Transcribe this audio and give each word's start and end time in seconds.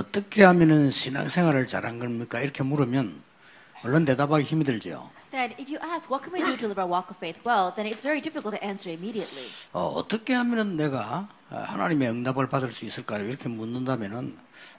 어떻게 0.00 0.44
하면은 0.44 0.90
신앙생활을 0.90 1.66
잘한 1.66 1.98
겁니까? 1.98 2.40
이렇게 2.40 2.62
물으면 2.62 3.22
물론 3.82 4.04
대답하기 4.04 4.44
힘이 4.44 4.64
들죠. 4.64 5.10
That 5.30 5.56
if 5.60 5.68
you 5.70 5.78
ask, 5.82 6.08
what 6.10 6.24
can 6.24 6.32
we 6.32 6.40
do 6.44 6.56
to 6.56 6.66
live 6.68 6.78
our 6.80 6.88
walk 6.88 7.10
of 7.10 7.16
faith 7.18 7.40
well, 7.44 7.72
then 7.74 7.86
it's 7.86 8.02
very 8.02 8.20
difficult 8.20 8.56
to 8.56 8.60
answer 8.64 8.90
immediately. 8.92 9.48
어, 9.72 9.86
어떻게 9.88 10.34
하면은 10.34 10.76
내가 10.76 11.28
아, 11.50 11.56
하나님의 11.58 12.08
응답을 12.10 12.48
받을 12.48 12.72
수 12.72 12.84
있을까요? 12.84 13.24
이렇게 13.28 13.48
묻는다면은 13.48 14.36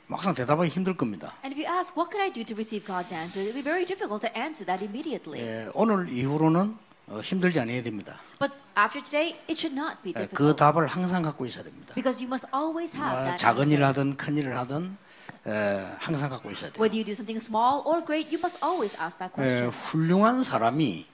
막상 0.07 0.34
대답하기 0.34 0.70
힘들 0.70 0.96
겁니다. 0.96 1.34
And 1.43 1.54
if 1.54 1.60
you 1.60 1.68
ask, 1.68 1.93
what 1.97 2.10
can 2.11 2.21
I 2.21 2.32
do 2.32 2.43
to 2.43 2.56
receive 2.56 2.86
God's 2.86 3.14
answer, 3.14 3.42
it'll 3.42 3.54
be 3.54 3.64
very 3.64 3.86
difficult 3.86 4.21
to 4.25 4.32
answer 4.39 4.65
that 4.65 4.84
immediately. 4.84 5.42
예, 5.42 5.70
오늘 5.74 6.10
이후로는 6.10 6.78
어, 7.07 7.21
힘들지 7.21 7.60
않아야 7.60 7.82
됩니다. 7.84 8.20
But 8.39 8.60
after 8.78 9.02
today, 9.04 9.38
it 9.50 9.56
should 9.60 9.74
not 9.78 10.02
be 10.04 10.11
예, 10.18 10.25
그 10.28 10.54
difficult. 10.54 10.57
답을 10.57 10.88
항상 10.88 11.21
갖고 11.21 11.46
있어야 11.46 11.64
됩니다. 11.64 11.93
Because 11.93 12.24
you 12.24 12.28
must 12.28 12.47
always 12.54 12.96
have 12.97 13.14
어, 13.15 13.24
that 13.25 13.38
작은. 13.38 13.70
일을 13.70 13.86
하든 13.86 14.18
큰 14.18 14.36
일을 14.38 14.57
하든 14.57 14.97
에, 15.46 15.86
항상 16.00 16.30
갖고 16.30 16.52
있어야 16.52 16.72
돼요. 16.72 16.82
Whether 16.82 16.98
you 16.98 17.06
do 17.06 17.12
something 17.14 17.40
small 17.44 17.82
or 17.86 18.04
great, 18.06 18.28
you 18.34 18.40
must 18.40 18.58
always 18.64 18.96
ask 19.00 19.18
that 19.20 19.32
에, 19.34 19.36
question. 19.36 19.70
훌륭한 19.70 20.44
사람이 20.44 21.06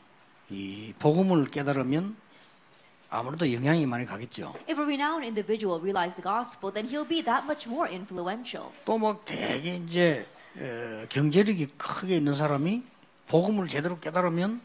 이 0.49 0.93
복음을 0.99 1.45
깨달으면 1.47 2.15
아무래도 3.09 3.51
영향이 3.51 3.85
많이 3.85 4.05
가겠죠. 4.05 4.53
If 4.67 4.79
a 4.79 4.85
renowned 4.85 5.23
individual 5.25 5.79
realizes 5.79 6.15
the 6.15 6.23
gospel, 6.23 6.73
then 6.73 6.87
he'll 6.89 7.07
be 7.07 7.21
that 7.23 7.45
much 7.45 7.69
more 7.69 7.89
influential. 7.89 8.71
또 8.85 8.97
뭐 8.97 9.21
되게 9.25 9.75
이제 9.75 10.25
에, 10.57 11.05
경제력이 11.09 11.77
크게 11.77 12.17
있는 12.17 12.33
사람이 12.35 12.83
복음을 13.27 13.67
제대로 13.67 13.97
깨달으면 13.99 14.61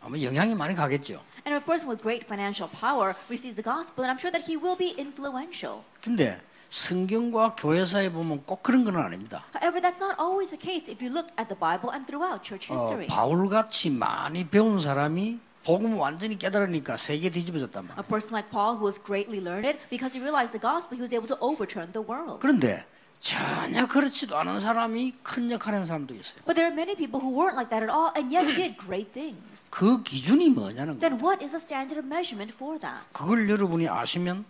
아마 0.00 0.18
영향이 0.20 0.54
많이 0.54 0.74
가겠죠. 0.74 1.20
And 1.46 1.56
if 1.56 1.62
a 1.62 1.64
person 1.64 1.88
with 1.88 2.02
great 2.02 2.24
financial 2.26 2.70
power 2.70 3.14
receives 3.28 3.56
the 3.56 3.64
gospel, 3.64 4.04
then 4.04 4.10
I'm 4.12 4.20
sure 4.20 4.30
that 4.30 4.44
he 4.44 4.56
will 4.56 4.76
be 4.76 4.94
influential. 4.98 5.82
근데 6.02 6.40
성경과 6.70 7.54
교회사에 7.56 8.12
보면 8.12 8.44
꼭 8.44 8.62
그런 8.62 8.84
건 8.84 8.96
아닙니다. 8.96 9.44
However, 9.54 9.80
that's 9.80 10.00
not 10.00 10.16
always 10.20 10.50
the 10.50 10.60
case 10.60 10.90
if 10.90 11.02
you 11.02 11.12
look 11.12 11.28
at 11.38 11.48
the 11.48 11.58
Bible 11.58 11.90
and 11.92 12.06
throughout 12.06 12.44
church 12.44 12.70
어, 12.70 12.76
history. 12.76 13.06
바울같이 13.08 13.90
많이 13.90 14.46
배운 14.46 14.80
사람이 14.80 15.38
복음을 15.64 15.98
완전히 15.98 16.38
깨달으니까 16.38 16.96
세계 16.96 17.30
뒤집어졌단 17.30 17.88
말이에요. 17.88 18.00
A 18.00 18.06
person 18.08 18.32
like 18.32 18.50
Paul, 18.50 18.76
who 18.76 18.84
was 18.84 19.00
greatly 19.02 19.40
learned, 19.40 19.78
because 19.90 20.12
he 20.16 20.20
realized 20.22 20.52
the 20.52 20.60
gospel, 20.60 20.96
he 20.96 21.02
was 21.02 21.12
able 21.12 21.28
to 21.28 21.36
overturn 21.40 21.92
the 21.92 22.04
world. 22.04 22.40
그런데 22.40 22.84
전혀 23.20 23.86
그렇지도 23.86 24.38
않은 24.38 24.60
사람이 24.60 25.16
큰 25.24 25.50
역할을 25.50 25.76
하는 25.76 25.86
사람도 25.86 26.14
있어요. 26.14 26.36
But 26.46 26.54
there 26.54 26.68
are 26.70 26.72
many 26.72 26.94
people 26.94 27.20
who 27.20 27.32
weren't 27.34 27.56
like 27.56 27.68
that 27.70 27.82
at 27.82 27.90
all 27.90 28.12
and 28.14 28.32
yet 28.32 28.46
did 28.54 28.76
great 28.78 29.12
things. 29.12 29.68
그 29.70 30.02
기준이 30.02 30.50
뭐냐는 30.50 30.96
거예요. 30.96 31.00
Then 31.00 31.18
what 31.20 31.42
is 31.42 31.50
the 31.52 31.60
standard 31.60 31.98
of 31.98 32.06
measurement 32.06 32.54
for 32.54 32.78
that? 32.78 33.08
그걸 33.12 33.48
여러분이 33.50 33.88
아시면 33.88 34.44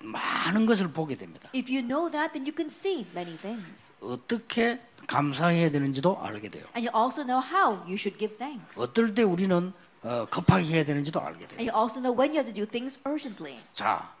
많은 0.00 0.66
것을 0.66 0.92
보게 0.92 1.16
됩니다. 1.16 1.48
If 1.54 1.70
you 1.72 1.82
know 1.86 2.10
that, 2.10 2.32
then 2.32 2.46
you 2.46 2.52
can 2.54 2.66
see 2.66 3.06
many 3.14 3.36
things. 3.38 3.92
어떻게 4.00 4.80
감사해야 5.06 5.70
되는지도 5.70 6.20
알게 6.22 6.48
돼요. 6.48 6.64
And 6.76 6.88
you 6.88 6.92
also 6.94 7.24
know 7.24 7.40
how 7.40 7.80
you 7.84 7.94
should 7.94 8.18
give 8.18 8.36
thanks. 8.36 8.80
어떨 8.80 9.14
때 9.14 9.22
우리는 9.22 9.72
어, 10.02 10.26
급하게 10.26 10.64
해야 10.66 10.84
되는지도 10.84 11.20
알게 11.20 11.46
돼요. 11.48 11.58
And 11.58 11.70
you 11.70 11.74
also 11.74 12.00
know 12.00 12.14
when 12.16 12.30
you 12.30 12.38
have 12.38 12.52
to 12.52 12.54
do 12.54 12.66
things 12.70 13.00
urgently. 13.06 13.60
자, 13.72 14.12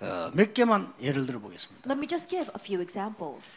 어, 0.00 0.30
몇 0.34 0.54
개만 0.54 0.92
예를 1.00 1.26
들어 1.26 1.40
보겠습니다. 1.40 1.88
Let 1.88 1.98
me 1.98 2.06
just 2.06 2.28
give 2.28 2.48
a 2.54 2.60
few 2.60 2.80
examples. 2.80 3.56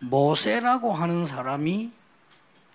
모세라고 0.00 0.92
하는 0.92 1.24
사람이 1.24 1.90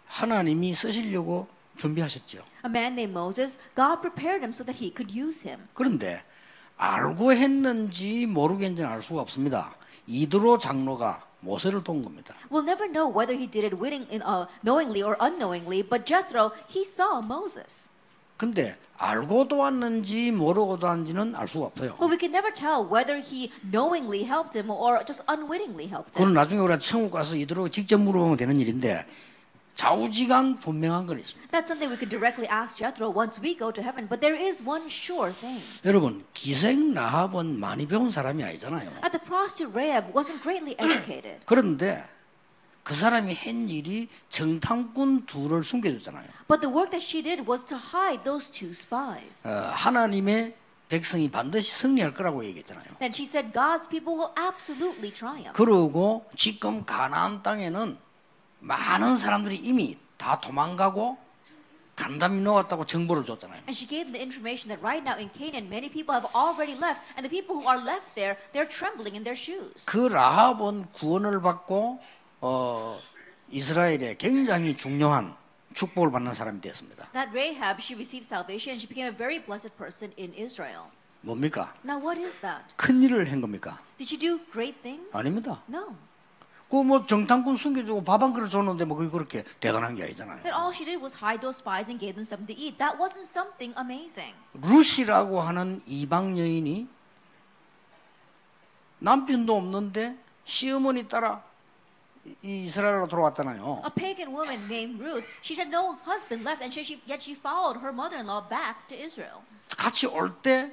하나님이 0.08 0.74
쓰시려고 0.74 1.48
준비하셨죠. 1.78 2.40
A 2.66 2.70
man 2.70 2.94
named 2.94 3.12
Moses, 3.12 3.58
God 3.76 4.02
prepared 4.02 4.42
him 4.42 4.52
so 4.52 4.66
that 4.66 4.84
he 4.84 4.92
could 4.96 5.14
use 5.14 5.48
him. 5.48 5.68
그런데 5.74 6.24
알고 6.90 7.34
했는지 7.34 8.26
모르겠는지는 8.26 8.90
알 8.90 9.04
수가 9.04 9.22
없습니다. 9.22 9.76
이드로 10.08 10.58
장로가 10.58 11.22
모세를 11.42 11.84
도운 11.84 12.02
겁니다. 12.02 12.34
We'll 12.50 12.64
never 12.64 12.90
know 12.92 13.12
whether 13.14 13.38
he 13.38 13.48
did 13.52 13.66
it 13.66 13.76
willing, 13.76 14.08
in, 14.10 14.22
uh, 14.22 14.48
knowingly 14.64 15.04
or 15.04 15.18
unknowingly, 15.22 15.84
but 15.84 16.06
Jethro, 16.06 16.52
he 16.74 16.82
saw 16.84 17.20
Moses. 17.24 17.90
근데 18.38 18.78
알고 18.98 19.50
도 19.50 19.58
왔는지 19.58 20.32
모르고 20.32 20.80
도 20.80 20.88
왔는지는 20.88 21.36
알 21.36 21.48
수가 21.50 21.66
없어요. 21.68 21.98
But 22.00 22.10
we 22.10 22.18
can 22.18 22.32
never 22.32 22.54
tell 22.54 22.88
whether 22.88 23.20
he 23.20 23.52
knowingly 23.70 24.24
helped 24.24 24.58
him 24.58 24.72
or 24.72 25.04
just 25.06 25.22
unwittingly 25.30 25.88
helped 25.92 26.14
그건 26.14 26.30
him. 26.30 26.34
나중에 26.34 26.62
우리가 26.62 26.80
천국 26.80 27.12
가서 27.12 27.36
이대로 27.36 27.68
직접 27.68 28.00
물어보면 28.00 28.38
되는 28.38 28.58
일인데 28.58 29.06
좌우지간 29.80 30.60
분명한 30.60 31.08
건 31.08 31.20
있습니다. 31.20 31.48
That's 31.56 31.72
something 31.72 31.88
we 31.88 31.96
could 31.96 32.10
directly 32.12 32.46
ask 32.52 32.76
Jethro 32.76 33.08
once 33.16 33.40
we 33.40 33.56
go 33.58 33.72
to 33.72 33.82
heaven, 33.82 34.10
but 34.10 34.20
there 34.20 34.36
is 34.36 34.62
one 34.62 34.88
sure 34.88 35.32
thing. 35.34 35.64
여러분 35.86 36.26
기생 36.34 36.94
라합은 36.94 37.58
많이 37.58 37.88
배운 37.88 38.12
사람이 38.12 38.44
아니잖아요. 38.44 38.92
At 39.02 39.16
the 39.16 39.24
prostitute 39.24 39.72
Rahab 39.74 40.12
wasn't 40.12 40.42
greatly 40.44 40.76
educated, 40.78 41.46
그런데 41.46 42.04
그 42.84 42.94
사람이 42.94 43.34
한 43.34 43.70
일이 43.70 44.10
정탐꾼 44.28 45.26
둘을 45.26 45.64
숨겨줬잖아요. 45.64 46.28
but 46.50 46.60
the 46.60 46.68
work 46.68 46.92
that 46.92 47.00
she 47.00 47.24
did 47.24 47.48
was 47.48 47.64
to 47.64 47.78
hide 47.80 48.26
those 48.26 48.52
two 48.52 48.72
spies. 48.72 49.48
어, 49.48 49.72
하나님의 49.72 50.56
백성이 50.90 51.32
반드시 51.32 51.72
승리할 51.72 52.14
거라고 52.14 52.44
얘기했잖아요. 52.44 53.00
Then 53.00 53.14
she 53.14 53.24
said, 53.24 53.54
God's 53.54 53.88
people 53.88 54.20
will 54.20 54.34
absolutely 54.36 55.14
triumph. 55.14 55.54
그러고 55.54 56.26
지금 56.36 56.84
가나안 56.84 57.44
땅에는 57.44 58.09
많은 58.60 59.18
사람들이 59.18 59.58
이미 59.58 59.98
다 60.18 60.40
도망가고 60.40 61.18
간담이 61.96 62.42
녹았다고 62.42 62.86
정보를 62.86 63.26
줬잖아요. 63.26 63.60
And 63.68 63.76
she 63.76 63.86
gave 63.86 64.12
the 64.12 64.22
information 64.24 64.70
that 64.72 64.80
right 64.82 65.04
now 65.04 65.20
in 65.20 65.30
Canaan, 65.34 65.68
many 65.68 65.90
people 65.92 66.16
have 66.16 66.26
already 66.34 66.72
left, 66.80 67.04
and 67.18 67.28
the 67.28 67.30
people 67.30 67.60
who 67.60 67.68
are 67.68 67.80
left 67.80 68.16
there, 68.16 68.38
they're 68.54 68.70
trembling 68.70 69.16
in 69.20 69.24
their 69.24 69.36
shoes. 69.36 69.86
그 69.86 70.08
라합은 70.08 70.92
구원을 70.94 71.42
받고 71.42 72.00
어, 72.42 73.00
이스라엘에 73.52 74.16
굉장히 74.18 74.78
중요한 74.78 75.36
축복을 75.74 76.10
받는 76.12 76.34
사람이 76.34 76.62
되었습니다. 76.62 77.12
That 77.12 77.32
Rahab, 77.36 77.82
she 77.84 77.96
received 77.96 78.26
salvation 78.26 78.74
and 78.74 78.80
she 78.80 78.88
became 78.88 79.12
a 79.12 79.16
very 79.16 79.44
blessed 79.44 79.76
person 79.76 80.14
in 80.18 80.34
Israel. 80.34 80.88
뭡니까? 81.22 81.74
Now, 81.84 82.00
what 82.00 82.18
is 82.18 82.40
that? 82.40 82.64
큰 82.78 83.04
일을 83.04 83.30
한 83.30 83.42
겁니까? 83.42 83.78
Did 83.98 84.08
she 84.08 84.18
do 84.18 84.40
great 84.52 84.80
things? 84.82 85.06
아닙니다. 85.12 85.62
No. 85.68 85.96
그뭐 86.70 87.06
정탐꾼 87.08 87.58
숨겨주고 87.58 88.04
밥 88.04 88.22
한 88.22 88.32
그릇 88.32 88.50
줬는데 88.50 88.86
뭐 88.86 88.96
그게 88.98 89.10
그렇게 89.10 89.44
대단한 89.60 89.96
게 89.96 90.04
아니잖아요. 90.04 90.44
That 90.44 90.54
all 90.56 90.70
she 90.74 90.86
did 90.86 91.02
was 91.02 91.16
hide 91.18 91.42
those 91.42 91.58
spies 91.58 91.90
and 91.90 91.98
gave 92.00 92.14
them 92.14 92.22
something 92.24 92.46
to 92.46 92.54
eat. 92.54 92.78
That 92.78 92.98
wasn't 93.02 93.26
something 93.26 93.74
amazing. 93.80 94.36
루시라고 94.54 95.42
하는 95.42 95.82
이방 95.88 96.38
여인이 96.38 96.88
남편도 99.00 99.56
없는데 99.56 100.16
시어머니 100.44 101.08
따라 101.08 101.42
이 102.44 102.66
이스라엘로 102.66 103.08
들어왔잖아요. 103.08 103.82
A 103.86 103.90
pagan 103.96 104.36
woman 104.36 104.66
named 104.68 105.02
Ruth, 105.02 105.26
she 105.42 105.56
had 105.58 105.70
no 105.74 105.98
husband 106.06 106.46
left, 106.46 106.62
and 106.62 106.70
she, 106.74 107.02
yet 107.08 107.24
she 107.24 107.34
followed 107.34 107.80
her 107.82 107.92
mother-in-law 107.92 108.48
back 108.50 108.86
to 108.88 108.96
Israel. 108.96 109.42
같이 109.70 110.06
올때 110.06 110.70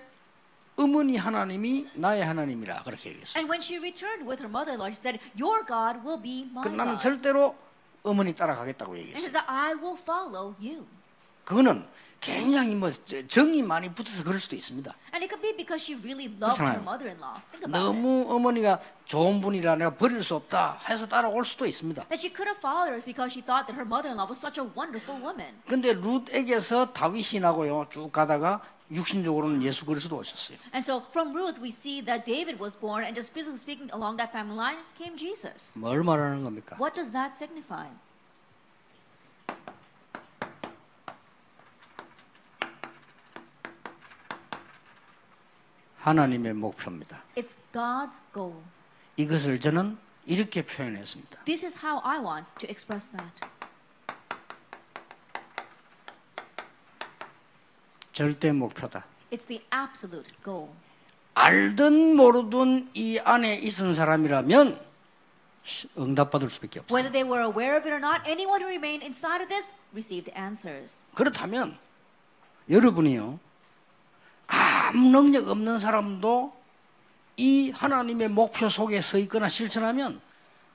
어머니 0.77 1.17
하나님이 1.17 1.89
나의 1.95 2.25
하나님이라 2.25 2.83
그렇게 2.85 3.11
얘기했어요. 3.11 3.41
And 3.41 3.51
when 3.51 3.63
she 3.63 3.79
returned 3.81 4.29
with 4.29 4.43
her 4.43 4.51
mother-in-law, 4.51 4.91
she 4.93 5.01
said, 5.01 5.19
"Your 5.39 5.65
God 5.67 6.01
will 6.07 6.21
be 6.23 6.45
my 6.51 6.63
그 6.63 6.69
나는 6.69 6.97
God." 6.97 7.03
절대로 7.03 7.57
어머니 8.03 8.35
따라가겠다고 8.35 8.93
And 8.95 9.09
she 9.17 9.27
얘기했어요. 9.27 9.31
said, 9.31 9.47
"I 9.49 9.73
will 9.75 9.97
follow 9.99 10.55
you." 10.61 10.87
그거는 11.45 11.87
굉장히 12.21 12.75
뭐 12.75 12.91
저- 13.05 13.27
정이 13.27 13.63
많이 13.63 13.89
붙어서 13.93 14.25
그럴 14.25 14.41
수도 14.41 14.57
있습니다. 14.57 14.93
And 15.15 15.23
it 15.25 15.29
could 15.29 15.41
be 15.43 15.55
because 15.57 15.83
she 15.83 15.95
really 16.01 16.27
loved 16.41 16.61
her 16.61 16.81
mother-in-law. 16.83 17.41
Think 17.53 17.65
about 17.65 17.77
it. 17.77 17.87
너무 17.87 18.27
어머니가 18.29 18.81
좋은 19.05 19.41
분이라 19.41 19.77
내가 19.77 19.95
버릴 19.97 20.23
수 20.23 20.35
없다 20.35 20.81
해서 20.89 21.07
따라올 21.07 21.45
수도 21.45 21.67
있습니다. 21.67 22.05
That 22.09 22.19
she 22.19 22.33
could 22.35 22.49
have 22.49 22.59
followed 22.59 22.91
her 22.91 23.01
because 23.05 23.31
she 23.33 23.45
thought 23.45 23.67
that 23.71 23.77
her 23.79 23.87
mother-in-law 23.87 24.27
was 24.27 24.41
such 24.41 24.59
a 24.61 24.67
wonderful 24.77 25.23
woman. 25.23 25.55
근데 25.69 25.93
룻에게서 25.95 26.93
다윗이 26.93 27.41
나고요. 27.41 27.87
쭉 27.91 28.11
가다가 28.11 28.61
육신적으로는 28.91 29.63
예수 29.63 29.85
그리스도 29.85 30.17
오셨어요. 30.17 30.59
And 30.73 30.83
so 30.89 31.03
from 31.11 31.35
Ruth, 31.37 31.61
we 31.61 31.71
see 31.71 32.03
that 32.07 32.25
David 32.25 32.61
was 32.63 32.79
born, 32.79 33.03
and 33.03 33.15
just 33.19 33.33
physically 33.35 33.59
speaking, 33.59 33.91
along 33.93 34.17
that 34.19 34.31
family 34.31 34.55
line 34.57 34.79
came 34.97 35.17
Jesus. 35.19 35.79
뭘 35.79 36.03
말하는 36.05 36.45
겁니까? 36.45 36.77
What 36.79 36.95
does 36.95 37.11
that 37.13 37.35
signify? 37.35 37.91
하나님의 46.07 46.55
목표입니다. 46.55 47.21
It's 47.37 47.57
God's 47.73 48.21
goal. 48.33 48.63
이것을 49.17 49.59
저는 49.59 49.99
이렇게 50.25 50.63
표현했습니다. 50.65 51.43
This 51.45 51.67
is 51.67 51.85
how 51.85 52.01
I 52.05 52.21
want 52.21 52.47
to 52.61 52.71
express 52.71 53.11
that. 53.11 53.41
절대 58.13 58.53
목표다. 58.53 59.05
It's 59.33 59.49
the 59.49 59.65
absolute 59.75 60.31
goal. 60.45 60.69
알든 61.35 62.15
모르든 62.15 62.89
이 62.95 63.19
안에 63.19 63.57
있은 63.57 63.93
사람이라면 63.93 64.81
응답받을 65.99 66.49
수밖에 66.51 66.81
없어요. 66.81 66.97
Whether 66.97 67.11
they 67.11 67.29
were 67.29 67.43
aware 67.43 67.77
of 67.77 67.83
it 67.83 67.91
or 67.91 67.99
not, 67.99 68.23
anyone 68.31 68.63
who 68.63 68.69
remained 68.71 69.05
inside 69.05 69.43
of 69.43 69.49
this 69.49 69.75
received 69.93 70.33
answers. 70.39 71.05
그렇다면 71.15 71.77
여러분이요 72.71 73.41
아무 74.97 75.11
능력 75.11 75.49
없는 75.49 75.79
사람도 75.79 76.53
이 77.37 77.71
하나님의 77.71 78.29
목표 78.31 78.69
속에 78.71 79.03
서 79.03 79.19
있거나 79.19 79.47
실천하면 79.47 80.23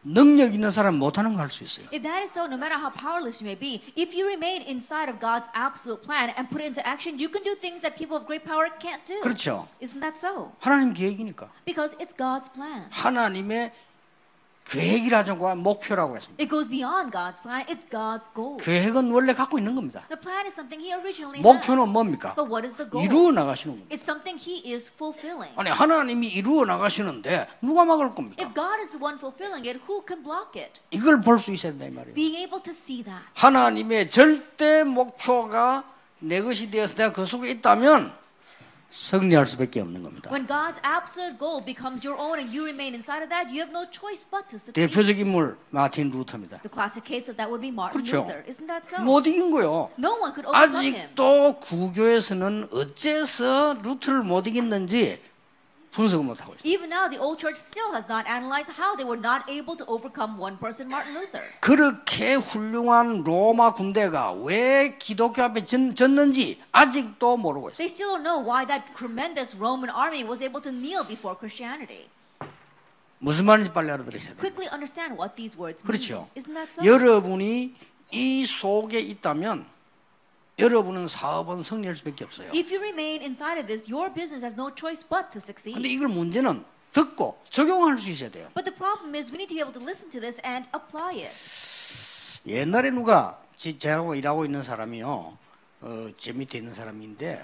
능력 0.04 0.54
있는 0.54 0.70
사람 0.72 0.96
못하는 0.98 1.34
거 1.34 1.42
할 1.42 1.50
수 1.50 1.64
있어요. 1.64 1.86
If 1.92 2.02
that 2.04 2.22
is 2.22 2.32
so, 2.32 2.46
no 2.46 2.56
matter 2.58 2.78
how 2.78 2.92
powerless 2.92 3.42
you 3.44 3.50
may 3.50 3.58
be, 3.58 3.82
if 3.98 4.14
you 4.14 4.28
remain 4.28 4.62
inside 4.62 5.10
of 5.10 5.20
God's 5.20 5.48
absolute 5.54 6.02
plan 6.06 6.30
and 6.38 6.50
put 6.50 6.62
it 6.62 6.68
into 6.70 6.86
action, 6.86 7.18
you 7.20 7.30
can 7.30 7.42
do 7.44 7.54
things 7.60 7.82
that 7.82 7.98
people 7.98 8.18
of 8.18 8.26
great 8.26 8.46
power 8.46 8.70
can't 8.80 9.02
do. 9.06 9.22
그렇죠. 9.22 9.68
Isn't 9.82 10.02
that 10.02 10.18
so? 10.18 10.54
하나님 10.60 10.94
계획이니까. 10.94 11.50
Because 11.66 11.96
it's 11.98 12.14
God's 12.18 12.50
plan. 12.54 12.86
하나님의 12.90 13.72
계획이라고 14.66 15.56
목표라고 15.56 16.16
했습니다. 16.16 16.42
It 16.42 16.50
goes 16.50 16.70
beyond 16.70 17.12
God's 17.12 17.42
plan, 17.42 17.66
it's 17.68 17.90
God's 17.90 18.34
goal. 18.34 18.58
계획은 18.58 19.12
원래 19.12 19.34
갖고 19.34 19.58
있는 19.58 19.76
겁니다. 19.76 20.04
The 20.08 20.20
plan 20.20 20.46
is 20.46 20.54
something 20.54 20.80
He 20.82 20.94
originally 20.96 21.40
had. 21.40 21.44
목표는 21.44 21.90
뭡니까? 21.90 22.34
But 22.36 22.48
what 22.50 22.66
is 22.66 22.78
the 22.78 22.90
goal? 22.90 23.04
이루어 23.06 23.32
나가시는 23.32 23.76
겁니다. 23.76 23.94
It's 23.94 24.04
something 24.04 24.40
He 24.40 24.74
is 24.74 24.90
fulfilling. 24.94 25.52
아니 25.58 25.70
하나님이 25.70 26.28
이루어 26.28 26.66
나가시는데 26.66 27.48
누가 27.62 27.84
막을 27.84 28.16
겁니까? 28.16 28.42
If 28.42 28.54
God 28.54 28.80
is 28.80 28.92
the 28.92 29.04
one 29.04 29.18
fulfilling 29.18 29.68
it, 29.68 29.82
who 29.90 30.04
can 30.08 30.24
block 30.24 30.56
it? 30.56 30.80
이걸 30.92 31.22
볼 31.22 31.38
수 31.38 31.52
있어야 31.52 31.74
된다 31.74 31.86
이 31.88 31.90
말이에요. 31.92 32.14
Being 32.16 32.38
able 32.38 32.62
to 32.64 32.72
see 32.72 33.04
that. 33.04 33.26
하나님의 33.36 34.10
절대 34.10 34.84
목표가 34.84 35.84
내 36.20 36.42
것이 36.42 36.70
되어서 36.72 36.96
내가 36.96 37.12
그 37.12 37.26
속에 37.26 37.50
있다면 37.50 38.14
승리할 38.92 39.46
수밖에 39.46 39.80
없는 39.82 40.04
겁니다. 40.04 40.30
When 40.32 40.46
God's 40.46 40.80
absolute 40.84 41.40
goal 41.40 41.64
becomes 41.64 42.06
your 42.06 42.20
own 42.20 42.40
and 42.40 42.52
you 42.52 42.66
remain 42.66 42.94
inside 42.94 43.24
of 43.24 43.30
that, 43.30 43.48
you 43.50 43.64
have 43.64 43.72
no 43.72 43.88
choice 43.90 44.28
but 44.28 44.48
to 44.52 44.60
succeed. 44.60 44.76
대표적 44.76 45.18
인물 45.20 45.58
마틴 45.72 46.12
루터입니다. 46.12 46.60
The 46.62 46.72
classic 46.72 47.08
case 47.08 47.32
of 47.32 47.38
that 47.38 47.48
would 47.50 47.62
be 47.64 47.72
Martin 47.72 48.04
그렇죠. 48.04 48.28
Luther. 48.28 48.44
Isn't 48.46 48.68
that 48.68 48.84
so? 48.88 49.00
못 49.04 49.26
이긴 49.26 49.52
거요. 49.52 49.90
No 49.98 50.20
one 50.20 50.36
could 50.36 50.46
overcome 50.46 50.84
him. 50.84 50.96
아직도 51.16 51.56
구교에서는 51.64 52.68
어째서 52.72 53.80
루터를 53.82 54.24
못 54.24 54.46
이겼는지 54.48 55.20
분석을 55.92 56.26
못 56.26 56.42
하고 56.42 56.56
있어요. 56.56 56.64
Even 56.64 56.90
now, 56.90 57.10
the 57.10 57.20
old 57.22 57.40
church 57.40 57.60
still 57.60 57.92
has 57.92 58.08
not 58.08 58.26
analyzed 58.28 58.72
how 58.72 58.96
they 58.96 59.04
were 59.04 59.20
not 59.20 59.44
able 59.52 59.76
to 59.76 59.86
overcome 59.88 60.40
one 60.40 60.58
person, 60.58 60.88
Martin 60.88 61.16
Luther. 61.16 61.44
그렇게 61.60 62.36
훌륭한 62.36 63.24
로마 63.24 63.74
군대가 63.74 64.32
왜 64.32 64.98
기독교 64.98 65.44
앞에 65.44 65.66
졌, 65.66 65.94
졌는지 65.96 66.62
아직도 66.72 67.38
모르고 67.38 67.72
있어요. 67.72 67.78
They 67.78 67.92
still 67.92 68.16
don't 68.16 68.24
know 68.24 68.40
why 68.40 68.66
that 68.66 68.94
tremendous 68.96 69.58
Roman 69.60 69.90
army 69.90 70.24
was 70.24 70.42
able 70.42 70.62
to 70.62 70.72
kneel 70.72 71.06
before 71.06 71.38
Christianity. 71.38 72.08
무슨 73.20 73.46
말인지 73.46 73.72
빨리 73.72 73.92
알아들으셔야 73.92 74.34
돼요. 74.34 74.40
Quickly 74.40 74.68
understand 74.72 75.20
what 75.20 75.36
these 75.36 75.60
words 75.60 75.84
mean. 75.84 75.92
그렇죠. 75.92 76.28
Isn't 76.36 76.56
that 76.56 76.72
so? 76.74 76.86
여러분이 76.86 77.76
이 78.12 78.46
속에 78.46 79.00
있다면 79.00 79.66
여러분은 80.62 81.08
사업은 81.08 81.64
승리할 81.64 81.96
수밖에 81.96 82.24
없어요. 82.26 82.48
If 82.54 82.70
you 82.74 82.78
remain 82.80 83.22
inside 83.22 83.60
of 83.60 83.68
this, 83.68 83.92
your 83.92 84.14
business 84.14 84.44
has 84.46 84.54
no 84.56 84.70
choice 84.76 85.04
but 85.08 85.32
to 85.32 85.40
근데 85.40 85.44
succeed. 85.44 85.88
이걸 85.88 86.08
문제는 86.10 86.64
듣고 86.94 87.42
적용할 87.50 87.98
수 87.98 88.10
있어야 88.12 88.30
돼요. 88.30 88.50
But 88.54 88.66
the 88.70 88.76
problem 88.76 89.16
is 89.16 89.32
we 89.32 89.38
need 89.38 89.48
to 89.48 89.56
be 89.56 89.62
able 89.62 89.74
to 89.74 89.82
listen 89.82 90.10
to 90.12 90.20
this 90.22 90.42
and 90.46 90.68
apply 90.76 91.24
it. 91.26 91.36
옛날에 92.46 92.90
누가 92.92 93.40
지- 93.56 93.78
저하고 93.78 94.16
일하고 94.16 94.46
있는 94.46 94.64
사람이요, 94.64 95.38
어, 95.82 96.10
제 96.18 96.34
밑에 96.34 96.58
있는 96.58 96.74
사람인데 96.76 97.42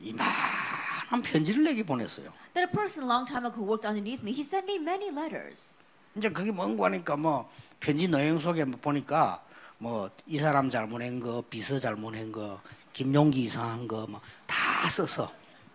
이만한 0.00 1.22
편지를 1.22 1.64
내게 1.64 1.82
보냈어요. 1.82 2.32
That 2.54 2.70
a 2.70 2.72
person 2.72 3.04
a 3.04 3.08
long 3.08 3.26
time 3.26 3.44
ago 3.46 3.56
who 3.60 3.66
worked 3.68 3.86
underneath 3.86 4.22
me, 4.22 4.32
he 4.32 4.42
sent 4.42 4.64
me 4.70 4.78
many 4.78 5.08
letters. 5.10 5.76
이제 6.16 6.28
그게 6.30 6.50
뭔고 6.50 6.84
하니까 6.86 7.16
뭐 7.16 7.50
편지 7.78 8.08
내용 8.08 8.38
속에 8.38 8.64
뭐 8.64 8.78
보니까 8.80 9.42
뭐 9.80 10.10
이 10.26 10.36
사람 10.38 10.70
잘못한 10.70 11.18
거, 11.20 11.42
비서 11.48 11.78
잘못한 11.80 12.30
거, 12.30 12.60
김용기 12.92 13.42
이상한 13.42 13.88
거 13.88 14.06
뭐 14.06 14.20
다 14.46 14.88
써서 14.88 15.30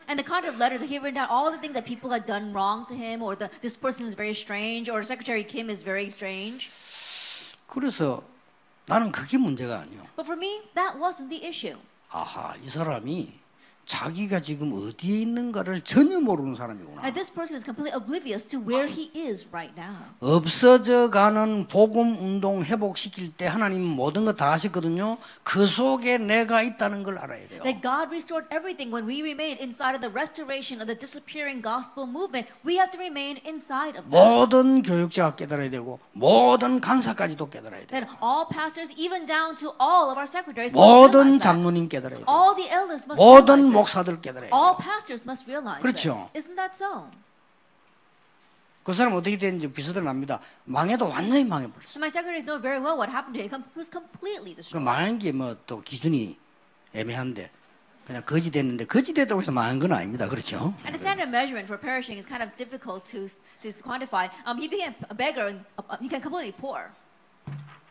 And 0.08 0.22
the 0.22 0.24
kind 0.24 0.46
of 0.48 0.56
letters 0.62 0.80
that 0.82 0.88
he 0.88 1.00
written 1.00 1.16
down 1.18 1.28
all 1.34 1.50
the 1.50 1.58
things 1.60 1.74
that 1.74 1.84
people 1.84 2.14
had 2.14 2.28
done 2.30 2.54
wrong 2.54 2.86
to 2.86 2.94
him, 2.94 3.24
or 3.24 3.34
the, 3.36 3.50
this 3.62 3.76
person 3.76 4.06
is 4.06 4.14
very 4.14 4.36
strange, 4.38 4.88
or 4.88 5.02
Secretary 5.02 5.44
Kim 5.44 5.68
is 5.68 5.82
very 5.84 6.06
strange. 6.14 6.70
그래서 7.66 8.22
나는 8.86 9.12
그게 9.12 9.38
문제가 9.40 9.80
아니요. 9.82 10.06
But 10.16 10.30
for 10.30 10.38
me, 10.38 10.62
that 10.76 11.00
wasn't 11.02 11.30
the 11.30 11.42
issue. 11.44 11.78
아하, 12.12 12.54
이 12.64 12.70
사람이 12.70 13.34
자기가 13.86 14.40
지금 14.42 14.74
어디에 14.74 15.22
있는가를 15.22 15.82
전혀 15.82 16.20
모르는 16.20 16.56
사람이구나. 16.56 17.04
And 17.04 17.14
this 17.14 17.32
person 17.32 17.56
is 17.56 17.64
completely 17.64 17.94
oblivious 17.94 18.46
to 18.48 18.60
where 18.60 18.90
he 18.90 19.12
is 19.14 19.48
right 19.52 19.74
now. 19.78 20.10
없어져 20.20 21.12
가는 21.12 21.68
복음 21.68 22.18
운동 22.18 22.64
회복시킬 22.64 23.34
때 23.38 23.46
하나님 23.46 23.84
모든 23.84 24.24
거다 24.24 24.52
하셨거든요. 24.54 25.18
그 25.44 25.68
속에 25.68 26.18
내가 26.18 26.64
있다는 26.64 27.04
걸 27.04 27.20
알아야 27.20 27.48
돼요. 27.48 27.62
That 27.62 27.82
God 27.82 28.10
restored 28.10 28.48
everything 28.50 28.90
when 28.90 29.06
we 29.08 29.22
remain 29.22 29.58
inside 29.62 29.94
of 29.94 30.02
the 30.02 30.10
restoration 30.10 30.82
of 30.82 30.88
the 30.88 30.98
disappearing 30.98 31.62
gospel 31.62 32.10
movement. 32.10 32.50
We 32.66 32.82
have 32.82 32.90
to 32.90 32.98
remain 32.98 33.38
inside 33.46 33.94
of 34.00 34.10
that. 34.10 34.18
모든 34.18 34.82
교육자가 34.82 35.36
깨달아야 35.36 35.70
되고 35.70 36.00
모든 36.14 36.82
간사까지도 36.82 37.50
깨달아야 37.50 37.86
돼요. 37.86 37.94
That 37.94 38.10
all 38.18 38.50
pastors, 38.50 38.90
even 38.98 39.28
down 39.28 39.54
to 39.62 39.78
all 39.78 40.10
of 40.10 40.18
our 40.18 40.26
secretaries, 40.26 40.74
모든. 40.74 41.38
장로님 41.38 41.88
깨달아야 41.88 42.26
돼요. 42.26 42.26
All 42.26 42.56
the 42.56 42.66
elders 42.74 43.06
must 43.06 43.22
모든. 43.22 43.75
목사들 43.76 44.22
깨달아야 44.22 44.50
돼요. 44.50 44.56
All 44.56 44.78
pastors 44.78 45.24
must 45.26 45.46
realize 45.50 45.82
그렇죠. 45.82 46.30
this. 46.34 46.48
Isn't 46.48 46.56
that 46.56 46.74
so? 46.76 47.10
그 48.84 48.94
사람 48.94 49.14
어떻게 49.16 49.36
되는지 49.38 49.72
비서들 49.72 50.04
납니다. 50.04 50.40
망해도 50.66 51.10
완전히 51.10 51.44
망해버렸어요. 51.44 51.90
So 51.90 52.00
my 52.00 52.08
secretaries 52.10 52.46
know 52.46 52.62
very 52.62 52.78
well 52.80 52.96
what 52.98 53.10
happened 53.10 53.34
to 53.34 53.42
him. 53.42 53.66
He 53.74 53.80
was 53.82 53.90
completely 53.90 54.54
그 54.54 54.62
destroyed. 54.62 54.86
망한 54.86 55.18
게 55.18 55.30
뭐 55.34 55.56
또 55.66 55.82
기준이 55.82 56.38
애매한데 56.94 57.50
그냥 58.06 58.22
거지 58.24 58.52
됐는데 58.52 58.86
거지 58.86 59.12
됐다고 59.14 59.42
해서 59.42 59.52
망한 59.52 59.80
건 59.80 59.92
아닙니다. 59.92 60.30
그렇죠? 60.30 60.76
And 60.86 60.94
the 60.94 61.02
standard 61.02 61.34
measurement 61.34 61.66
for 61.66 61.82
perishing 61.82 62.22
is 62.22 62.30
kind 62.30 62.46
of 62.46 62.54
difficult 62.62 63.02
to, 63.10 63.26
to 63.66 63.70
quantify. 63.82 64.30
Um, 64.46 64.62
he 64.62 64.70
became 64.70 64.94
a 65.10 65.16
beggar 65.18 65.50
and 65.50 65.66
uh, 65.82 65.98
he 65.98 66.06
became 66.06 66.22
completely 66.22 66.54
poor. 66.54 66.94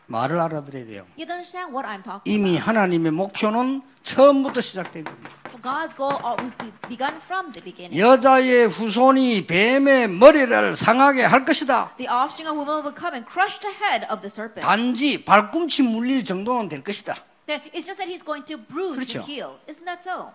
말을 0.07 0.39
알아들어야 0.39 0.85
돼요. 0.85 1.03
You 1.19 1.27
understand 1.27 1.75
what 1.75 1.83
I'm 1.83 2.03
talking 2.03 2.23
이미 2.23 2.55
about? 2.55 2.69
하나님의 2.71 3.11
목표는 3.11 3.81
처음부터 4.03 4.61
시작된 4.61 5.03
겁니다. 5.03 5.29
God's 5.65 5.95
goal 5.97 6.13
uh, 6.21 6.37
was 6.37 6.53
be- 6.61 6.69
begun 6.87 7.17
from 7.17 7.51
the 7.51 7.63
beginning. 7.63 7.97
여자의 7.99 8.67
후손이 8.69 9.47
뱀의 9.47 10.07
머리를 10.09 10.75
상하게 10.75 11.23
할 11.23 11.43
것이다. 11.43 11.97
The 11.97 12.07
offspring 12.07 12.45
of 12.45 12.53
woman 12.55 12.85
will 12.85 12.93
come 12.93 13.15
and 13.17 13.25
crush 13.25 13.57
the 13.59 13.73
head 13.73 14.05
of 14.05 14.21
the 14.21 14.29
serpent. 14.29 14.61
단지 14.61 15.25
발꿈치 15.25 15.81
물릴 15.81 16.23
정도는 16.23 16.69
될 16.69 16.83
것이다. 16.83 17.15
That 17.47 17.65
it's 17.73 17.89
just 17.89 17.97
that 17.97 18.05
he's 18.05 18.21
going 18.23 18.45
to 18.45 18.57
bruise 18.61 18.97
그렇죠. 19.01 19.25
his 19.25 19.25
heel. 19.25 19.57
Isn't 19.67 19.85
that 19.89 20.05
so? 20.05 20.29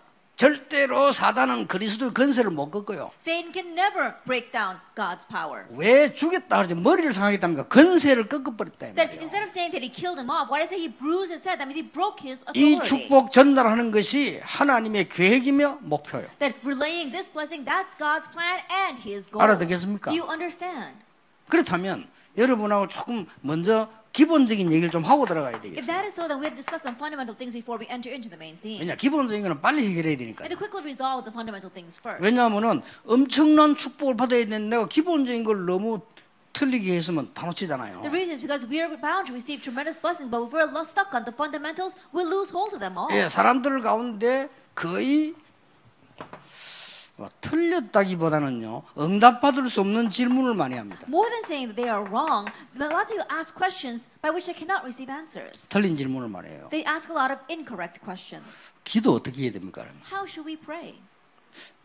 절대로 0.45 1.11
사단은 1.11 1.67
그리스도의 1.67 2.15
건세를 2.15 2.49
못 2.49 2.71
꺾어요. 2.71 3.11
Satan 3.19 3.53
can 3.53 3.77
never 3.77 4.15
break 4.25 4.51
down 4.51 4.79
God's 4.95 5.27
power. 5.29 5.65
왜 5.69 6.11
죽였다 6.11 6.57
그러지? 6.57 6.73
머리를 6.73 7.13
상하겠답니까? 7.13 7.67
건세를 7.67 8.25
꺾어버렸다. 8.25 8.87
이 8.87 8.95
That 8.95 9.13
말이에요. 9.13 9.21
instead 9.21 9.43
of 9.45 9.51
saying 9.53 9.69
that 9.69 9.85
he 9.85 9.91
killed 9.93 10.17
him 10.17 10.31
off, 10.33 10.49
why 10.49 10.57
does 10.57 10.73
it 10.73 10.81
say 10.81 10.81
he 10.81 10.89
bruised 10.89 11.29
his 11.29 11.45
head? 11.45 11.61
That 11.61 11.69
means 11.69 11.77
he 11.77 11.85
broke 11.85 12.25
his 12.25 12.41
이 12.57 12.73
authority. 12.73 12.89
축복 13.05 13.31
전달하는 13.31 13.91
것이 13.91 14.41
하나님의 14.41 15.09
계획이며 15.09 15.77
목표예요. 15.85 16.25
That 16.41 16.57
relaying 16.65 17.13
this 17.13 17.29
blessing, 17.29 17.61
that's 17.61 17.93
God's 17.93 18.25
plan 18.25 18.65
and 18.65 18.97
his 18.97 19.29
goal. 19.29 19.45
알아듣겠습니까? 19.45 20.09
Do 20.09 20.17
you 20.17 20.25
understand? 20.25 20.97
그렇다면 21.53 22.09
여러분하고 22.37 22.87
조금 22.87 23.25
먼저 23.41 23.89
기본적인 24.13 24.69
얘기를 24.71 24.89
좀 24.91 25.03
하고 25.05 25.25
들어가야 25.25 25.55
If 25.55 25.61
되겠어요. 25.61 25.85
that 25.87 26.05
is 26.05 26.13
so, 26.19 26.27
then 26.27 26.39
we 26.39 26.43
have 26.45 26.55
to 26.55 26.59
discuss 26.59 26.83
some 26.83 26.95
fundamental 26.99 27.31
things 27.37 27.55
before 27.55 27.79
we 27.79 27.87
enter 27.87 28.11
into 28.11 28.27
the 28.27 28.35
main 28.35 28.59
theme. 28.59 28.79
왜냐 28.83 28.95
기본적인 28.95 29.41
거는 29.41 29.61
빨리 29.61 29.87
해결해야 29.87 30.17
되니까. 30.17 30.43
And 30.43 30.51
to 30.51 30.59
quickly 30.59 30.83
resolve 30.83 31.23
the 31.23 31.31
fundamental 31.31 31.71
things 31.71 31.95
first. 31.99 32.19
왜냐하면은 32.19 32.81
엄청난 33.07 33.75
축복을 33.75 34.17
받아야 34.17 34.43
되는데 34.43 34.75
내가 34.75 34.87
기본적인 34.87 35.43
걸 35.45 35.63
너무 35.65 36.01
틀리게 36.51 36.97
했으면 36.97 37.31
다 37.33 37.45
놓치잖아요. 37.47 38.03
The 38.03 38.11
reason 38.11 38.35
is 38.35 38.41
because 38.43 38.67
we 38.67 38.83
are 38.83 38.91
bound 38.99 39.31
to 39.31 39.33
receive 39.33 39.63
tremendous 39.63 39.95
blessings, 39.95 40.27
but 40.27 40.43
if 40.43 40.51
we're 40.51 40.67
lo- 40.67 40.83
stuck 40.83 41.15
on 41.15 41.23
the 41.23 41.31
fundamentals, 41.31 41.95
we'll 42.11 42.27
lose 42.27 42.51
hold 42.51 42.75
of 42.75 42.83
them 42.83 42.99
all. 42.99 43.07
예, 43.15 43.29
사람들 43.31 43.79
가운데 43.79 44.49
거의 44.75 45.31
뭐 46.19 46.27
틀렸다기보다는요 47.41 48.83
응답받을 48.97 49.69
수 49.69 49.81
없는 49.81 50.09
질문을 50.09 50.55
많이 50.55 50.75
합니다. 50.75 51.05
More 51.07 51.29
than 51.29 51.43
saying 51.43 51.73
that 51.73 51.75
they 51.75 51.89
are 51.89 52.03
wrong, 52.09 52.49
a 52.75 52.87
lot 52.87 53.11
of 53.11 53.17
you 53.17 53.23
ask 53.31 53.55
questions 53.55 54.09
by 54.21 54.31
which 54.31 54.45
they 54.45 54.57
cannot 54.57 54.83
receive 54.83 55.11
answers. 55.11 55.69
틀린 55.69 55.95
질문을 55.95 56.29
많이 56.29 56.49
해요. 56.49 56.67
They 56.71 56.85
ask 56.87 57.11
a 57.11 57.15
lot 57.17 57.33
of 57.33 57.41
incorrect 57.49 57.99
questions. 58.03 58.69
기도 58.83 59.13
어떻게 59.15 59.43
해야 59.43 59.51
됩니까? 59.51 59.85
How 60.11 60.25
should 60.25 60.47
we 60.47 60.55
pray? 60.55 60.99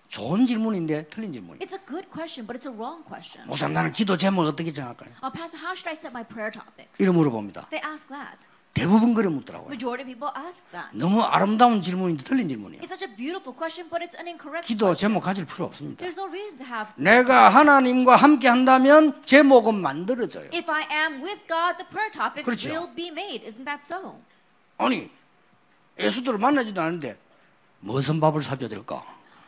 좋은 0.09 0.47
질문인데 0.47 1.09
틀린 1.09 1.33
질문이. 1.33 1.59
It's 1.61 1.75
a 1.75 1.81
good 1.87 2.09
question, 2.11 2.47
but 2.47 2.57
it's 2.57 2.71
a 2.71 2.75
wrong 2.75 3.05
question. 3.05 3.47
목사님 3.49 3.75
나는 3.75 3.93
기도 3.93 4.17
제목을 4.17 4.51
어떻게 4.51 4.71
정할까요? 4.73 5.11
Uh, 5.23 5.31
Pastor, 5.33 5.59
how 5.59 5.75
should 5.75 5.89
I 5.89 5.95
set 5.95 6.11
my 6.15 6.25
prayer 6.25 6.51
topics? 6.51 7.03
이런 7.03 7.15
물어봅니다. 7.17 7.69
They 7.71 7.83
ask 7.85 8.09
that. 8.09 8.47
대부분 8.77 9.15
그래 9.15 9.29
묻더라고요. 9.31 9.69
Majority 9.73 10.05
of 10.05 10.09
people 10.13 10.31
ask 10.37 10.63
that. 10.71 10.89
너무 10.93 11.23
아름다운 11.23 11.81
질문인데 11.81 12.25
틀린 12.25 12.47
질문이에요. 12.47 12.83
It's 12.83 12.93
such 12.93 13.03
a 13.03 13.17
beautiful 13.17 13.57
question, 13.57 13.89
but 13.89 14.05
it's 14.05 14.13
an 14.21 14.29
incorrect 14.29 14.69
기도. 14.69 14.95
제목 14.95 15.25
가질 15.25 15.47
필요 15.47 15.65
없습니다. 15.65 16.05
There's 16.05 16.21
no 16.21 16.29
reason 16.29 16.59
to 16.59 16.67
have. 16.67 16.93
내가 16.97 17.49
하나님과 17.49 18.17
함께 18.17 18.49
한다면 18.49 19.23
제목은 19.25 19.81
만들어져요. 19.81 20.51
If 20.53 20.71
I 20.71 20.85
am 20.93 21.25
with 21.25 21.41
God, 21.49 21.81
the 21.81 21.89
prayer 21.89 22.13
topics 22.13 22.45
그렇죠. 22.45 22.69
will 22.69 22.95
be 22.95 23.09
made. 23.09 23.49
Isn't 23.49 23.65
that 23.65 23.81
so? 23.81 24.21
아니 24.77 25.09
예수들을 25.99 26.39
만나지도 26.39 26.79
않는데 26.79 27.17
무슨 27.81 28.21
밥을 28.21 28.43
사줘야 28.43 28.69
될까? 28.69 29.03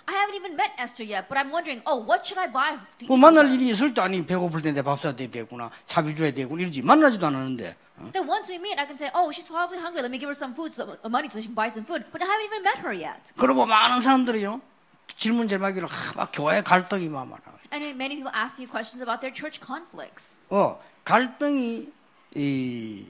I 0.07 0.15
haven't 0.15 0.37
even 0.41 0.57
met 0.57 0.73
Esther 0.81 1.05
yet, 1.05 1.29
but 1.29 1.37
I'm 1.37 1.53
wondering, 1.53 1.83
oh, 1.85 2.01
what 2.01 2.25
should 2.25 2.41
I 2.41 2.49
buy? 2.51 2.81
뭐 3.07 3.19
만날? 3.19 3.53
일이 3.53 3.69
있을 3.69 3.93
때 3.93 4.01
아니 4.01 4.25
배고플 4.25 4.63
텐데 4.63 4.81
밥 4.81 4.99
사야 4.99 5.15
되겠구나 5.15 5.69
차비 5.85 6.17
줘야 6.17 6.33
되고 6.33 6.59
이러지 6.59 6.81
만나지도 6.81 7.27
않았는데 7.27 7.77
어? 8.00 8.12
Then 8.12 8.28
once 8.28 8.50
we 8.50 8.58
meet, 8.58 8.78
I 8.80 8.86
can 8.86 8.98
say, 8.98 9.10
oh, 9.14 9.32
she's 9.32 9.48
probably 9.48 9.78
hungry. 9.78 10.02
Let 10.02 10.12
me 10.12 10.18
give 10.18 10.30
her 10.30 10.36
some 10.38 10.54
food, 10.54 10.74
so, 10.74 10.98
uh, 11.04 11.10
money 11.10 11.30
so 11.30 11.40
she 11.40 11.48
can 11.48 11.56
buy 11.56 11.70
some 11.70 11.86
food. 11.86 12.06
But 12.12 12.22
I 12.22 12.26
haven't 12.26 12.46
even 12.50 12.64
met 12.64 12.78
her 12.80 12.94
yet. 12.94 13.34
그러고 13.38 13.66
많은 13.66 14.02
사람들이요 14.02 14.62
질문 15.16 15.48
제목이로 15.48 15.88
하, 15.88 16.14
막 16.16 16.32
교회 16.34 16.62
갈등이 16.62 17.10
막 17.10 17.28
많아. 17.28 17.42
And 17.72 17.98
many 17.98 18.16
people 18.16 18.32
ask 18.34 18.60
me 18.60 18.68
questions 18.68 19.02
about 19.02 19.22
their 19.22 19.34
church 19.34 19.60
conflicts. 19.60 20.38
어 20.50 20.80
갈등이 21.06 21.92
이, 22.36 23.06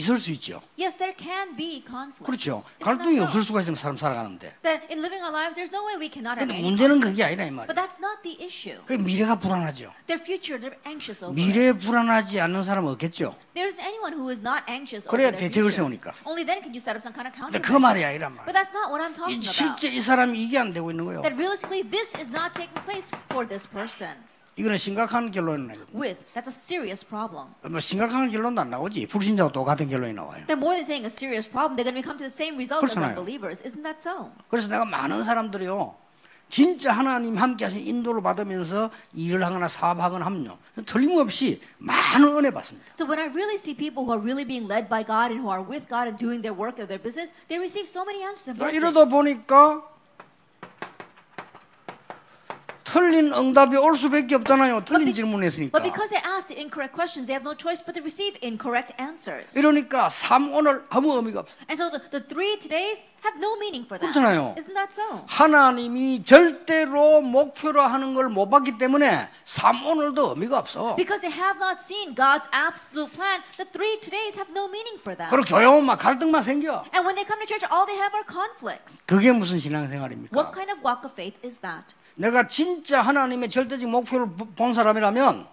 있을 0.00 0.18
수 0.18 0.32
있죠. 0.32 0.60
Yes, 0.78 0.96
there 0.96 1.14
can 1.16 1.54
be 1.56 1.84
conflicts. 1.86 2.24
그렇죠. 2.24 2.64
갈등이 2.82 3.20
없을? 3.20 3.42
수가 3.42 3.60
있으면 3.60 3.76
사람 3.76 3.96
살아가는데. 3.96 4.56
That 4.62 4.88
in 4.90 4.98
living 5.04 5.22
our 5.22 5.30
lives, 5.32 5.54
there's 5.54 5.70
no 5.72 5.84
way 5.86 5.96
we 6.00 6.10
cannot 6.10 6.40
have 6.40 6.48
근데 6.48 6.60
문제는. 6.60 7.00
그게 7.00 7.22
아니라 7.24 7.44
이 7.44 7.50
But 7.50 7.70
말이에요. 7.70 7.74
that's 7.76 7.98
not 8.00 8.22
the 8.22 8.36
issue. 8.42 8.80
그 8.86 8.94
미래가 8.94 9.36
불안하죠. 9.38 9.92
Their 10.06 10.18
future, 10.22 10.58
they're 10.60 10.80
anxious 10.86 11.24
over 11.24 11.34
미래에. 11.36 11.72
불안하지 11.78 12.40
않는 12.40 12.64
사람은 12.64 12.90
없겠죠. 12.92 13.36
There 13.54 13.68
isn't 13.68 13.80
anyone 13.84 14.14
who 14.16 14.30
is 14.30 14.40
not 14.40 14.64
anxious 14.68 15.06
over 15.06 15.12
그래야 15.16 15.30
대책을. 15.30 15.70
세우니까. 15.72 16.14
Only 16.24 16.44
then 16.44 16.60
can 16.64 16.72
you 16.72 16.80
set 16.80 16.96
up 16.96 17.02
some 17.04 17.12
kind 17.14 17.28
of 17.28 17.34
countermeasure. 17.36 17.60
그 17.62 17.76
말이 17.78 18.04
아니란 18.04 18.34
But 18.34 18.50
말이에요. 18.50 18.54
that's 18.56 18.72
not 18.72 18.88
what 18.88 19.02
I'm 19.04 19.12
이 19.12 19.16
talking 19.16 19.42
about. 19.42 19.52
실제 19.52 19.88
이 19.92 20.00
사람이 20.00 20.38
이게 20.40 20.58
안 20.58 20.72
되고 20.72 20.90
있는 20.90 21.04
거예요. 21.04 21.22
That 21.22 21.36
realistically, 21.36 21.82
this 21.84 22.16
is 22.16 22.30
not 22.30 22.54
taking 22.54 22.74
place 22.86 23.10
for 23.30 23.46
this 23.46 23.68
person. 23.68 24.14
이거는 24.56 24.76
심각한 24.76 25.30
결론이에요. 25.30 25.86
With 25.94 26.18
that's 26.34 26.48
a 26.48 26.52
serious 26.52 27.06
problem. 27.06 27.48
뭐 27.62 27.80
심각한 27.80 28.30
결론도 28.30 28.60
안 28.60 28.70
나오지. 28.70 29.06
불신자와 29.06 29.52
똑같은 29.52 29.88
결론이 29.88 30.12
나와요. 30.12 30.44
They're 30.46 30.58
more 30.58 30.74
than 30.76 30.84
saying 30.84 31.04
a 31.04 31.10
serious 31.10 31.48
problem. 31.48 31.76
They're 31.76 31.86
going 31.88 31.96
to 31.96 32.04
come 32.04 32.18
to 32.18 32.26
the 32.28 32.34
same 32.34 32.56
result 32.56 32.84
as 32.84 32.92
그렇잖아요. 32.94 33.16
unbelievers. 33.16 33.62
Isn't 33.64 33.82
that 33.84 33.96
so? 34.00 34.32
그래서 34.48 34.68
내가 34.68 34.84
많은 34.84 35.22
사람들이요. 35.24 35.94
진짜 36.50 36.90
하나님 36.90 37.38
함께 37.38 37.64
하신 37.64 37.78
인도를 37.78 38.22
받으면서 38.22 38.90
일을 39.14 39.44
하거나 39.44 39.68
사업하거나 39.68 40.26
하면요. 40.26 40.58
틀림없이 40.84 41.62
많은 41.78 42.36
은혜 42.36 42.50
받습니다. 42.50 42.90
So 42.92 43.06
when 43.06 43.20
I 43.20 43.30
really 43.30 43.54
see 43.54 43.72
people 43.72 44.02
who 44.02 44.10
are 44.12 44.20
really 44.20 44.44
being 44.44 44.66
led 44.66 44.90
by 44.90 45.06
God 45.06 45.30
and 45.30 45.38
who 45.40 45.48
are 45.48 45.62
with 45.62 45.86
God 45.88 46.10
and 46.10 46.18
doing 46.18 46.42
their 46.42 46.52
work 46.52 46.82
or 46.82 46.90
their 46.90 47.00
business, 47.00 47.32
they 47.46 47.56
receive 47.56 47.86
so 47.86 48.02
many 48.04 48.26
answers 48.26 48.50
and 48.50 48.58
그러니까 48.58 48.82
blessings. 48.82 48.82
이러다 48.82 49.08
보니까 49.08 49.86
틀린 52.90 53.32
응답이 53.32 53.76
올 53.76 53.94
수밖에 53.94 54.34
없잖아요. 54.34 54.84
틀린 54.84 55.14
질문했으니까. 55.14 55.70
But 55.70 55.86
because 55.86 56.10
they 56.10 56.18
ask 56.26 56.48
the 56.48 56.58
incorrect 56.58 56.90
questions, 56.90 57.30
they 57.30 57.38
have 57.38 57.46
no 57.46 57.54
choice 57.54 57.78
but 57.78 57.94
to 57.94 58.02
receive 58.02 58.34
incorrect 58.42 58.90
answers. 58.98 59.54
이러니까 59.56 60.08
삼 60.08 60.52
오늘 60.52 60.84
아무 60.90 61.14
의미가 61.14 61.46
없어요. 61.46 61.54
And 61.70 61.78
so 61.78 61.86
the, 61.86 62.02
the 62.10 62.26
three 62.26 62.58
todays 62.58 63.06
have 63.22 63.38
no 63.38 63.54
meaning 63.62 63.86
for 63.86 63.94
them. 63.94 64.10
그렇잖아요. 64.10 64.58
Isn't 64.58 64.74
that 64.74 64.90
so? 64.90 65.22
하나님이 65.28 66.24
절대로 66.24 67.20
목표로 67.20 67.80
하는 67.82 68.14
걸 68.14 68.26
못 68.30 68.50
봤기 68.50 68.78
때문에 68.78 69.28
삼 69.44 69.86
오늘도 69.86 70.34
의미가 70.34 70.58
없어. 70.58 70.96
Because 70.96 71.22
they 71.22 71.30
have 71.30 71.62
not 71.62 71.78
seen 71.78 72.14
God's 72.14 72.50
absolute 72.50 73.14
plan, 73.14 73.42
the 73.56 73.70
three 73.70 74.00
todays 74.02 74.34
have 74.34 74.50
no 74.50 74.66
meaning 74.66 74.98
for 74.98 75.14
them. 75.14 75.30
그리고 75.30 75.46
교회 75.46 75.64
오면 75.64 75.86
막 75.86 75.98
갈등만 75.98 76.42
생겨. 76.42 76.82
And 76.90 77.06
when 77.06 77.14
they 77.14 77.22
come 77.22 77.38
to 77.38 77.46
church, 77.46 77.62
all 77.70 77.86
they 77.86 77.94
have 77.94 78.10
are 78.18 78.26
conflicts. 78.26 79.06
그게 79.06 79.30
무슨 79.30 79.58
신앙생활입니까? 79.62 80.34
What 80.34 80.50
kind 80.50 80.74
of 80.74 80.82
walk 80.82 81.06
of 81.06 81.14
faith 81.14 81.38
is 81.46 81.62
that? 81.62 81.94
내가 82.14 82.46
진짜 82.46 83.00
하나님의 83.02 83.48
절대적 83.48 83.88
목표를 83.88 84.26
본 84.56 84.74
사람이라면 84.74 85.46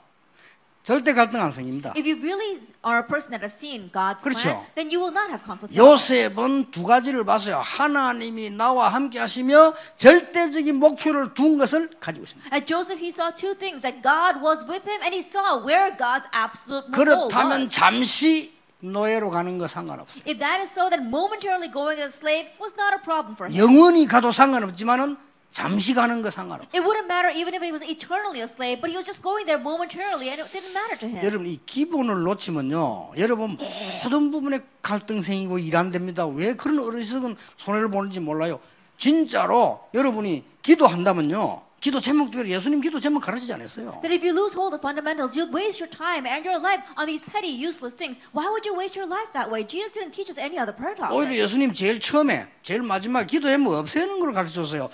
절대 0.83 1.13
갈등 1.13 1.41
안 1.41 1.51
생깁니다. 1.51 1.91
If 1.97 2.07
you 2.07 2.15
really 2.21 2.61
are 2.85 2.99
a 2.99 3.05
person 3.05 3.31
that 3.35 3.43
have 3.43 3.51
seen 3.51 3.91
God's 3.91 4.23
그렇죠. 4.23 4.43
plan, 4.43 4.65
then 4.75 4.87
you 4.87 5.03
will 5.03 5.11
not 5.11 5.27
have 5.27 5.43
conflicts. 5.43 5.75
요셉은 5.75 6.71
두 6.71 6.85
가지를 6.85 7.25
봤어요. 7.25 7.59
하나님이 7.59 8.51
나와 8.51 8.87
함께 8.87 9.19
하시며 9.19 9.73
절대적인 9.97 10.77
목표를 10.77 11.33
둔 11.33 11.57
것을 11.57 11.89
가지고 11.99 12.23
있습니다. 12.23 12.55
At 12.55 12.65
Joseph, 12.65 13.03
he 13.03 13.09
saw 13.09 13.35
two 13.35 13.53
things 13.53 13.81
that 13.81 13.99
God 14.01 14.39
was 14.39 14.63
with 14.63 14.87
him 14.87 15.01
and 15.03 15.11
he 15.11 15.19
saw 15.19 15.59
where 15.59 15.91
God's 15.97 16.27
absolute 16.31 16.87
goal 16.93 17.27
그렇다면 17.27 17.67
was. 17.67 17.75
잠시 17.75 18.55
노예로 18.79 19.29
가는 19.29 19.57
거 19.57 19.67
상관없어요. 19.67 20.23
If 20.23 20.39
that 20.39 20.63
is 20.63 20.71
so, 20.71 20.87
then 20.87 21.11
momentarily 21.11 21.67
going 21.67 21.99
as 21.99 22.15
a 22.15 22.17
slave 22.17 22.47
was 22.63 22.71
not 22.79 22.95
a 22.95 23.03
problem 23.03 23.35
for 23.35 23.51
him. 23.51 23.59
영원히 23.59 24.07
가도 24.07 24.31
상관없지만은 24.31 25.17
잠시 25.51 25.93
가는 25.93 26.21
거 26.21 26.29
상관없어요. 26.29 26.69
It 26.73 26.81
wouldn't 26.85 27.07
matter 27.07 27.31
even 27.33 27.53
if 27.55 27.63
he 27.63 27.71
was 27.71 27.81
eternally 27.83 28.41
a 28.41 28.47
slave, 28.47 28.79
but 28.79 28.91
he 28.91 28.95
was 28.97 29.05
just 29.07 29.23
going 29.23 29.45
there 29.45 29.59
momentarily 29.59 30.29
and 30.29 30.41
it 30.41 30.51
didn't 30.51 30.73
matter 30.73 30.97
to 30.99 31.07
him. 31.07 31.23
여러분 31.25 31.47
이 31.47 31.59
기본을 31.65 32.21
놓치면요. 32.23 33.13
여러분 33.17 33.57
모든 34.03 34.29
부분에 34.31 34.59
갈등 34.81 35.21
생기고 35.21 35.57
일 35.59 35.75
안 35.75 35.91
됩니다. 35.91 36.27
왜 36.27 36.53
그런 36.53 36.79
어리석은 36.79 37.37
손해를 37.57 37.89
보는지 37.89 38.19
몰라요. 38.19 38.59
진짜로 38.97 39.81
여러분이 39.93 40.43
기도한다면요. 40.61 41.63
기도 41.79 41.99
제목대로 41.99 42.47
예수님 42.47 42.81
기도 42.81 42.99
제목 42.99 43.21
가르치지 43.21 43.53
않았어요. 43.53 44.01
That 44.01 44.09
if 44.11 44.25
you 44.25 44.33
lose 44.33 44.57
hold 44.57 44.73
of 44.73 44.81
fundamentals, 44.81 45.37
you'll 45.37 45.53
waste 45.53 45.77
your 45.77 45.89
time 45.89 46.25
and 46.25 46.41
your 46.41 46.57
life 46.59 46.81
on 46.97 47.05
these 47.05 47.21
petty, 47.21 47.53
useless 47.53 47.93
things. 47.95 48.17
Why 48.33 48.49
would 48.49 48.65
you 48.65 48.73
waste 48.73 48.97
your 48.97 49.05
life 49.05 49.29
that 49.33 49.49
way? 49.53 49.61
Jesus 49.65 49.93
didn't 49.93 50.11
teach 50.11 50.29
us 50.33 50.41
any 50.41 50.57
other 50.57 50.73
prayer 50.73 50.97
오히려 50.97 51.37
topics. 51.37 51.37
예수님 51.37 51.73
제일 51.73 51.99
처음에 52.01 52.49
제일 52.63 52.81
마지막 52.81 53.25
기도 53.29 53.47
제목 53.47 53.73
없애는 53.77 54.19
걸 54.19 54.33
가르쳤어요. 54.33 54.89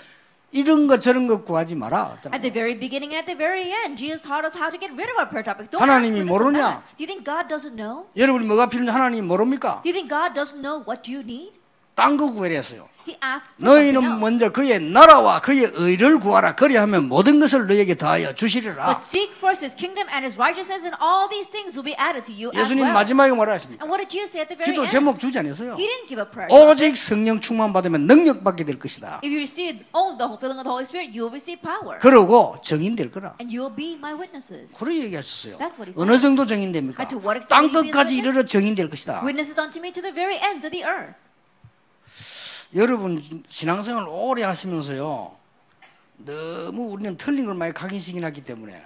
이런 0.54 0.86
것 0.86 1.00
저런 1.02 1.26
것 1.26 1.44
구하지 1.44 1.74
마라. 1.74 2.16
At 2.30 2.40
the 2.40 2.50
very 2.50 2.78
beginning 2.78 3.12
and 3.12 3.18
at 3.18 3.26
the 3.26 3.36
very 3.36 3.74
end, 3.74 3.98
Jesus 3.98 4.22
taught 4.22 4.46
us 4.46 4.54
how 4.54 4.70
to 4.70 4.78
get 4.78 4.94
rid 4.94 5.10
of 5.10 5.18
our 5.18 5.26
prayer 5.26 5.42
topics. 5.42 5.68
Don't 5.68 5.82
ask 5.82 5.90
for 5.90 5.98
하나님이 5.98 6.22
this 6.22 6.30
모르냐? 6.30 6.82
Do 6.96 7.02
you 7.02 7.10
think 7.10 7.26
God 7.26 7.50
doesn't 7.50 7.74
know? 7.74 8.06
여러분이 8.16 8.46
뭐가 8.46 8.68
필요한지 8.70 8.92
하나님 8.92 9.26
모릅니까? 9.26 9.82
Do 9.82 9.90
you 9.90 9.98
think 9.98 10.06
God 10.08 10.30
doesn't 10.32 10.62
know 10.62 10.86
what 10.86 11.10
you 11.10 11.26
need? 11.26 11.58
딴거 11.96 12.32
구하랬어요. 12.32 12.86
He 13.06 13.16
asked 13.20 13.52
for 13.60 13.68
something 13.68 13.94
너희는. 14.00 14.20
먼저 14.20 14.50
그의 14.50 14.80
나라와 14.80 15.40
그의 15.40 15.70
의를 15.74 16.18
구하라. 16.18 16.54
그리하면 16.56 17.08
모든 17.08 17.38
것을 17.38 17.66
너에게 17.66 17.96
더하여 17.96 18.34
주시리라. 18.34 18.86
But 18.86 19.02
seek 19.04 19.32
first 19.36 19.60
His 19.64 19.76
kingdom 19.76 20.08
and 20.08 20.24
His 20.24 20.40
righteousness, 20.40 20.84
and 20.84 20.96
all 21.02 21.28
these 21.28 21.50
things 21.50 21.76
will 21.76 21.84
be 21.84 21.92
added 22.00 22.24
to 22.24 22.32
you 22.32 22.48
as 22.56 22.72
예수님. 22.72 22.92
마지막에 22.92 23.32
뭐라 23.32 23.52
했습니까? 23.60 23.84
And 23.84 23.92
what 23.92 24.00
did 24.00 24.08
Jesus 24.08 24.32
say 24.32 24.40
at 24.40 24.48
the 24.48 24.56
very 24.56 24.72
기도? 24.72 24.88
제목 24.88 25.18
주지 25.18 25.38
않았어요. 25.38 25.76
He 25.76 25.84
didn't 25.84 26.08
give 26.08 26.20
a 26.20 26.28
prayer. 26.28 26.48
topic. 26.48 26.72
오직 26.72 26.96
성령 26.96 27.40
충만 27.40 27.72
받으면 27.72 28.06
능력 28.06 28.42
받게 28.42 28.64
될 28.64 28.78
것이다. 28.78 29.20
If 29.22 29.28
you 29.28 29.44
receive 29.44 29.84
only 29.92 30.16
the 30.16 30.28
filling 30.40 30.56
of 30.56 30.64
the 30.64 30.72
Holy 30.72 30.88
Spirit, 30.88 31.12
you 31.12 31.28
will 31.28 31.34
receive 31.34 31.60
power, 31.60 32.00
그러고 32.00 32.56
정인될 32.64 33.10
거라. 33.12 33.36
and 33.40 33.52
you 33.52 33.60
will 33.60 33.74
be 33.74 34.00
my 34.00 34.16
witnesses. 34.16 34.72
그런 34.80 34.96
얘기하셨어요. 35.04 35.58
That's 35.60 35.76
what 35.76 35.88
he 35.88 35.92
said. 35.92 36.00
어느 36.00 36.16
정도 36.20 36.46
정인됩니까? 36.46 37.04
And 37.04 37.12
to 37.12 37.20
what 37.20 37.36
extent 37.36 37.52
땅 37.52 37.68
끝까지? 37.68 38.16
이르러 38.16 38.44
정인될 38.44 38.88
것이다. 38.88 39.20
Witnesses 39.20 39.60
unto 39.60 39.78
me 39.78 39.92
to 39.92 40.00
the 40.00 40.14
very 40.14 40.40
ends 40.40 40.64
of 40.64 40.72
the 40.72 40.84
earth. 40.88 41.20
여러분 42.74 43.22
신앙생활 43.48 44.06
오래 44.08 44.42
하시면서요. 44.42 45.36
너무 46.16 46.92
우리는 46.92 47.16
틀린 47.16 47.46
걸 47.46 47.54
많이 47.54 47.72
각인시켜놨기 47.72 48.44
때문에 48.44 48.84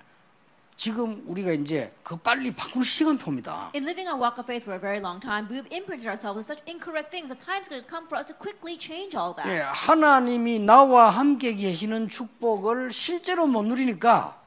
지금 0.77 1.25
우리가 1.27 1.53
이제 1.53 1.93
그 2.03 2.17
빨리 2.17 2.55
바꿀 2.55 2.85
시간표입니다. 2.85 3.73
In 3.75 3.85
living 3.85 4.09
our 4.09 4.21
walk 4.21 4.39
of 4.39 4.45
faith 4.47 4.63
for 4.63 4.77
a 4.77 4.81
very 4.81 5.01
long 5.01 5.21
time, 5.21 5.49
we've 5.49 5.67
imprinted 5.73 6.07
ourselves 6.07 6.37
with 6.37 6.47
such 6.47 6.63
incorrect 6.69 7.11
things. 7.11 7.33
The 7.33 7.39
going 7.41 7.65
to 7.65 7.89
come 7.89 8.07
for 8.07 8.17
us 8.17 8.29
to 8.29 8.37
quickly 8.37 8.79
change 8.79 9.17
all 9.17 9.35
that. 9.35 9.49
예, 9.49 9.65
하나님이 9.67 10.61
나와 10.61 11.11
함께 11.11 11.55
계시는 11.55 12.09
축복을 12.09 12.93
실제로 12.93 13.47
못 13.47 13.65
누리니까 13.65 14.39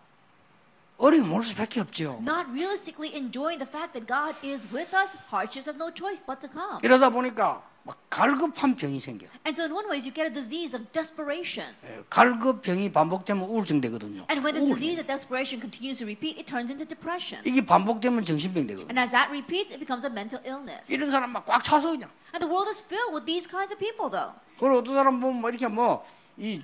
어려움 0.97 1.33
올 1.33 1.43
수밖에 1.43 1.81
없죠. 1.81 2.21
Not 2.21 2.47
realistically 2.53 3.13
enjoying 3.17 3.57
the 3.57 3.67
fact 3.67 3.97
that 3.97 4.05
God 4.05 4.37
is 4.45 4.69
with 4.71 4.95
us, 4.95 5.17
hardships 5.33 5.67
have 5.67 5.81
no 5.81 5.91
choice 5.91 6.23
but 6.23 6.39
to 6.39 6.47
come. 6.47 6.79
이러다 6.83 7.09
보니까 7.09 7.70
막 7.83 7.97
갈급한 8.09 8.75
병이 8.75 8.99
생겨. 8.99 9.25
And 9.45 9.57
so, 9.57 9.63
in 9.65 9.73
one 9.73 9.89
way, 9.89 9.97
you 9.97 10.13
get 10.13 10.29
a 10.29 10.33
disease 10.33 10.75
of 10.77 10.91
desperation. 10.91 11.73
예, 11.83 12.03
갈급 12.09 12.61
병이 12.61 12.91
반복되면 12.91 13.49
우울증 13.49 13.81
되거든요. 13.81 14.25
And 14.29 14.45
when 14.45 14.55
우울증. 14.55 14.75
disease 14.77 14.99
of 15.01 15.07
desperation 15.07 15.59
continues 15.59 15.97
to 15.97 16.05
repeat, 16.05 16.37
it 16.37 16.45
turns 16.45 16.69
into 16.69 16.85
depression. 16.85 17.41
이게 17.43 17.65
반복되면 17.65 18.23
정신병 18.23 18.67
되거든요. 18.67 18.89
And 18.93 18.99
as 18.99 19.09
that 19.11 19.29
repeats, 19.33 19.73
it 19.73 19.79
becomes 19.79 20.05
a 20.05 20.11
mental 20.13 20.37
illness. 20.45 20.93
이런 20.93 21.09
사람 21.09 21.31
막 21.33 21.45
꽉 21.45 21.63
차서 21.63 21.89
그냥. 21.97 22.09
And 22.33 22.39
the 22.39 22.47
world 22.47 22.69
is 22.69 22.85
filled 22.85 23.17
with 23.17 23.25
these 23.25 23.49
kinds 23.49 23.73
of 23.73 23.79
people, 23.81 24.13
though. 24.13 24.37
그리고 24.61 24.77
어떤 24.85 24.93
사람 24.93 25.19
보면 25.19 25.41
뭐 25.41 25.49
이렇게 25.49 25.65
뭐이 25.67 26.61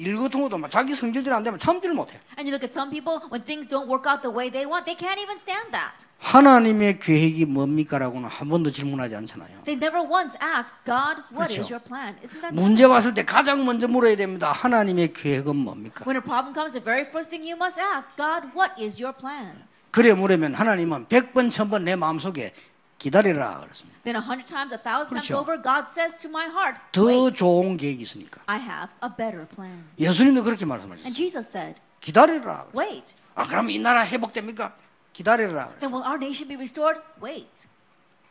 일 0.00 0.16
같은 0.16 0.40
것도 0.40 0.56
막 0.56 0.70
자기 0.70 0.94
성질대로 0.94 1.36
안 1.36 1.42
되면 1.42 1.58
참지를 1.58 1.94
못해. 1.94 2.16
And 2.40 2.48
you 2.48 2.56
look 2.56 2.64
at 2.64 2.72
some 2.72 2.88
people, 2.88 3.20
when 3.28 3.44
things 3.44 3.68
don't 3.68 3.84
work 3.92 4.08
out 4.08 4.22
the 4.24 4.32
way 4.32 4.48
they 4.48 4.64
want, 4.64 4.88
they 4.88 4.96
can't 4.96 5.20
even 5.20 5.36
stand 5.36 5.68
that. 5.76 6.08
하나님의 6.30 7.00
계획이 7.00 7.44
뭡니까라고는 7.46 8.28
한 8.28 8.48
번도 8.48 8.70
질문하지 8.70 9.16
않잖아요. 9.16 9.62
They 9.64 9.74
never 9.74 9.98
once 10.00 10.38
ask, 10.40 10.72
God, 10.86 11.22
what 11.34 11.50
그렇죠. 11.50 11.60
is 11.60 11.72
your 11.72 11.82
plan? 11.82 12.14
Isn't 12.22 12.40
that 12.40 12.54
so? 12.54 12.62
문제 12.62 12.84
왔을 12.84 13.12
때 13.14 13.24
가장 13.24 13.64
먼저 13.64 13.88
물어야 13.88 14.14
됩니다. 14.14 14.52
하나님의 14.52 15.12
계획은 15.12 15.56
뭡니까? 15.56 16.04
When 16.06 16.14
a 16.16 16.22
problem 16.22 16.54
comes, 16.54 16.72
the 16.72 16.84
very 16.84 17.02
first 17.02 17.30
thing 17.30 17.42
you 17.42 17.58
must 17.58 17.80
ask, 17.82 18.14
God, 18.16 18.54
what 18.54 18.78
is 18.80 19.02
your 19.02 19.10
plan? 19.10 19.66
그래 19.90 20.14
물으면 20.14 20.54
하나님은 20.54 21.08
백 21.08 21.34
번, 21.34 21.50
천번내 21.50 21.96
마음속에 21.96 22.54
기다리라 22.98 23.58
그랬습니다. 23.66 23.98
Then 24.04 24.14
a 24.14 24.22
hundred 24.22 24.46
times, 24.46 24.70
a 24.72 24.78
thousand 24.78 25.10
times 25.18 25.26
그렇죠. 25.26 25.42
over, 25.42 25.58
God 25.58 25.90
says 25.90 26.14
to 26.22 26.30
my 26.30 26.46
heart, 26.46 26.78
더 26.92 27.10
wait, 27.10 27.34
좋은 27.36 27.76
계획이 27.76 28.02
있으니까. 28.02 28.38
I 28.46 28.60
have 28.62 28.94
a 29.02 29.10
better 29.10 29.48
plan. 29.50 29.82
예수님도 29.98 30.44
그렇게 30.44 30.62
And 30.62 30.70
말씀하셨어요. 30.70 31.10
Jesus 31.10 31.42
said, 31.50 31.74
기다리라. 31.98 32.70
wait. 32.70 33.14
아 33.34 33.42
그럼 33.48 33.70
이 33.70 33.80
나라 33.80 34.06
회복됩니까? 34.06 34.78
기다리라. 35.12 35.68
Then 35.80 35.92
will 35.92 36.04
our 36.04 36.18
nation 36.18 36.48
be 36.48 36.56
restored? 36.56 37.00
Wait. 37.22 37.68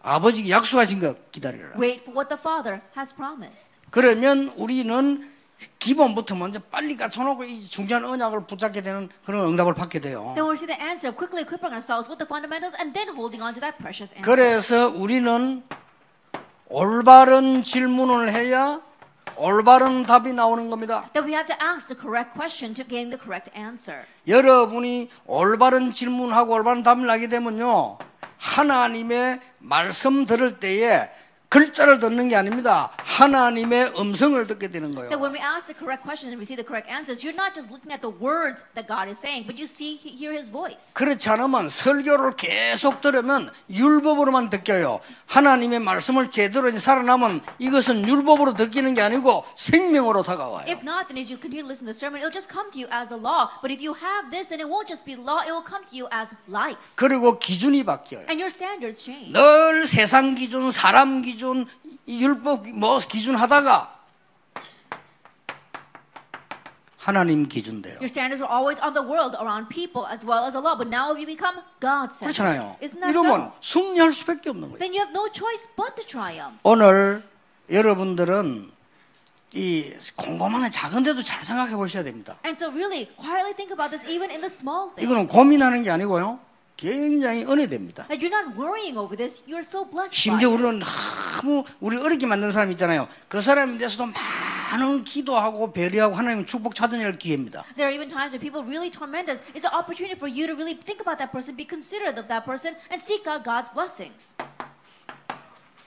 아버지가 0.02 0.50
약속하신 0.50 1.00
거 1.00 1.16
기다리라. 1.32 1.72
Wait 1.78 2.02
for 2.02 2.16
what 2.16 2.30
the 2.30 2.40
Father 2.40 2.82
has 2.96 3.14
promised. 3.14 3.78
그러면 3.92 4.54
우리는 4.56 5.30
기본부터 5.78 6.36
먼저 6.36 6.60
빨리 6.60 6.96
갖춰놓고 6.96 7.44
이 7.44 7.60
중요한 7.66 8.06
언약을 8.06 8.48
붙잡게 8.48 8.82
되는 8.82 9.10
그런 9.26 9.46
응답을 9.48 9.74
받게 9.74 10.00
돼요. 10.00 10.32
Then 10.36 10.48
we'll 10.48 10.56
see 10.56 10.68
the 10.68 10.80
answer 10.80 11.10
of 11.12 11.18
quickly 11.18 11.44
equipping 11.44 11.74
ourselves 11.74 12.08
with 12.08 12.18
the 12.18 12.28
fundamentals 12.28 12.76
and 12.80 12.94
then 12.94 13.10
holding 13.14 13.44
on 13.44 13.54
to 13.54 13.60
that 13.60 13.78
precious 13.78 14.16
answer. 14.16 14.24
그래서 14.24 14.88
우리는 14.88 15.64
올바른 16.70 17.64
질문을 17.64 18.32
해야 18.32 18.80
올바른 19.40 20.04
답이 20.04 20.34
나오는 20.34 20.70
겁니다. 20.70 21.10
That 21.14 21.26
we 21.26 21.34
have 21.34 21.48
to 21.48 21.56
ask 21.66 21.88
the 21.88 21.98
correct 22.00 22.34
question 22.36 22.74
to 22.74 22.86
gain 22.86 23.10
the 23.10 23.18
correct 23.18 23.50
answer. 23.58 24.04
여러분이 24.28 25.10
올바른 25.26 25.94
질문하고 25.94 26.54
올바른 26.54 26.84
답을 26.84 27.06
나게 27.06 27.28
되면요. 27.30 27.98
하나님의 28.38 29.40
말씀 29.60 30.26
들을 30.26 30.60
때에 30.60 31.10
글자를 31.50 31.98
듣는 31.98 32.28
게 32.30 32.36
아닙니다. 32.36 32.92
하나님의 32.98 33.94
음성을 33.98 34.46
듣게 34.46 34.70
되는 34.70 34.92
That 34.94 35.10
거예요. 35.10 35.20
when 35.20 35.34
we 35.34 35.42
ask 35.42 35.66
the 35.66 35.74
correct 35.74 36.06
question 36.06 36.30
and 36.30 36.38
receive 36.38 36.62
the 36.62 36.66
correct 36.66 36.86
answers, 36.86 37.26
you're 37.26 37.34
not 37.34 37.58
just 37.58 37.74
looking 37.74 37.90
at 37.90 38.06
the 38.06 38.14
words 38.14 38.62
that 38.78 38.86
God 38.86 39.10
is 39.10 39.18
saying, 39.18 39.50
but 39.50 39.58
you 39.58 39.66
see, 39.66 39.98
he- 39.98 40.14
hear 40.14 40.30
His 40.30 40.54
voice. 40.54 40.94
그렇지 40.94 41.26
않으면 41.28 41.68
설교를 41.70 42.38
계속 42.38 43.02
들으면 43.02 43.50
율법으로만 43.66 44.52
듣겨요. 44.52 45.02
하나님의 45.26 45.80
말씀을 45.82 46.30
제대로 46.30 46.70
살아나면 46.78 47.42
이것은 47.58 48.08
율법으로 48.08 48.54
듣기는 48.54 48.94
게 48.94 49.02
아니고 49.02 49.44
생명으로 49.58 50.22
다가와요. 50.22 50.70
If 50.70 50.86
not, 50.86 51.10
then 51.10 51.18
as 51.18 51.34
you 51.34 51.42
continue 51.42 51.66
to 51.66 51.70
listen 51.70 51.90
to 51.90 51.90
the 51.90 51.98
sermon, 51.98 52.22
it'll 52.22 52.30
just 52.30 52.46
come 52.46 52.70
to 52.70 52.78
you 52.78 52.86
as 52.94 53.10
the 53.10 53.18
law. 53.18 53.50
But 53.66 53.74
if 53.74 53.82
you 53.82 53.98
have 53.98 54.30
this, 54.30 54.54
then 54.54 54.62
it 54.62 54.70
won't 54.70 54.86
just 54.86 55.02
be 55.02 55.18
law, 55.18 55.42
it 55.42 55.50
will 55.50 55.66
come 55.66 55.82
to 55.90 55.98
you 55.98 56.06
as 56.14 56.30
life. 56.46 56.78
그리고 56.94 57.42
기준이 57.42 57.82
바뀌어요. 57.82 58.30
And 58.30 58.38
your 58.38 58.54
standards 58.54 59.02
change. 59.02 59.34
늘 59.34 59.90
세상 59.90 60.38
기준, 60.38 60.70
사람 60.70 61.24
기준, 61.26 61.39
이 62.06 62.24
율법 62.24 62.68
뭐 62.70 63.00
기준 63.00 63.36
하다가 63.36 64.00
하나님 66.98 67.48
기준 67.48 67.82
돼요. 67.82 67.96
Your 67.96 68.12
standards 68.12 68.42
were 68.42 68.52
always 68.52 68.80
on 68.84 68.94
the 68.94 69.02
world, 69.02 69.36
around 69.40 69.70
people, 69.70 70.06
as 70.06 70.26
well 70.26 70.46
as 70.46 70.54
the 70.54 70.62
law. 70.62 70.76
But 70.78 70.90
now 70.94 71.16
you 71.16 71.26
become 71.26 71.64
God 71.80 72.14
centered. 72.14 72.38
그렇잖아요. 72.38 72.78
Isn't 72.84 73.02
that 73.02 73.10
이러면 73.10 73.54
so? 73.64 73.82
승리할 73.82 74.12
수밖에 74.12 74.50
없는 74.52 74.70
거예요. 74.70 74.80
Then 74.80 74.94
you 74.94 75.00
have 75.02 75.16
no 75.16 75.32
choice 75.32 75.68
but 75.76 75.96
to 75.96 76.06
triumph. 76.06 76.60
오늘 76.64 77.24
여러분들은 77.72 78.72
이 79.54 79.94
곰곰한 80.16 80.70
작은데도 80.70 81.24
잘 81.24 81.44
생각해 81.44 81.76
보셔야 81.76 82.04
됩니다. 82.04 82.38
And 82.46 82.54
so, 82.62 82.70
really, 82.70 83.08
quietly 83.16 83.56
think 83.56 83.74
about 83.74 83.90
this, 83.90 84.06
even 84.06 84.30
in 84.30 84.42
the 84.42 84.52
small 84.52 84.94
things. 84.94 85.02
이거는 85.02 85.28
고민하는 85.28 85.82
게 85.82 85.90
아니고요. 85.90 86.40
굉장히 86.80 87.44
은혜됩니다. 87.44 88.08
That 88.08 88.26
you're 88.26 88.32
not 88.32 88.56
worrying 88.58 88.98
over 88.98 89.18
this, 89.18 89.44
you're 89.46 89.60
so 89.60 89.84
blessed. 89.84 90.16
by 90.16 90.40
심지어. 90.40 90.50
우리는 90.50 90.80
너무 90.80 91.66
우리 91.82 91.98
어렵게 91.98 92.26
만든 92.26 92.52
사람 92.54 92.72
있잖아요. 92.72 93.10
그 93.28 93.42
사람에 93.42 93.78
대해서도 93.78 94.06
많은 94.06 95.04
기도하고 95.04 95.74
배려하고 95.74 96.16
하나님 96.16 96.46
축복 96.46 96.76
찾아낼 96.76 97.18
기회입니다. 97.18 97.66
There 97.76 97.84
are 97.84 97.94
even 97.94 98.08
times 98.08 98.32
when 98.32 98.40
people 98.40 98.64
really 98.64 98.90
torment 98.90 99.30
us. 99.30 99.44
It's 99.54 99.68
an 99.68 99.76
opportunity 99.76 100.16
for 100.16 100.32
you 100.32 100.48
to 100.48 100.56
really 100.56 100.80
think 100.80 101.04
about 101.04 101.20
that 101.20 101.34
person, 101.36 101.58
be 101.58 101.68
considerate 101.68 102.16
of 102.16 102.30
that 102.30 102.46
person, 102.48 102.80
and 102.88 103.04
seek 103.04 103.28
out 103.28 103.44
God's 103.44 103.68
blessings. 103.76 104.38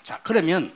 자, 0.05 0.21
그러면 0.23 0.73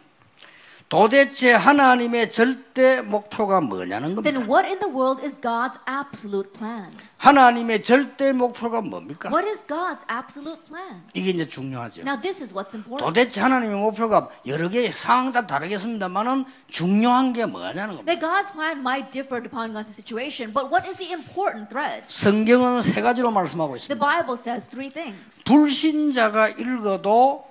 도대체 0.89 1.53
하나님의 1.53 2.31
절대 2.31 3.01
목표가 3.03 3.61
뭐냐는 3.61 4.15
겁니다. 4.15 4.31
Then 4.31 4.49
what 4.49 4.69
in 4.69 4.79
the 4.79 4.89
world 4.89 5.21
is 5.21 5.41
God's 5.41 5.77
absolute 5.89 6.53
plan? 6.53 6.93
하나님의 7.19 7.83
절대 7.83 8.33
목표가 8.33 8.81
뭡니까? 8.81 9.29
What 9.29 9.49
is 9.49 9.67
God's 9.67 10.05
absolute 10.09 10.63
plan? 10.69 11.03
이게 11.13 11.31
이제 11.31 11.45
중요하죠. 11.49 12.03
Now, 12.03 12.21
this 12.21 12.41
is 12.41 12.55
what's 12.55 12.75
important. 12.75 13.03
도대체 13.03 13.41
하나님의 13.41 13.77
목표가 13.81 14.29
여러 14.47 14.69
개 14.69 14.93
상황 14.93 15.33
다 15.33 15.45
다르겠습니다만은 15.45 16.45
중요한 16.69 17.33
게 17.33 17.47
뭐냐는 17.47 17.97
겁니다. 17.97 18.05
That 18.05 18.21
God's 18.25 18.53
plan 18.53 18.79
might 18.79 19.11
differ 19.11 19.43
depending 19.43 19.75
on 19.77 19.87
the 19.87 19.93
situation, 19.93 20.53
but 20.55 20.71
what 20.71 20.87
is 20.89 20.99
the 20.99 21.11
important 21.11 21.69
thread? 21.69 22.05
성경은 22.07 22.83
세 22.83 23.03
가지로 23.03 23.33
말씀하고 23.33 23.75
The 23.75 23.91
있습니다. 23.91 23.99
Bible 23.99 24.35
says 24.39 24.69
three 24.69 24.91
things. 24.91 25.43
불신자가 25.43 26.51
읽어도 26.51 27.45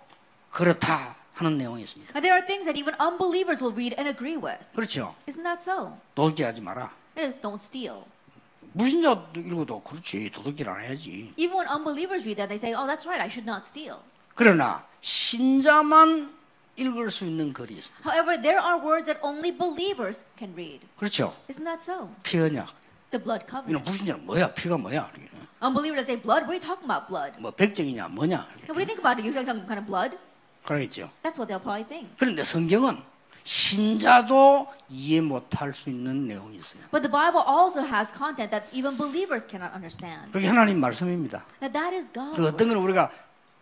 그렇다 0.52 1.16
하는 1.36 1.58
내용이 1.58 1.84
있습니다. 1.84 2.14
And 2.16 2.24
there 2.24 2.34
are 2.34 2.46
things 2.48 2.66
that 2.66 2.80
even 2.80 2.96
unbelievers 3.00 3.62
will 3.62 3.76
read 3.76 3.94
and 4.00 4.08
agree 4.10 4.40
with. 4.40 4.60
그렇죠. 4.74 5.16
Isn't 5.28 5.44
that 5.44 5.62
so? 5.62 6.00
도둑질하지 6.16 6.62
마라. 6.62 6.92
Is, 7.18 7.40
don't 7.42 7.62
steal. 7.62 8.04
불신자 8.78 9.32
읽어도 9.38 9.80
그렇지 9.82 10.32
도둑질 10.32 10.70
안 10.70 10.82
해야지. 10.82 11.34
Even 11.38 11.56
when 11.60 11.68
unbelievers 11.68 12.26
read 12.26 12.40
that, 12.40 12.48
they 12.48 12.60
say, 12.60 12.74
oh, 12.74 12.88
that's 12.88 13.08
right, 13.08 13.22
I 13.22 13.28
should 13.28 13.48
not 13.48 13.64
steal. 13.68 14.00
그러나 14.34 14.84
신자만 15.02 16.34
읽을 16.76 17.10
수 17.10 17.26
있는 17.26 17.54
글이 17.54 17.76
있습니다. 17.76 18.04
However, 18.04 18.42
there 18.42 18.60
are 18.60 18.80
words 18.80 19.06
that 19.06 19.20
only 19.24 19.52
believers 19.56 20.24
can 20.38 20.52
read. 20.56 20.82
그렇죠. 20.98 21.36
Isn't 21.48 21.64
that 21.64 21.80
so? 21.84 22.10
피언약. 22.24 22.68
The 23.12 23.24
blood 23.24 23.46
covenant. 23.48 23.84
불신자는 23.86 24.26
뭐야? 24.26 24.54
피가 24.54 24.78
뭐야? 24.78 25.12
Unbelievers 25.64 26.08
say, 26.08 26.20
blood? 26.20 26.44
What 26.44 26.52
are 26.52 26.60
you 26.60 26.64
talking 26.64 26.84
about, 26.84 27.08
blood? 27.08 27.40
뭐 27.40 27.52
백정이냐 27.52 28.10
뭐냐? 28.10 28.44
What 28.68 28.76
do 28.76 28.80
you 28.80 28.86
think 28.86 29.00
about 29.00 29.20
it? 29.20 29.24
You're 29.24 29.32
talking 29.32 29.48
some 29.48 29.64
kind 29.64 29.80
of 29.80 29.88
blood? 29.88 30.20
그러겠죠. 30.66 31.10
That's 31.24 31.38
what 31.38 31.48
they'll 31.48 31.62
probably 31.62 31.88
think. 31.88 32.10
그런데 32.18 32.44
성경은 32.44 33.02
신자도 33.44 34.68
이해 34.90 35.22
못할 35.22 35.72
수 35.74 35.90
있는 35.90 36.28
내용이 36.28 36.58
있어요. 36.58 36.82
But 36.92 37.04
the 37.08 37.12
Bible 37.12 37.46
also 37.46 37.82
has 37.82 38.12
content 38.12 38.50
that 38.50 38.66
even 38.74 38.98
believers 38.98 39.46
cannot 39.48 39.74
understand. 39.74 40.32
그게 40.32 40.48
하나님 40.48 40.80
말씀입니다. 40.80 41.46
That 41.60 41.74
that 41.74 41.96
is 41.96 42.12
God. 42.12 42.36
그 42.36 42.48
어떤 42.48 42.70
건 42.70 42.78
우리가 42.78 43.12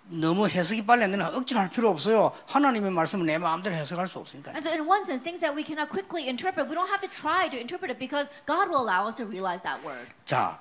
너무 0.07 0.47
해석이 0.47 0.85
빨리 0.85 1.03
안 1.03 1.11
되는 1.11 1.25
억지로 1.25 1.59
할 1.59 1.69
필요 1.69 1.89
없어요. 1.89 2.31
하나님의 2.47 2.91
말씀은 2.91 3.25
내 3.25 3.37
마음대로 3.37 3.75
해석할 3.75 4.07
수 4.07 4.19
없으니까. 4.19 4.51
And 4.51 4.63
so, 4.63 4.71
in 4.71 4.87
one 4.87 5.03
sense, 5.03 5.23
things 5.23 5.39
that 5.41 5.55
we 5.55 5.63
cannot 5.63 5.89
quickly 5.89 6.27
interpret, 6.27 6.67
we 6.67 6.75
don't 6.75 6.89
have 6.89 7.01
to 7.03 7.11
try 7.11 7.49
to 7.49 7.59
interpret 7.59 7.91
it 7.91 7.99
because 7.99 8.31
God 8.45 8.71
will 8.71 8.83
allow 8.83 9.07
us 9.07 9.15
to 9.15 9.25
realize 9.27 9.63
that 9.63 9.83
word. 9.83 10.07
자, 10.23 10.59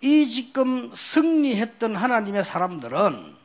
이 0.00 0.26
지금 0.26 0.92
승리했던 0.94 1.96
하나님의 1.96 2.44
사람들은 2.44 3.36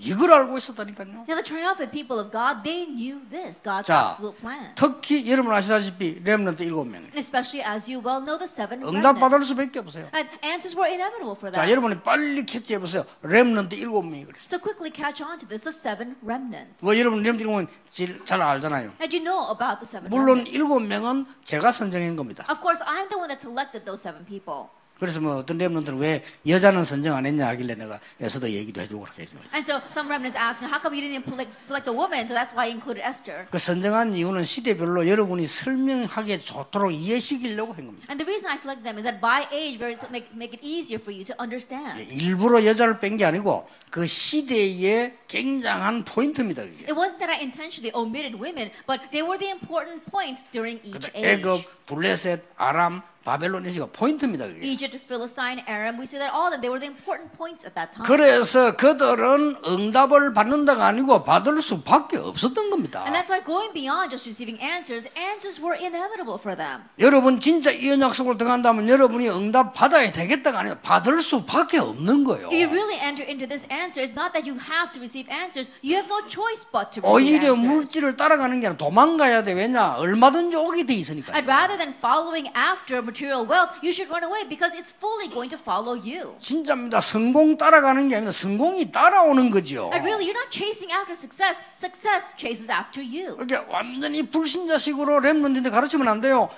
이걸 0.00 0.32
알고 0.32 0.56
있었다니까요. 0.58 1.24
Now, 1.28 1.36
the 1.36 1.44
triumphant 1.44 1.92
people 1.92 2.18
of 2.18 2.30
God, 2.32 2.64
they 2.64 2.86
knew 2.88 3.20
this, 3.28 3.60
God's 3.62 3.86
자, 3.86 4.10
absolute 4.16 4.38
plan. 4.40 4.72
특히 4.74 5.30
여러분 5.30 5.52
아시다시피 5.52 6.20
렘넌트 6.24 6.62
일곱 6.62 6.84
명. 6.88 7.04
And 7.12 7.18
especially 7.18 7.60
as 7.62 7.84
you 7.90 8.00
well 8.00 8.24
know 8.24 8.38
the 8.38 8.48
seven 8.48 8.82
응답 8.82 9.20
받을 9.20 9.38
remnants. 9.38 9.48
수밖에 9.52 9.78
없어요. 9.78 10.08
And 10.14 10.28
answers 10.42 10.74
were 10.76 10.88
inevitable 10.88 11.36
for 11.36 11.52
자, 11.52 11.60
that. 11.62 11.70
여러분이 11.70 12.00
빨리 12.02 12.44
캐치해 12.46 12.78
보세요. 12.80 13.04
렘넌트 13.22 13.74
일곱 13.76 14.02
명이 14.02 14.24
그랬어요. 14.24 14.46
So 14.48 14.58
quickly 14.58 14.90
catch 14.90 15.22
on 15.22 15.38
to 15.38 15.46
this, 15.46 15.62
the 15.62 15.72
seven 15.74 16.16
remnants. 16.24 16.80
뭐 16.84 16.96
여러분 16.96 17.22
렘넌트 17.22 17.42
일곱 17.44 17.60
명잘 17.60 18.40
알잖아요. 18.42 18.92
And 19.00 19.12
you 19.12 19.20
know 19.22 19.52
about 19.52 19.78
the 19.78 19.86
seven 19.86 20.08
물론 20.08 20.40
remnants. 20.48 20.56
일곱 20.56 20.80
명은 20.80 21.26
제가 21.44 21.72
선정한 21.72 22.16
겁니다. 22.16 22.44
Of 22.48 22.60
course, 22.64 22.80
I'm 22.88 23.08
the 23.12 23.18
one 23.20 23.28
that 23.28 23.38
selected 23.44 23.84
those 23.84 24.00
seven 24.00 24.24
people. 24.24 24.70
그래서 25.00 25.18
뭐 25.20 25.36
어떤 25.36 25.56
렘넌트는 25.58 25.98
왜 25.98 26.22
여자는 26.46 26.84
선정 26.84 27.16
안 27.16 27.24
했냐 27.26 27.48
하길래 27.48 27.74
내가 27.74 27.98
에서도 28.20 28.50
얘기도 28.50 28.82
해주고 28.82 29.02
그렇게 29.02 29.22
해준 29.22 29.38
거죠. 29.38 29.48
And 29.54 29.64
so 29.64 29.80
some 29.90 30.06
remnants 30.12 30.36
ask, 30.38 30.60
how 30.62 30.78
come 30.80 30.92
you 30.94 31.00
didn't 31.02 31.24
select- 31.64 31.88
a 31.88 31.92
woman? 31.96 32.28
So 32.28 32.34
that's 32.34 32.52
why 32.54 32.68
I 32.68 32.70
included 32.70 33.00
Esther. 33.02 33.46
그 33.50 33.58
선정한 33.58 34.12
이유는 34.14 34.44
시대별로 34.44 35.08
여러분이 35.08 35.46
설명하기 35.46 36.40
좋도록 36.42 36.92
이해시키려고 36.92 37.72
한 37.72 37.86
겁니다. 37.86 38.06
And 38.12 38.22
the 38.22 38.28
reason 38.28 38.46
I 38.52 38.56
selected 38.60 38.84
them 38.84 38.98
is 39.00 39.04
that 39.08 39.20
by 39.20 39.48
age, 39.50 39.78
very 39.80 39.96
make, 40.12 40.28
make 40.36 40.52
it 40.52 40.60
easier 40.60 41.00
for 41.00 41.10
you 41.10 41.24
to 41.24 41.34
understand. 41.40 41.96
일부러 42.12 42.64
여자를 42.64 43.00
뺀 43.00 43.16
게 43.16 43.24
아니고 43.24 43.66
그 43.90 44.06
시대의 44.06 45.14
굉장한 45.28 46.04
포인트입니다. 46.04 46.62
그게. 46.62 46.84
It 46.84 46.94
wasn't 46.94 47.18
that 47.18 47.32
I 47.32 47.40
intentionally 47.40 47.90
omitted 47.96 48.36
women, 48.36 48.70
but 48.86 49.00
they 49.10 49.24
were 49.24 49.38
the 49.38 49.50
important 49.50 50.04
points 50.10 50.44
during 50.52 50.78
each 50.84 51.08
age. 51.14 51.40
애굽, 51.40 51.86
블레셋, 51.86 52.44
아람, 52.56 53.02
바벨론 53.24 53.68
이가 53.68 53.86
포인트입니다. 53.92 54.46
그게. 54.46 54.66
Egypt, 54.66 54.98
Philistine, 55.06 55.62
Aram, 55.68 55.98
we 55.98 56.04
see 56.04 56.18
that 56.18 56.32
all 56.32 56.48
of 56.48 56.56
them, 56.56 56.62
they 56.64 56.70
were 56.72 56.80
the 56.80 56.88
important 56.88 57.28
points 57.36 57.66
at 57.66 57.74
that 57.74 57.92
time. 57.92 58.06
그래서 58.08 58.74
그들은 58.76 59.56
응답을 59.66 60.32
받는다가 60.32 60.86
아니고 60.86 61.22
받을 61.24 61.60
수밖에 61.60 62.16
없었던 62.16 62.70
겁니다. 62.70 63.04
And 63.04 63.12
that's 63.12 63.28
why 63.28 63.44
going 63.44 63.72
beyond 63.74 64.08
just 64.08 64.24
receiving 64.24 64.56
answers, 64.64 65.08
answers 65.16 65.60
were 65.60 65.76
inevitable 65.76 66.40
for 66.40 66.56
them. 66.56 66.88
여러분 66.98 67.38
진짜 67.40 67.70
이 67.70 67.90
언약속을 67.90 68.38
들어간다면 68.38 68.88
여러분이 68.88 69.28
응답 69.28 69.74
받아야 69.74 70.10
되겠다가 70.10 70.60
아니라 70.60 70.78
받을 70.80 71.20
수밖에 71.20 71.78
없는 71.78 72.24
거예요. 72.24 72.48
If 72.48 72.56
you 72.56 72.72
really 72.72 72.96
enter 73.04 73.20
into 73.28 73.46
this 73.46 73.68
answer, 73.70 74.00
it's 74.00 74.16
not 74.16 74.32
that 74.32 74.48
you 74.48 74.56
have 74.56 74.96
to 74.96 75.00
receive 75.00 75.28
answers, 75.28 75.68
you 75.84 75.92
have 76.00 76.08
no 76.08 76.24
choice 76.24 76.64
but 76.64 76.88
to 76.96 77.04
receive 77.04 77.12
오히려 77.12 77.52
answers. 77.52 77.68
물질을 77.68 78.16
따라가는 78.16 78.60
게 78.60 78.66
아니라 78.72 78.78
도망가야 78.78 79.44
돼. 79.44 79.52
왜냐? 79.52 80.00
얼마든지 80.00 80.56
오게 80.56 80.86
돼 80.86 80.94
있으니까. 80.94 81.34
And 81.36 81.44
rather 81.44 81.76
than 81.76 81.92
following 81.92 82.48
after 82.56 83.09
material 83.10 83.44
wealth, 83.46 83.74
you 83.82 83.92
should 83.92 84.08
run 84.08 84.22
away 84.22 84.46
because 84.48 84.72
it's 84.74 84.90
fully 84.94 85.28
going 85.28 85.50
to 85.50 85.58
follow 85.58 85.94
you. 85.98 86.36
진짜입니다. 86.38 87.00
성공 87.00 87.56
따라가는 87.56 88.08
게 88.08 88.16
아니라 88.16 88.30
성공이 88.32 88.92
따라오는 88.92 89.50
거죠. 89.50 89.90
And 89.92 90.06
really, 90.06 90.24
you're 90.26 90.38
not 90.38 90.50
chasing 90.50 90.92
after 90.94 91.12
success, 91.14 91.64
success 91.74 92.32
chases 92.36 92.70
after 92.70 93.02
you. 93.02 93.36
그렇게 93.36 93.56
완전히 93.68 94.22
불신자식으로 94.22 95.20
렘넌트인데 95.20 95.70
가르치면 95.70 96.06
안 96.08 96.20
돼요. 96.20 96.48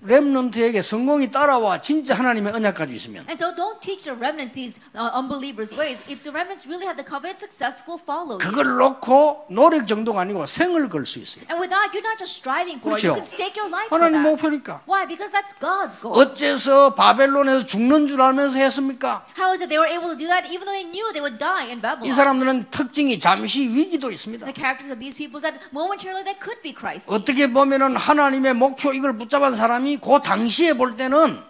렘넌트에게 0.00 0.82
성공이 0.82 1.30
따라와 1.30 1.80
진짜 1.80 2.14
하나님의 2.14 2.52
언약 2.52 2.74
가지고 2.76 2.96
있으면 2.96 3.24
And 3.28 3.34
so 3.36 3.54
don't 3.54 3.80
teach 3.80 4.04
the 4.04 4.14
remnants 4.16 4.52
these 4.54 4.78
uh, 4.94 5.10
unbelievers' 5.14 5.74
ways. 5.74 5.98
If 6.08 6.22
the 6.22 6.32
remnants 6.32 6.66
really 6.66 6.86
have 6.86 6.96
the 6.96 7.06
covenant 7.06 7.40
success, 7.42 7.82
will 7.86 8.00
follow. 8.02 8.38
그걸 8.38 8.78
놓고 8.78 9.46
노력 9.50 9.86
정도가 9.86 10.20
아니고 10.22 10.46
생을 10.46 10.88
걸 10.88 11.04
수 11.04 11.18
있어요. 11.18 11.44
And 11.50 11.58
with 11.58 11.70
that, 11.70 11.90
you're 11.94 12.04
not 12.06 12.18
just 12.18 12.36
striving 12.38 12.78
for 12.78 12.94
it. 12.94 13.02
You 13.02 13.14
그렇죠. 13.14 13.18
can 13.18 13.26
stake 13.26 13.56
your 13.58 13.70
life 13.70 13.88
for 13.88 13.98
하나님 13.98 14.22
that. 14.22 14.28
목표니까. 14.38 14.82
Why? 14.86 15.06
Because 15.06 15.32
that's 15.34 15.54
God's 15.58 15.98
goal. 16.00 16.14
어째서 16.14 16.94
바벨론에서 16.94 17.64
죽는 17.64 18.06
줄 18.06 18.22
알면서 18.22 18.58
했습니까? 18.58 19.26
How 19.38 19.50
is 19.52 19.62
it 19.62 19.68
they 19.68 19.78
were 19.80 19.90
able 19.90 20.10
to 20.12 20.18
do 20.18 20.28
that 20.30 20.46
even 20.46 20.62
though 20.66 20.74
they 20.76 20.86
knew 20.86 21.06
they 21.12 21.22
would 21.24 21.38
die 21.42 21.70
in 21.72 21.78
이 21.78 21.82
Babylon? 21.82 22.14
사람들은 22.14 22.70
특징이 22.70 23.18
잠시 23.18 23.66
위기도 23.66 24.10
있습니다. 24.10 24.46
The 24.46 24.54
characters 24.54 24.92
of 24.92 25.00
these 25.00 25.16
people 25.16 25.40
said 25.42 25.58
momentarily 25.72 26.22
they 26.22 26.36
could 26.38 26.60
be 26.62 26.70
Christ. 26.76 27.10
어떻게 27.10 27.50
보면은 27.50 27.96
하나님의 27.96 28.54
목표 28.54 28.92
이걸 28.92 29.16
붙잡은 29.16 29.56
사람이 29.56 29.87
그 29.96 30.20
당시에 30.22 30.74
볼 30.74 30.96
때는 30.96 31.40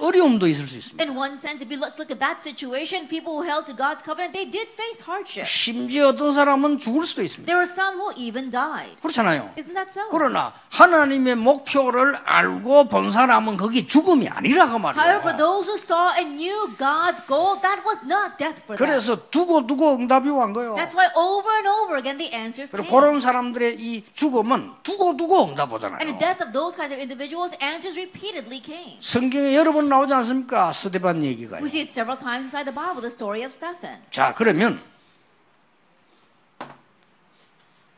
어려움도 0.00 0.46
있을 0.48 0.66
수 0.66 0.78
있습니다. 0.78 1.02
In 1.02 1.16
one 1.16 1.34
sense, 1.34 1.62
if 1.64 1.70
you 1.72 1.78
let's 1.80 1.98
look 1.98 2.10
at 2.10 2.18
that 2.20 2.40
situation, 2.40 3.06
people 3.08 3.34
who 3.36 3.42
held 3.42 3.66
to 3.66 3.74
God's 3.76 4.02
covenant, 4.02 4.32
they 4.32 4.48
did 4.48 4.68
face 4.74 5.02
hardship. 5.02 5.44
심지어 5.46 6.08
어떤 6.08 6.32
사람은 6.32 6.78
죽을 6.78 7.04
수도 7.04 7.22
있습니다. 7.22 7.46
There 7.46 7.58
were 7.60 7.70
some 7.70 7.98
who 8.00 8.12
even 8.16 8.50
died. 8.50 8.96
그렇잖아요. 9.02 9.50
Isn't 9.56 9.74
that 9.74 9.90
so? 9.90 10.08
그러나 10.10 10.52
하나님의 10.70 11.36
목표를 11.36 12.16
알고 12.24 12.88
본 12.88 13.10
사람은 13.10 13.56
거기 13.56 13.86
죽음이 13.86 14.28
아니라고 14.28 14.78
However, 14.78 15.34
말이에요. 15.34 15.36
those 15.38 15.68
who 15.68 15.78
saw 15.78 16.10
and 16.18 16.36
knew 16.36 16.68
God's 16.78 17.20
goal, 17.26 17.60
that 17.62 17.82
was 17.86 18.00
not 18.04 18.36
death 18.38 18.60
for 18.64 18.76
them. 18.76 18.78
그래서 18.78 19.16
두고 19.30 19.66
두고 19.66 19.94
응답이 19.96 20.28
온 20.28 20.52
거예요. 20.52 20.74
That's 20.74 20.94
why 20.94 21.08
over 21.14 21.50
and 21.54 21.68
over 21.68 21.96
again 21.98 22.18
the 22.18 22.32
answers 22.34 22.74
came. 22.74 22.88
그런 22.90 23.20
사람들의 23.20 23.76
이 23.78 24.04
죽음은 24.12 24.82
두고 24.82 25.16
두고 25.16 25.44
응답 25.48 25.70
And 25.72 25.78
the 25.80 26.14
오잖아요. 26.14 26.18
death 26.18 26.42
of 26.42 26.52
those 26.52 26.76
kinds 26.76 26.92
of 26.94 27.00
individuals, 27.00 27.54
answers 27.62 27.96
repeatedly 27.98 28.60
came. 28.62 28.98
성경에 29.00 29.54
여러 29.54 29.72
번 29.84 29.88
나오지 29.88 30.12
않습니까? 30.14 30.72
스데반 30.72 31.22
얘기가요. 31.22 31.60
We 31.60 31.68
see 31.68 31.80
it 31.82 31.90
several 31.90 32.18
times 32.18 32.44
inside 32.46 32.64
the 32.64 32.74
Bible, 32.74 33.00
the 33.02 33.12
story 33.12 33.42
of 33.44 33.52
Stephen. 33.52 34.00
자, 34.10 34.34
그러면 34.34 34.80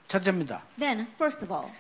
첫째입니다. 0.09 0.63
Then, 0.79 1.07
first 1.15 1.45
of 1.45 1.53
all, 1.53 1.71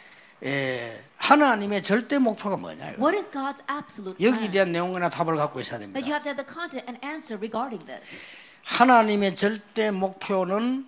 에, 0.44 1.02
하나님의 1.16 1.82
절대 1.82 2.18
목표가 2.18 2.56
뭐냐? 2.56 2.90
이거. 2.90 3.02
what 3.02 3.16
is 3.16 3.30
God's 3.30 3.62
absolute 3.70 4.14
여기에 4.24 4.30
plan? 4.38 4.50
대한 4.52 4.72
내용이나 4.72 5.08
답을 5.10 5.36
갖고 5.36 5.60
있어야 5.60 5.78
됩니다. 5.78 5.98
you 6.00 6.12
have 6.12 6.22
to 6.22 6.30
have 6.30 6.36
the 6.42 6.46
content 6.46 6.84
and 6.88 7.04
answer 7.04 7.36
regarding 7.38 7.84
this. 7.86 8.26
하나님의 8.64 9.34
절대 9.34 9.90
목표는 9.90 10.86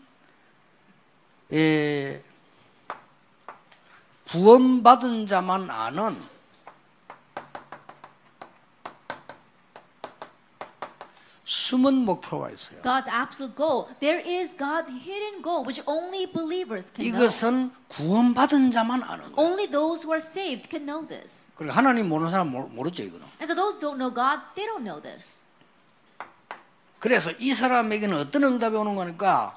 에, 1.53 2.21
구원받은 4.29 5.27
자만 5.27 5.71
아는 5.71 6.21
숨은 11.49 12.05
목표가 12.05 12.51
있어요. 12.51 12.83
God's 12.83 13.09
absolute 13.09 13.57
goal. 13.57 13.87
There 14.01 14.21
is 14.21 14.55
God's 14.55 14.91
hidden 14.93 15.41
goal, 15.43 15.65
which 15.65 15.81
only 15.87 16.31
believers 16.31 16.93
can 16.95 17.09
know. 17.09 17.25
이것은 17.25 17.71
구원받은 17.89 18.71
자만 18.71 19.03
아는 19.03 19.33
거예요. 19.33 19.49
Only 19.49 19.67
those 19.71 20.05
who 20.05 20.13
are 20.13 20.21
saved 20.21 20.69
can 20.69 20.85
know 20.85 21.07
this. 21.09 21.51
그리고 21.57 21.73
하나님 21.73 22.11
모르는 22.11 22.31
사람 22.31 22.51
모르- 22.51 22.69
모르죠 22.69 23.03
이거는. 23.03 23.25
And 23.41 23.49
so 23.51 23.55
those 23.57 23.77
who 23.77 23.81
don't 23.81 23.97
know 23.97 24.13
God, 24.13 24.45
they 24.57 24.69
don't 24.69 24.85
know 24.85 25.01
this. 25.01 25.47
그래서 26.99 27.33
이 27.39 27.55
사람에게는 27.55 28.19
어떤 28.19 28.45
응답이 28.45 28.77
오는 28.77 28.95
거니까 28.95 29.57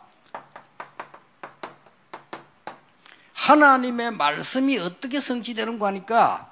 하나님의 3.34 4.12
말씀이 4.12 4.78
어떻게 4.80 5.20
성취되는 5.20 5.78
거니까 5.78 6.50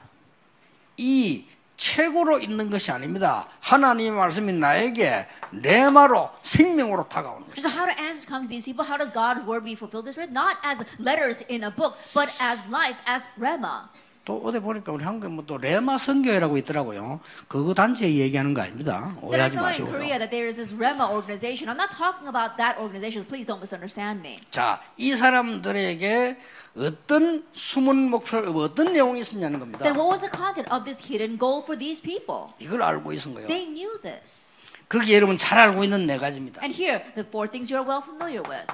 이 0.98 1.46
책으로 1.80 2.40
있는 2.40 2.70
것이 2.70 2.92
아닙니다. 2.92 3.48
하나님의 3.62 4.12
말씀이 4.12 4.52
나에게 4.52 5.28
레마로 5.52 6.30
생명으로 6.42 7.08
다가오는 7.08 7.48
것이다. 7.48 7.68
So 7.68 7.70
how 7.72 7.88
do 7.88 7.96
answers 7.98 8.28
come 8.28 8.44
to 8.44 8.50
these 8.50 8.66
people? 8.66 8.84
How 8.84 9.00
does 9.00 9.12
God's 9.12 9.48
word 9.48 9.64
be 9.64 9.74
fulfilled 9.74 10.06
this 10.06 10.20
way? 10.20 10.28
Not 10.30 10.60
as 10.62 10.84
letters 11.00 11.42
in 11.50 11.64
a 11.64 11.72
book, 11.72 11.96
but 12.14 12.28
as 12.44 12.60
life, 12.68 13.00
as 13.08 13.30
rema. 13.40 13.88
또 14.26 14.42
어디 14.44 14.60
보니까 14.60 14.92
우리 14.92 15.06
한국에 15.06 15.32
뭐또 15.32 15.58
레마 15.58 15.98
선교회라고 15.98 16.58
있더라고요. 16.58 17.22
그거 17.48 17.74
단체 17.74 18.14
얘기하는 18.14 18.54
거 18.54 18.62
아닙니다. 18.62 19.16
오해하지 19.22 19.56
마시고요. 19.58 19.92
Korea 19.92 20.20
that 20.20 20.30
there 20.30 20.48
is 20.48 20.58
this 20.58 20.76
Rema 20.76 21.10
organization. 21.10 21.72
I'm 21.72 21.80
not 21.80 21.90
talking 21.96 22.28
about 22.28 22.58
that 22.58 22.78
organization. 22.78 23.26
Please 23.26 23.48
don't 23.48 23.64
misunderstand 23.64 24.20
me. 24.20 24.38
자, 24.52 24.82
이 24.98 25.16
사람들에게 25.16 26.38
어떤 26.78 27.44
숨은 27.54 28.10
목표, 28.10 28.38
어떤 28.38 28.94
내용이 28.94 29.22
있었냐는 29.22 29.60
겁니다. 29.60 29.80
Then 29.84 29.96
what 29.96 30.10
was 30.10 30.22
the 30.22 30.32
content 30.32 30.72
of 30.72 30.84
this 30.86 31.04
hidden 31.04 31.38
goal 31.38 31.64
for 31.64 31.78
these 31.78 32.02
people? 32.02 32.54
이걸 32.60 32.82
알고 32.82 33.12
있은 33.14 33.34
거예요. 33.34 33.48
They 33.48 33.66
knew 33.66 34.00
this. 34.02 34.54
그게 34.88 35.16
여러분 35.16 35.38
잘 35.38 35.60
알고 35.60 35.84
있는 35.84 36.08
네 36.08 36.18
가지입니다. 36.18 36.62
And 36.62 36.76
here, 36.76 37.04
the 37.16 37.28
four 37.28 37.50
things 37.50 37.72
you 37.72 37.82
are 37.82 37.88
well 37.88 38.04
familiar 38.04 38.44
with. 38.48 38.68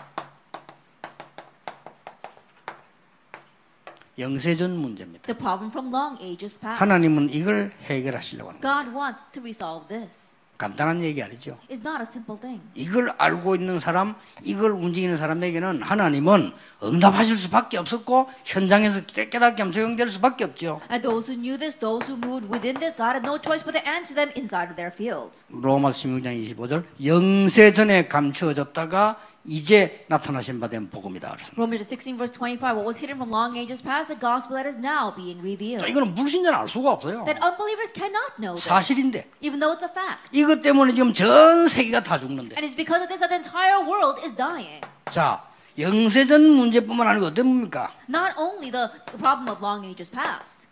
영세전 4.17 4.77
문제입니다. 4.77 5.25
The 5.25 5.37
problem 5.37 5.69
from 5.71 5.93
long 5.93 6.17
ages 6.23 6.57
past. 6.57 6.79
하나님은 6.79 7.29
이걸 7.31 7.73
해결하시려고 7.83 8.51
거예요. 8.51 8.61
God 8.61 8.95
wants 8.95 9.25
to 9.31 9.41
resolve 9.41 9.87
this. 9.87 10.37
간단한 10.57 11.01
얘기 11.03 11.21
아니죠. 11.21 11.57
It's 11.69 11.85
not 11.85 11.97
a 11.99 12.03
simple 12.03 12.39
thing. 12.39 12.61
이걸 12.75 13.11
알고 13.17 13.55
있는 13.55 13.79
사람, 13.79 14.15
이걸 14.43 14.71
움직이는 14.71 15.17
사람에게는 15.17 15.81
하나님은 15.81 16.51
응답하실 16.83 17.35
수밖에 17.37 17.77
없었고 17.77 18.29
현장에서 18.45 19.01
깨- 19.05 19.29
깨닫게 19.29 19.61
하면 19.63 19.71
적용될 19.71 20.07
수밖에 20.09 20.43
없죠. 20.45 20.81
And 20.89 21.01
those 21.07 21.29
who 21.31 21.39
knew 21.41 21.57
this, 21.57 21.77
those 21.77 22.07
who 22.09 22.17
moved 22.17 22.47
within 22.51 22.75
this, 22.79 22.95
God 22.97 23.15
had 23.17 23.27
no 23.27 23.37
choice 23.39 23.63
but 23.65 23.77
to 23.77 23.83
answer 23.89 24.15
them 24.15 24.31
inside 24.37 24.69
of 24.69 24.75
their 24.75 24.93
fields. 24.93 25.45
로마서 25.49 25.97
16장 26.07 26.55
25절 26.55 26.83
영세 27.05 27.71
전에 27.73 28.07
감추어졌다가 28.07 29.17
이제 29.47 30.05
나타나신 30.09 30.59
바 30.59 30.67
된 30.67 30.89
복음이다. 30.89 31.29
그랬습니다. 31.31 31.53
Romans 31.61 31.85
16, 31.87 32.17
verse 32.17 32.33
25, 32.33 32.73
what 32.73 32.85
was 32.85 32.97
hidden 32.97 33.17
from 33.17 33.29
long 33.29 33.55
ages 33.57 33.81
past, 33.83 34.09
the 34.09 34.19
gospel 34.19 34.57
that 34.57 34.65
is 34.67 34.77
now 34.81 35.13
being 35.13 35.37
revealed. 35.39 35.85
자, 35.85 35.87
이거는 35.87 36.15
불신자는 36.15 36.57
알 36.57 36.67
수가 36.67 36.93
없어요. 36.93 37.23
That 37.25 37.37
unbelievers 37.45 37.93
cannot 37.93 38.33
know 38.41 38.57
this. 38.57 38.65
사실인데 38.67 39.29
Even 39.41 39.59
though 39.61 39.77
it's 39.77 39.85
a 39.85 39.91
fact. 39.93 40.25
이것 40.33 40.61
때문에 40.61 40.93
지금 40.93 41.13
전 41.13 41.67
세계가 41.69 42.01
다 42.01 42.17
죽는데. 42.17 42.57
And 42.57 42.65
it's 42.65 42.75
because 42.75 43.01
of 43.05 43.09
this 43.09 43.21
that 43.21 43.29
the 43.29 43.37
entire 43.37 43.85
world 43.85 44.17
is 44.25 44.33
dying. 44.35 44.81
자, 45.13 45.45
영세전 45.77 46.41
문제뿐만 46.41 47.05
아니고 47.07 47.27
어떤 47.27 47.45
문입니까? 47.47 47.91
Not 48.09 48.33
only 48.37 48.71
the 48.71 48.89
problem 49.21 49.49
of 49.49 49.61
long 49.61 49.85
ages 49.85 50.09
past, 50.09 50.67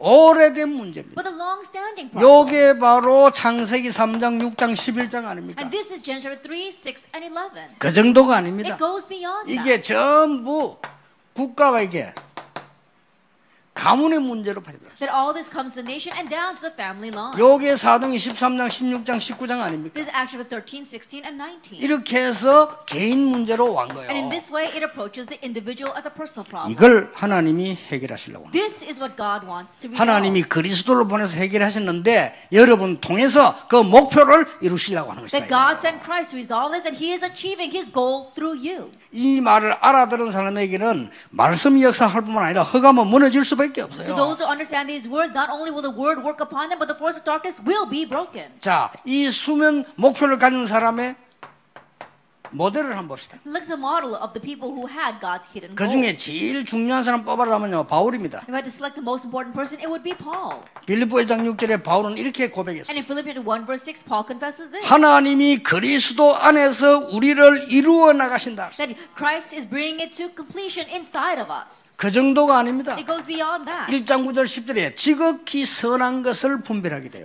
오래된 0.00 0.68
문제입니다. 0.70 1.22
요게 2.20 2.78
바로 2.78 3.30
창세기 3.30 3.90
3장, 3.90 4.40
6장, 4.56 4.72
11장 4.72 5.26
아닙니까? 5.26 5.60
And 5.60 5.70
this 5.70 5.92
is 5.92 6.02
Genesis 6.02 6.40
3, 6.42 6.72
6, 6.72 7.08
and 7.14 7.34
11. 7.34 7.74
그 7.78 7.92
정도가 7.92 8.36
아닙니다. 8.36 8.70
It 8.70 8.78
goes 8.78 9.06
beyond 9.06 9.46
that. 9.46 9.60
이게 9.60 9.80
전부 9.82 10.78
국가가 11.34 11.82
이게 11.82 12.14
가문의 13.80 14.18
문제로 14.20 14.60
발전했어요. 14.60 14.98
That 15.00 15.08
all 15.16 15.32
this 15.32 15.48
comes 15.50 15.72
to 15.74 15.80
the 15.82 15.88
nation 15.88 16.12
and 16.12 16.28
down 16.28 16.52
to 16.54 16.60
the 16.60 16.74
family 16.76 17.08
line. 17.08 17.32
요게 17.40 17.76
사도행 17.76 18.12
13장, 18.14 18.68
16장, 18.68 19.16
19장 19.16 19.60
아닙니까? 19.64 19.94
This 19.96 20.04
is 20.04 20.12
actually 20.12 20.44
13, 20.44 20.84
16, 20.84 21.24
and 21.24 21.40
19. 21.40 21.80
이렇게 21.80 22.20
해서 22.28 22.84
개인 22.84 23.24
문제로 23.24 23.72
온 23.72 23.88
And 23.88 23.96
in 24.12 24.28
거예요. 24.28 24.28
this 24.28 24.52
way, 24.52 24.68
it 24.68 24.84
approaches 24.84 25.26
the 25.32 25.40
individual 25.40 25.96
as 25.96 26.04
a 26.06 26.12
personal 26.12 26.44
problem. 26.44 26.68
이걸 26.76 27.08
하나님이 27.14 27.78
해결하시려고 27.88 28.46
합니다. 28.46 28.52
This 28.52 28.84
is 28.84 29.00
what 29.00 29.16
God 29.16 29.48
wants 29.48 29.80
to 29.80 29.88
resolve. 29.88 29.96
하나님이 29.96 30.42
그리스도를 30.44 31.08
보내서 31.08 31.38
해결하셨는데 31.40 32.52
여러분 32.52 33.00
통해서 33.00 33.56
그 33.68 33.76
목표를 33.76 34.44
이루시려고 34.60 35.12
하는 35.12 35.24
That 35.26 35.48
God 35.48 35.80
것이다. 35.80 35.80
sent 35.80 36.04
Christ 36.04 36.30
to 36.32 36.36
resolve 36.36 36.68
this, 36.76 36.84
and 36.84 37.00
He 37.00 37.16
is 37.16 37.24
achieving 37.24 37.72
His 37.72 37.88
goal 37.90 38.28
through 38.36 38.60
you. 38.60 38.90
이 39.12 39.40
말을 39.40 39.72
알아들은 39.80 40.30
사람에게는 40.30 41.10
말씀이 41.30 41.82
역사할 41.82 42.20
뿐만 42.22 42.44
아니라 42.44 42.62
허감은 42.62 43.06
무너질 43.06 43.44
수밖에 43.44 43.69
To 43.69 43.85
없어요. 43.85 44.15
those 44.15 44.39
who 44.39 44.45
understand 44.45 44.89
these 44.89 45.07
words, 45.07 45.31
not 45.33 45.49
only 45.49 45.69
will 45.69 45.83
the 45.83 45.93
word 45.93 46.23
work 46.23 46.41
upon 46.41 46.69
them, 46.69 46.79
but 46.79 46.87
the 46.87 46.97
force 46.97 47.17
of 47.17 47.23
darkness 47.23 47.61
will 47.61 47.85
be 47.85 48.05
broken. 48.05 48.49
자, 48.59 48.91
이 49.05 49.29
수면 49.29 49.85
목표를 49.95 50.39
가진 50.39 50.65
사람의 50.65 51.15
모델을 52.52 52.90
한번 52.92 53.08
봅시다. 53.08 53.38
Look 53.46 53.62
at 53.62 53.68
the 53.68 53.78
model 53.78 54.14
of 54.20 54.32
the 54.32 54.40
people 54.42 54.70
who 54.70 54.88
had 54.88 55.20
God's 55.20 55.46
hidden 55.50 55.74
그. 55.74 55.88
중에 55.88 56.16
제일 56.16 56.64
중요한 56.64 57.04
사람 57.04 57.24
뽑아라면요, 57.24 57.86
바울입니다. 57.86 58.44
If 58.46 58.50
I 58.50 58.62
had 58.62 58.68
to 58.68 58.72
select 58.74 58.94
the 58.98 59.04
most 59.04 59.26
important 59.26 59.54
person, 59.54 59.78
it 59.80 59.88
would 59.88 60.02
be 60.02 60.14
Paul. 60.14 60.62
빌립보 60.86 61.16
1장 61.22 61.44
6절에 61.56 61.82
바울은 61.82 62.18
이렇게 62.18 62.44
And 62.44 62.54
고백했어요. 62.54 62.96
in 62.96 63.04
Philippians 63.04 63.44
1 63.46 63.66
verse 63.66 63.86
6, 63.86 64.04
Paul 64.04 64.24
confesses 64.26 64.70
this. 64.70 64.86
하나님이 64.86 65.62
그리스도 65.62 66.36
안에서 66.36 67.08
우리를 67.12 67.70
이루어 67.70 68.12
나가신다. 68.12 68.70
That 68.76 68.96
Christ 69.16 69.54
is 69.54 69.68
bringing 69.68 70.00
it 70.02 70.14
to 70.16 70.30
completion 70.34 70.88
inside 70.90 71.40
of 71.40 71.50
us. 71.52 71.92
그 71.96 72.10
정도가 72.10 72.58
아닙니다. 72.58 72.94
It 72.96 73.06
goes 73.06 73.26
beyond 73.26 73.64
that. 73.66 73.86
1장 73.92 74.26
9절 74.26 74.44
10절에 74.44 74.96
지극히 74.96 75.64
선한 75.64 76.22
것을 76.22 76.62
분별하게 76.62 77.10
돼요. 77.10 77.24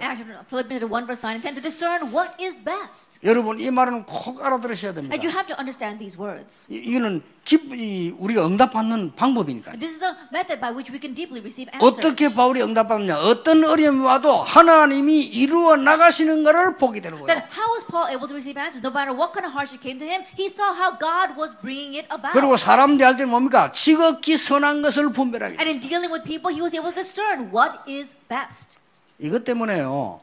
Philippians 0.50 0.86
1 0.86 1.06
verse 1.08 1.22
9 1.22 1.36
and 1.36 1.42
10 1.42 1.56
to 1.56 1.62
discern 1.64 2.12
what 2.14 2.32
is 2.42 2.62
best. 2.64 3.20
여러분 3.24 3.60
이 3.60 3.72
말은 3.72 4.06
꼭 4.06 4.44
알아들으셔야 4.44 4.94
됩니다. 4.94 5.15
And 5.16 5.24
you 5.24 5.32
have 5.32 5.48
to 5.48 5.56
understand 5.58 6.00
these 6.00 6.20
words. 6.20 6.68
이- 6.70 6.76
이거는 6.92 7.24
기, 7.46 7.56
이, 7.72 8.14
우리가 8.18 8.46
응답받는 8.46 9.16
방법이니까. 9.16 9.72
And 9.72 9.80
this 9.80 9.96
is 9.96 10.00
the 10.00 10.12
method 10.34 10.60
by 10.60 10.74
which 10.76 10.92
we 10.92 11.00
can 11.00 11.16
deeply 11.16 11.40
receive 11.40 11.72
answers. 11.72 12.00
어떻게 12.04 12.34
바울이 12.34 12.62
응답받느냐? 12.62 13.18
어떤 13.20 13.64
어려움이 13.64 14.04
와도 14.04 14.44
하나님이 14.44 15.22
이루어 15.24 15.76
나가시는 15.78 16.44
것을 16.44 16.76
보게 16.78 17.00
되는 17.00 17.20
거예요. 17.22 17.28
Then 17.28 17.46
how 17.54 17.70
was 17.74 17.86
Paul 17.88 18.10
able 18.12 18.28
to 18.28 18.36
receive 18.36 18.58
answers? 18.60 18.84
No 18.84 18.92
matter 18.92 19.14
what 19.16 19.32
kind 19.32 19.46
of 19.48 19.54
hardship 19.56 19.80
came 19.82 19.98
to 20.02 20.06
him, 20.06 20.26
he 20.36 20.50
saw 20.52 20.74
how 20.76 20.98
God 20.98 21.38
was 21.40 21.56
bringing 21.62 21.96
it 21.96 22.10
about. 22.12 22.34
그리고 22.34 22.58
사람 22.58 22.98
대할 22.98 23.16
때는 23.16 23.30
뭡니까? 23.32 23.72
지극히 23.72 24.36
선한 24.36 24.82
것을 24.82 25.14
분별하게. 25.14 25.56
And 25.62 25.70
in 25.70 25.80
dealing 25.80 26.12
with 26.12 26.26
people, 26.28 26.50
he 26.52 26.60
was 26.62 26.76
able 26.76 26.92
to 26.92 26.98
discern 27.00 27.54
what 27.54 27.80
is 27.88 28.16
best. 28.28 28.78
이것 29.22 29.46
때문에요. 29.46 30.20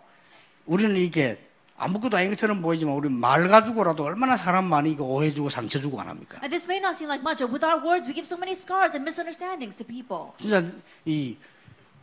우리는 0.67 0.95
이렇게 0.97 1.39
아무것도 1.83 2.17
아닌 2.17 2.31
것처럼 2.31 2.63
보이지만 2.63 2.95
우리 2.95 3.09
말 3.09 3.49
가지고라도 3.49 4.05
얼마나 4.05 4.37
사람 4.37 4.67
많이 4.67 4.93
이거 4.93 5.05
오해 5.05 5.33
주고 5.33 5.51
상처 5.51 5.81
주고 5.81 6.01
안 6.01 6.09
합니까? 6.09 6.39
And 6.43 6.51
this 6.51 6.67
may 6.67 6.79
not 6.79 6.95
seem 6.95 7.11
like 7.11 7.23
much, 7.23 7.43
but 7.43 7.51
with 7.51 7.65
our 7.65 7.83
words, 7.83 8.07
we 8.07 8.15
give 8.15 8.27
so 8.27 8.37
many 8.39 8.55
scars 8.55 8.95
and 8.95 9.03
misunderstandings 9.03 9.77
to 9.77 9.85
people. 9.85 10.31
진짜 10.39 10.63
이 11.05 11.37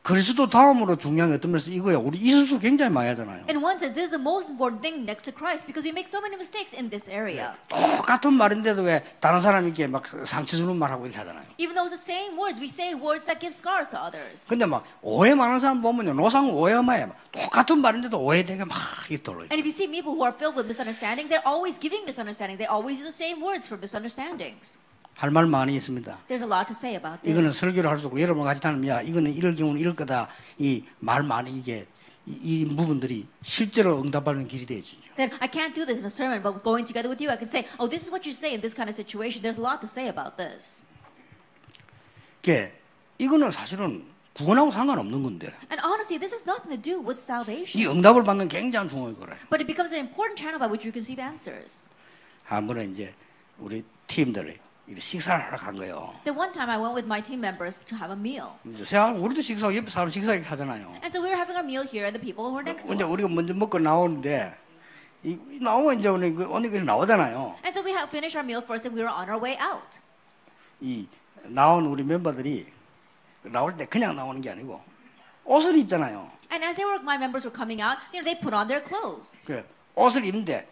그리스도 0.01 0.49
다음으로 0.49 0.95
중요한 0.95 1.29
게 1.29 1.35
어떤 1.35 1.51
면에서 1.51 1.69
이거야. 1.71 1.97
우리 1.97 2.17
이수수 2.19 2.59
굉장히 2.59 2.91
많이 2.91 3.09
하잖아요. 3.09 3.43
And 3.49 3.63
one 3.63 3.77
says 3.77 3.93
this 3.93 4.09
is 4.09 4.12
the 4.12 4.21
most 4.21 4.49
important 4.49 4.81
thing 4.81 5.03
next 5.03 5.25
to 5.29 5.33
Christ 5.35 5.67
because 5.67 5.85
we 5.85 5.91
make 5.91 6.07
so 6.07 6.19
many 6.21 6.35
mistakes 6.35 6.73
in 6.73 6.89
this 6.89 7.09
area. 7.09 7.51
똑같은 7.67 8.33
말인데도 8.33 8.81
왜 8.83 9.03
다른 9.19 9.41
사람이 9.41 9.67
이렇게 9.67 9.88
막 9.88 10.03
상처 10.25 10.57
주는 10.57 10.75
말하고 10.75 11.05
이렇게 11.05 11.19
하잖아요. 11.19 11.43
Even 11.59 11.75
though 11.75 11.85
it's 11.85 11.93
the 11.93 11.99
same 12.01 12.39
words, 12.39 12.59
we 12.59 12.67
say 12.67 12.95
words 12.95 13.25
that 13.25 13.39
give 13.39 13.53
scars 13.53 13.89
to 13.89 13.99
others. 13.99 14.47
근데 14.47 14.65
막 14.65 14.83
오해 15.01 15.35
많은 15.35 15.59
사람 15.59 15.81
보면요. 15.81 16.13
노상 16.13 16.49
오해마야. 16.49 17.12
똑같은 17.31 17.79
말인데도 17.79 18.17
오해되게 18.19 18.63
막 18.65 18.77
이떨어요. 19.09 19.51
And 19.51 19.59
if 19.59 19.65
you 19.67 19.73
see 19.75 19.85
people 19.91 20.15
who 20.15 20.23
are 20.23 20.33
filled 20.33 20.55
with 20.57 20.65
misunderstandings, 20.65 21.29
they're 21.29 21.45
always 21.45 21.77
giving 21.77 22.03
misunderstandings. 22.07 22.57
They 22.57 22.71
always 22.71 22.97
use 22.97 23.05
the 23.05 23.13
same 23.13 23.43
words 23.43 23.67
for 23.67 23.77
misunderstandings. 23.77 24.79
할 25.19 25.32
말 25.32 25.45
많이 25.47 25.75
있습니다. 25.75 26.17
There's 26.29 26.41
a 26.41 26.47
lot 26.47 26.67
to 26.67 26.75
say 26.75 26.95
about 26.95 27.19
이거는 27.23 27.51
this. 27.51 27.60
설교를 27.60 27.89
할 27.89 27.97
수 27.99 28.08
없고 28.08 28.21
여러분 28.21 28.43
같이 28.45 28.62
다니면 28.62 28.88
야 28.88 29.01
이거는 29.01 29.34
이럴 29.34 29.53
경우는 29.53 29.79
이럴 29.79 29.93
거다. 29.95 30.29
이 30.58 30.84
말 30.99 31.23
많이 31.23 31.51
이게 31.60 31.86
이, 32.25 32.62
이 32.62 32.65
부분들이 32.65 33.27
실제로 33.41 33.99
응답하는 34.01 34.47
길이 34.47 34.65
되지. 34.65 34.97
Then 35.17 35.32
I 35.41 35.49
can't 35.51 35.73
do 35.75 35.84
this 35.86 35.99
in 35.99 36.05
a 36.05 36.10
sermon, 36.12 36.41
but 36.41 36.63
going 36.63 36.86
together 36.88 37.10
with 37.12 37.19
you, 37.19 37.29
I 37.29 37.36
can 37.38 37.49
say, 37.49 37.67
oh, 37.79 37.89
this 37.89 38.03
is 38.08 38.12
what 38.12 38.23
you 38.23 38.32
say 38.32 38.53
in 38.55 38.62
this 38.62 38.73
kind 38.73 38.88
of 38.88 38.95
situation. 38.95 39.41
There's 39.43 39.60
a 39.60 39.63
lot 39.65 39.82
to 39.84 39.88
say 39.91 40.08
about 40.08 40.38
this. 40.38 40.86
게 42.41 42.71
이거는 43.17 43.51
사실은 43.51 44.05
구원하고 44.34 44.71
상관없는 44.71 45.21
건데 45.23 45.47
And 45.69 45.84
honestly, 45.84 46.15
this 46.17 46.32
has 46.32 46.47
nothing 46.47 46.71
to 46.71 46.79
do 46.79 47.03
with 47.03 47.19
salvation. 47.19 47.75
이 47.75 47.88
응답을 47.91 48.23
받는 48.23 48.47
굉장한 48.47 48.88
중요한 48.88 49.19
거래. 49.19 49.36
But 49.51 49.60
it 49.60 49.67
becomes 49.67 49.91
an 49.93 50.05
important 50.08 50.39
channel 50.39 50.60
by 50.60 50.71
which 50.71 50.88
you 50.88 50.95
receive 50.95 51.19
answers. 51.19 51.89
한 52.45 52.65
번은 52.67 52.91
이제 52.91 53.13
우리 53.60 53.84
팀들이 54.08 54.55
식사를 54.97 55.45
하러 55.45 55.58
간 55.58 55.75
거예요. 55.75 56.13
The 56.23 56.38
one 56.38 56.52
time 56.52 56.69
I 56.69 56.78
went 56.78 56.95
with 56.95 57.06
my 57.06 57.21
team 57.21 57.39
members 57.39 57.80
to 57.86 57.97
have 57.97 58.12
a 58.12 58.19
meal. 58.19 58.58
이제 58.65 58.84
생각 58.84 59.15
우리도 59.21 59.41
식사 59.41 59.73
옆에 59.73 59.89
사람 59.89 60.10
식사 60.10 60.34
이렇게 60.34 60.47
하잖아요. 60.47 60.88
And 61.04 61.08
so 61.08 61.21
we 61.21 61.30
were 61.30 61.38
having 61.38 61.56
our 61.56 61.65
meal 61.65 61.86
here, 61.86 62.06
and 62.06 62.17
the 62.17 62.23
people 62.23 62.45
who 62.45 62.56
were 62.56 62.65
next 62.65 62.88
to 62.88 62.95
이제 62.95 63.04
us. 63.04 63.13
우리가 63.13 63.30
먼저 63.30 63.54
먹고 63.54 63.78
나오는데 63.78 64.58
이이 65.23 65.60
나오면 65.62 65.99
이제 65.99 66.08
오늘 66.10 66.34
그 66.34 66.45
오늘 66.47 66.71
그 66.71 66.78
나오잖아요. 66.78 67.60
And 67.63 67.69
so 67.69 67.84
we 67.86 67.91
had 67.91 68.10
finished 68.10 68.38
our 68.38 68.45
meal 68.45 68.63
first, 68.63 68.88
and 68.88 68.97
we 68.97 69.06
were 69.06 69.13
on 69.13 69.30
our 69.30 69.38
way 69.38 69.58
out. 69.62 70.02
이 70.82 71.08
나온 71.43 71.86
우리 71.86 72.04
멤버들이 72.04 72.65
나올 73.43 73.75
때 73.78 73.86
그냥 73.86 74.15
나오는 74.15 74.41
게 74.41 74.49
아니고 74.49 74.82
옷을 75.45 75.78
입잖아요. 75.78 76.32
And 76.52 76.65
as 76.65 76.78
they 76.78 76.84
were, 76.84 76.99
my 77.04 77.15
members 77.17 77.45
were 77.45 77.54
coming 77.54 77.80
out, 77.80 78.02
you 78.12 78.19
know, 78.19 78.25
they 78.25 78.34
put 78.39 78.56
on 78.56 78.67
their 78.67 78.84
clothes. 78.84 79.38
그래 79.45 79.63
옷을 79.95 80.25
입는데 80.25 80.67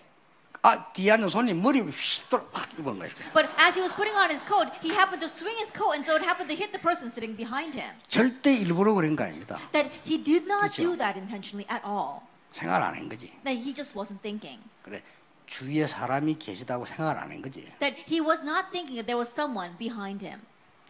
아 0.61 0.91
손님 1.29 1.61
머리를 1.61 1.89
휙 1.91 2.29
돌아 2.29 2.43
팍 2.51 2.69
입은 2.79 2.95
이렇게. 2.97 3.23
But 3.33 3.49
as 3.57 3.77
he 3.77 3.81
was 3.81 3.93
putting 3.95 4.17
on 4.17 4.29
his 4.29 4.43
coat, 4.45 4.69
he 4.81 4.91
happened 4.91 5.21
to 5.21 5.29
swing 5.29 5.57
his 5.57 5.71
coat, 5.71 5.93
and 5.95 6.03
so 6.03 6.15
it 6.15 6.23
happened 6.25 6.49
to 6.49 6.57
hit 6.57 6.71
the 6.71 6.81
person 6.81 7.07
sitting 7.09 7.35
behind 7.37 7.77
him. 7.77 7.93
절대 8.07 8.53
일부러 8.55 8.93
그런 8.93 9.15
거 9.15 9.23
아닙니다. 9.23 9.59
That 9.71 9.91
he 10.05 10.17
did 10.21 10.45
not 10.45 10.71
그렇죠. 10.75 10.81
do 10.83 10.97
that 10.97 11.17
intentionally 11.17 11.67
at 11.69 11.85
all. 11.85 12.21
생각 12.51 12.81
안 12.81 12.95
한 12.95 13.07
거지. 13.09 13.31
That 13.43 13.61
he 13.61 13.73
just 13.73 13.93
wasn't 13.97 14.21
thinking. 14.21 14.59
그래 14.83 15.01
주위에 15.45 15.87
사람이 15.87 16.37
계시다고 16.39 16.85
생각을 16.85 17.17
안한 17.17 17.41
거지. 17.41 17.63
That 17.79 17.95
he 18.09 18.19
was 18.19 18.41
not 18.41 18.71
thinking 18.71 18.97
that 18.99 19.05
there 19.07 19.17
was 19.17 19.31
someone 19.31 19.77
behind 19.77 20.25
him. 20.25 20.41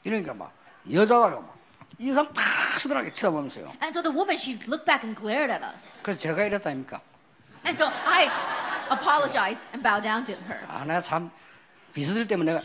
이러니까 0.04 0.34
막 0.34 0.54
여자가요 0.92 1.42
막 1.42 1.58
인상 2.00 2.32
팍 2.34 2.80
쓰더라게 2.80 3.14
쳐다보면서요. 3.14 3.66
And 3.82 3.90
so 3.92 4.02
the 4.02 4.14
woman, 4.14 4.38
she 4.38 4.58
looked 4.68 4.86
back 4.86 5.04
and 5.04 5.20
glared 5.20 5.52
at 5.52 5.64
us. 5.66 6.00
그래서 6.02 6.22
제가 6.22 6.44
이랬다니까. 6.46 7.02
And 7.65 7.77
so 7.79 7.87
I 8.07 8.29
apologized 8.91 9.65
and 9.73 9.83
bowed 9.83 10.03
down 10.03 10.25
to 10.25 10.35
her. 10.49 10.59
아 10.69 10.85
내가 10.85 11.01
참 11.01 11.31
비서들 11.95 12.27
때문에 12.27 12.53
내가 12.53 12.63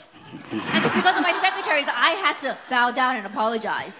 And 0.51 0.81
so 0.83 0.89
because 0.91 1.15
of 1.15 1.23
my 1.23 1.31
secretaries, 1.39 1.88
I 1.88 2.12
had 2.19 2.38
to 2.41 2.57
bow 2.69 2.91
down 2.93 3.15
and 3.15 3.27
apologize. 3.27 3.97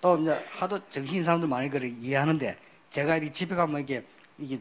또 0.00 0.18
이제 0.18 0.36
하도 0.52 0.78
정신 0.90 1.24
사람들 1.24 1.48
많이 1.48 1.68
그래 1.70 1.88
이해하는데 1.88 2.56
제가 2.90 3.16
이 3.16 3.32
집에 3.32 3.54
가면 3.56 3.80
이게 3.82 4.04
이게 4.38 4.60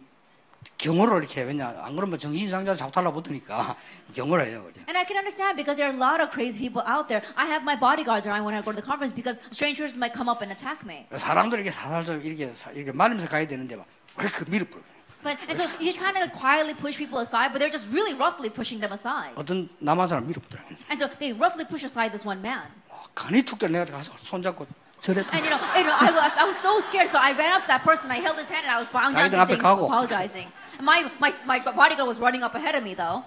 경호를 0.78 1.20
이렇게 1.20 1.42
해. 1.42 1.46
왜냐 1.46 1.76
안 1.84 1.96
그러면 1.96 2.18
정신상자 2.18 2.74
자꾸 2.74 2.92
달라붙으니까 2.94 3.76
경호를 4.16 4.48
해요. 4.48 4.64
그죠? 4.64 4.80
And 4.88 4.98
I 4.98 5.04
can 5.06 5.18
understand 5.20 5.58
because 5.60 5.76
there 5.78 5.92
are 5.92 5.94
a 5.94 6.00
lot 6.00 6.24
of 6.24 6.32
crazy 6.32 6.58
people 6.64 6.82
out 6.88 7.08
there. 7.12 7.22
I 7.36 7.46
have 7.46 7.62
my 7.68 7.76
bodyguards 7.78 8.26
around 8.26 8.48
when 8.48 8.56
I 8.56 8.64
go 8.64 8.72
to 8.72 8.80
the 8.80 8.86
conference 8.88 9.12
because 9.14 9.38
strangers 9.52 9.94
might 10.00 10.16
come 10.16 10.32
up 10.32 10.40
and 10.42 10.50
attack 10.56 10.82
me. 10.88 11.06
사람들 11.14 11.60
이렇게 11.60 11.70
사살 11.70 12.06
좀 12.06 12.22
이렇게 12.24 12.54
사- 12.54 12.72
이렇게 12.72 12.92
말리면서 12.96 13.28
가야 13.28 13.46
되는데 13.46 13.76
막 13.76 13.86
이렇게 14.18 14.50
밀어버려. 14.50 14.82
But 15.28 15.38
and 15.48 15.56
so 15.58 15.64
you 15.80 15.94
kind 15.94 16.18
of 16.18 16.34
quietly 16.34 16.74
push 16.74 16.98
people 16.98 17.20
aside, 17.20 17.54
but 17.54 17.60
they're 17.60 17.72
just 17.72 17.88
really 17.92 18.14
roughly 18.14 18.50
pushing 18.50 18.82
them 18.82 18.92
aside. 18.92 19.32
어떤 19.36 19.70
남한 19.82 20.08
사람 20.08 20.28
밀어버려. 20.28 20.60
And 20.92 21.00
so 21.00 21.08
they 21.20 21.32
roughly 21.32 21.64
push 21.64 21.84
aside 21.86 22.12
this 22.12 22.26
one 22.28 22.42
man. 22.42 22.68
간이 23.16 23.44
툭 23.44 23.58
때려 23.60 23.72
내가 23.86 23.98
가서 24.04 24.12
손잡고 24.24 24.68
저랬다. 25.02 25.32
And 25.32 25.44
you 25.46 25.52
know, 25.52 25.60
you 25.80 25.84
know 25.88 25.96
I, 25.96 26.12
was- 26.12 26.38
I 26.38 26.44
was 26.46 26.58
so 26.60 26.80
scared, 26.84 27.08
so 27.10 27.20
I 27.20 27.32
ran 27.32 27.54
up 27.56 27.62
to 27.64 27.68
that 27.72 27.84
person. 27.88 28.12
I 28.12 28.20
held 28.20 28.36
his 28.38 28.50
hand 28.52 28.68
and 28.68 28.72
I 28.76 28.80
was 28.80 28.90
bowing 28.92 29.16
down 29.16 29.32
to 29.32 29.38
자기들 29.38 29.40
him, 29.40 29.40
앞에 29.40 29.48
saying, 29.56 29.64
가고. 29.64 29.88
apologizing. 29.88 30.48
And 30.80 30.84
my, 30.84 31.08
my 31.24 31.32
my 31.48 31.60
bodyguard 31.64 32.08
was 32.08 32.20
running 32.20 32.44
up 32.44 32.56
ahead 32.56 32.76
of 32.76 32.84
me 32.84 32.92
though. 32.96 33.24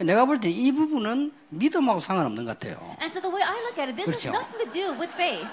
내가 0.00 0.24
볼 0.26 0.40
때 0.40 0.48
이 0.50 0.72
부분은 0.72 1.30
믿음하고 1.50 2.00
상관없는 2.00 2.46
것 2.46 2.58
같아요. 2.58 2.80
And 2.98 3.12
so 3.12 3.20
the 3.20 3.28
way 3.30 3.42
I 3.46 3.54
look 3.68 3.78
at 3.78 3.86
it, 3.92 3.96
this 3.96 4.08
has 4.10 4.24
그렇죠. 4.24 4.32
nothing 4.32 4.58
to 4.64 4.68
do 4.72 4.86
with 4.98 5.12
faith. 5.14 5.46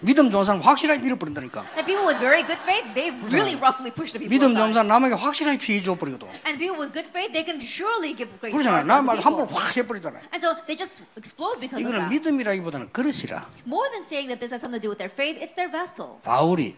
믿음 0.00 0.30
좋은 0.30 0.44
사람 0.44 0.60
확실하게 0.60 1.00
밀어버린다니까. 1.02 1.64
And 1.76 1.86
people 1.86 2.04
with 2.06 2.20
very 2.20 2.44
good 2.44 2.60
faith, 2.60 2.84
they 2.94 3.08
really 3.32 3.56
roughly 3.56 3.90
push 3.90 4.12
the 4.12 4.20
people 4.20 4.28
믿음 4.28 4.54
좋은. 4.54 4.72
사람 4.72 4.88
남에게 4.88 5.14
확실하게 5.14 5.58
피해 5.58 5.80
줘버리거든. 5.80 6.28
And 6.44 6.58
people 6.58 6.76
with 6.76 6.92
good 6.92 7.08
faith, 7.08 7.32
they 7.32 7.44
can 7.44 7.60
surely 7.62 8.14
give 8.14 8.28
great 8.40 8.52
to 8.52 8.62
나말 8.84 9.18
함부로. 9.18 9.46
확 9.48 9.76
해버리잖아요. 9.76 10.22
And 10.34 10.44
so 10.44 10.54
they 10.66 10.76
just 10.76 11.04
explode 11.16 11.60
because 11.60 11.80
of 11.80 11.88
이거는 11.88 12.08
that. 12.08 12.12
믿음이라기보다는 12.12 12.92
그릇이라. 12.92 13.46
More 13.66 13.88
than 13.90 14.02
saying 14.04 14.28
that 14.28 14.40
this 14.40 14.52
has 14.52 14.60
something 14.60 14.76
to 14.76 14.84
do 14.84 14.90
with 14.92 14.98
their 15.00 15.12
faith, 15.12 15.40
it's 15.40 15.54
their 15.56 15.70
vessel. 15.72 16.20
바울이 16.22 16.76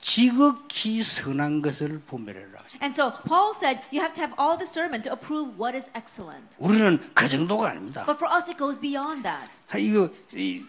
지극히 0.00 1.02
선한 1.02 1.62
것을 1.62 2.00
분별해라. 2.06 2.62
And 2.80 2.92
so 2.94 3.12
Paul 3.28 3.52
said, 3.54 3.80
you 3.92 4.00
have 4.00 4.14
to 4.14 4.20
have 4.22 4.34
all 4.40 4.56
discernment 4.58 5.04
to 5.04 5.12
approve 5.12 5.54
what 5.60 5.76
is 5.76 5.90
excellent. 5.94 6.56
우리는 6.58 6.98
그 7.14 7.28
정도가 7.28 7.70
아닙니다. 7.70 8.04
But 8.06 8.18
for 8.18 8.26
us, 8.32 8.48
it 8.48 8.58
goes 8.58 8.80
beyond 8.80 9.22
that. 9.22 9.60
이거 9.78 10.08
이, 10.34 10.64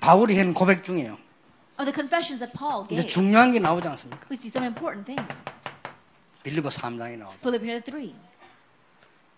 바울이 0.00 0.38
한 0.38 0.54
고백 0.54 0.84
중에요. 0.84 1.18
Of 1.78 1.86
the 1.86 1.94
confessions 1.94 2.40
that 2.40 2.52
Paul 2.56 2.86
근데 2.88 3.02
gave, 3.02 3.06
중요한 3.06 3.52
게 3.52 3.58
나오지 3.60 3.86
않습니까? 3.88 4.26
we 4.30 4.34
see 4.36 4.50
some 4.50 4.66
important 4.66 5.06
things. 5.06 5.60
빌리버 6.42 6.68
3장에 6.70 7.16
나오죠. 7.18 7.38
Philippians 7.40 7.84
3. 7.90 8.12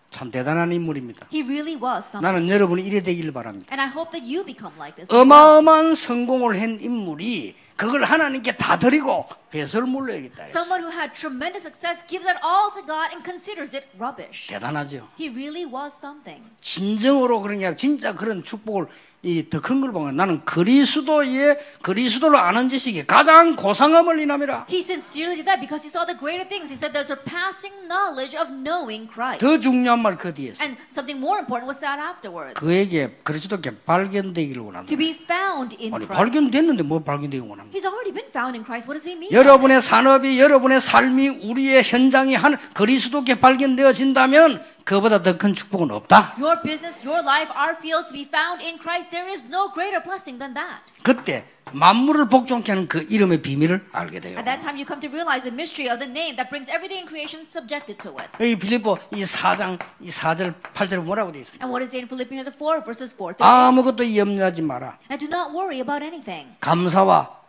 참 0.09 0.29
대단한 0.31 0.71
인물입니다. 0.73 1.27
He 1.31 1.41
really 1.43 1.75
was 1.75 2.07
something. 2.09 2.21
나는 2.21 2.49
여러분이 2.49 2.83
이래 2.83 3.01
되기를 3.01 3.31
바랍니다. 3.31 3.67
And 3.71 3.81
I 3.81 3.87
hope 3.87 4.11
that 4.11 4.25
you 4.25 4.43
become 4.43 4.75
like 4.77 4.95
this. 4.95 5.13
어마어마한 5.13 5.95
성공을 5.95 6.59
한 6.61 6.79
인물이 6.81 7.55
그걸 7.75 8.03
하나님께 8.03 8.57
다 8.57 8.77
드리고 8.77 9.27
배설 9.49 9.83
물려야겠다. 9.83 10.43
했어요. 10.43 10.61
Someone 10.61 10.83
who 10.85 10.91
had 10.97 11.13
tremendous 11.13 11.65
success 11.65 12.05
gives 12.07 12.27
it 12.27 12.37
all 12.45 12.71
to 12.73 12.81
God 12.85 13.09
and 13.11 13.23
considers 13.23 13.75
it 13.75 13.87
rubbish. 13.99 14.47
대단하죠. 14.47 15.07
He 15.19 15.29
really 15.29 15.65
was 15.65 15.95
something. 15.97 16.43
진정으로 16.61 17.41
그런 17.41 17.59
게 17.59 17.65
아니라 17.65 17.75
진짜 17.75 18.13
그런 18.13 18.43
축복을 18.43 18.87
이더큰걸 19.23 19.91
보면 19.91 20.15
나는 20.15 20.43
그리스도의 20.45 21.57
그리스도를 21.83 22.37
아는 22.37 22.69
지식이 22.69 23.05
가장 23.05 23.55
고상함을 23.55 24.19
인함이라. 24.19 24.65
He 24.69 24.79
sincerely 24.79 25.35
did 25.35 25.45
that 25.45 25.59
because 25.61 25.85
he 25.85 25.89
saw 25.89 26.05
the 26.05 26.17
greater 26.17 26.47
things. 26.47 26.71
He 26.73 26.77
said 26.77 26.89
the 26.93 27.05
surpassing 27.05 27.85
knowledge 27.87 28.33
of 28.35 28.49
knowing 28.49 29.05
Christ. 29.11 29.45
더 29.45 29.59
중요한 29.59 30.01
말 30.01 30.17
그 30.17 30.33
뒤에서 30.33 30.63
And 30.63 30.77
something 30.89 31.21
more 31.21 31.37
important 31.37 31.69
was 31.69 31.77
said 31.77 32.01
afterwards. 32.01 32.57
그에게 32.59 33.13
그리스도께 33.23 33.77
발견되기를 33.85 34.61
원한다. 34.61 34.87
To 34.89 34.97
be 34.97 35.11
found 35.13 35.77
in 35.77 35.93
아니 35.93 36.05
Christ. 36.05 36.17
발견됐는데 36.17 36.81
뭐 36.83 36.97
발견되기 37.03 37.45
원합니까? 37.45 37.70
He's 37.71 37.85
already 37.85 38.11
been 38.11 38.27
found 38.29 38.55
in 38.57 38.63
Christ. 38.65 38.85
What 38.87 38.99
does 38.99 39.07
he 39.07 39.15
mean? 39.15 39.31
여러분의 39.31 39.79
산업이 39.81 40.39
여러분의 40.39 40.81
삶이 40.81 41.47
우리의 41.49 41.83
현장이 41.83 42.35
한 42.35 42.57
그리스도께 42.73 43.39
발견되어진다면 43.39 44.61
그보다 44.83 45.21
더 45.23 45.37
큰 45.37 45.53
축복은 45.53 45.89
없다. 45.91 46.35
Your 46.37 46.61
business, 46.61 46.99
your 47.07 47.23
life, 47.23 47.49
our 47.55 47.75
fields 47.77 48.09
to 48.09 48.13
be 48.13 48.25
found 48.27 48.61
in 48.65 48.77
Christ, 48.77 49.09
there 49.11 49.29
is 49.31 49.45
no 49.47 49.71
greater 49.73 50.03
blessing 50.03 50.37
than 50.39 50.53
that. 50.53 50.83
그때 51.03 51.45
만물을 51.71 52.27
복종케 52.27 52.71
하는 52.73 52.87
그 52.89 53.05
이름의 53.09 53.41
비밀을 53.41 53.85
알게 53.93 54.19
돼요. 54.19 54.35
At 54.37 54.43
that 54.43 54.59
time, 54.59 54.75
you 54.75 54.83
come 54.85 54.99
to 54.99 55.07
realize 55.07 55.47
the 55.47 55.53
mystery 55.55 55.87
of 55.87 56.03
the 56.03 56.09
name 56.11 56.35
that 56.35 56.49
brings 56.51 56.67
everything 56.67 56.99
in 56.99 57.07
creation 57.07 57.47
subjected 57.47 57.95
to 58.03 58.11
it. 58.19 58.35
이 58.43 58.57
빌립보 58.59 58.97
이 59.15 59.23
4장 59.23 59.79
이 60.01 60.09
4절 60.09 60.53
8절에 60.75 60.99
뭐라고 60.99 61.31
돼 61.31 61.39
있어요? 61.39 61.55
And 61.63 61.71
what 61.71 61.79
is 61.79 61.95
it 61.95 62.03
in 62.03 62.07
Philippians 62.11 62.43
chapter 62.43 62.51
4, 62.51 62.83
verses 62.83 63.15
4 63.15 63.39
through 63.39 63.47
8? 63.47 63.47
아무것도 63.47 64.03
염려하지 64.03 64.61
마라. 64.63 64.97
And 65.07 65.23
do 65.23 65.29
not 65.31 65.55
worry 65.55 65.79
about 65.79 66.03
anything. 66.03 66.51
감사와 66.59 67.39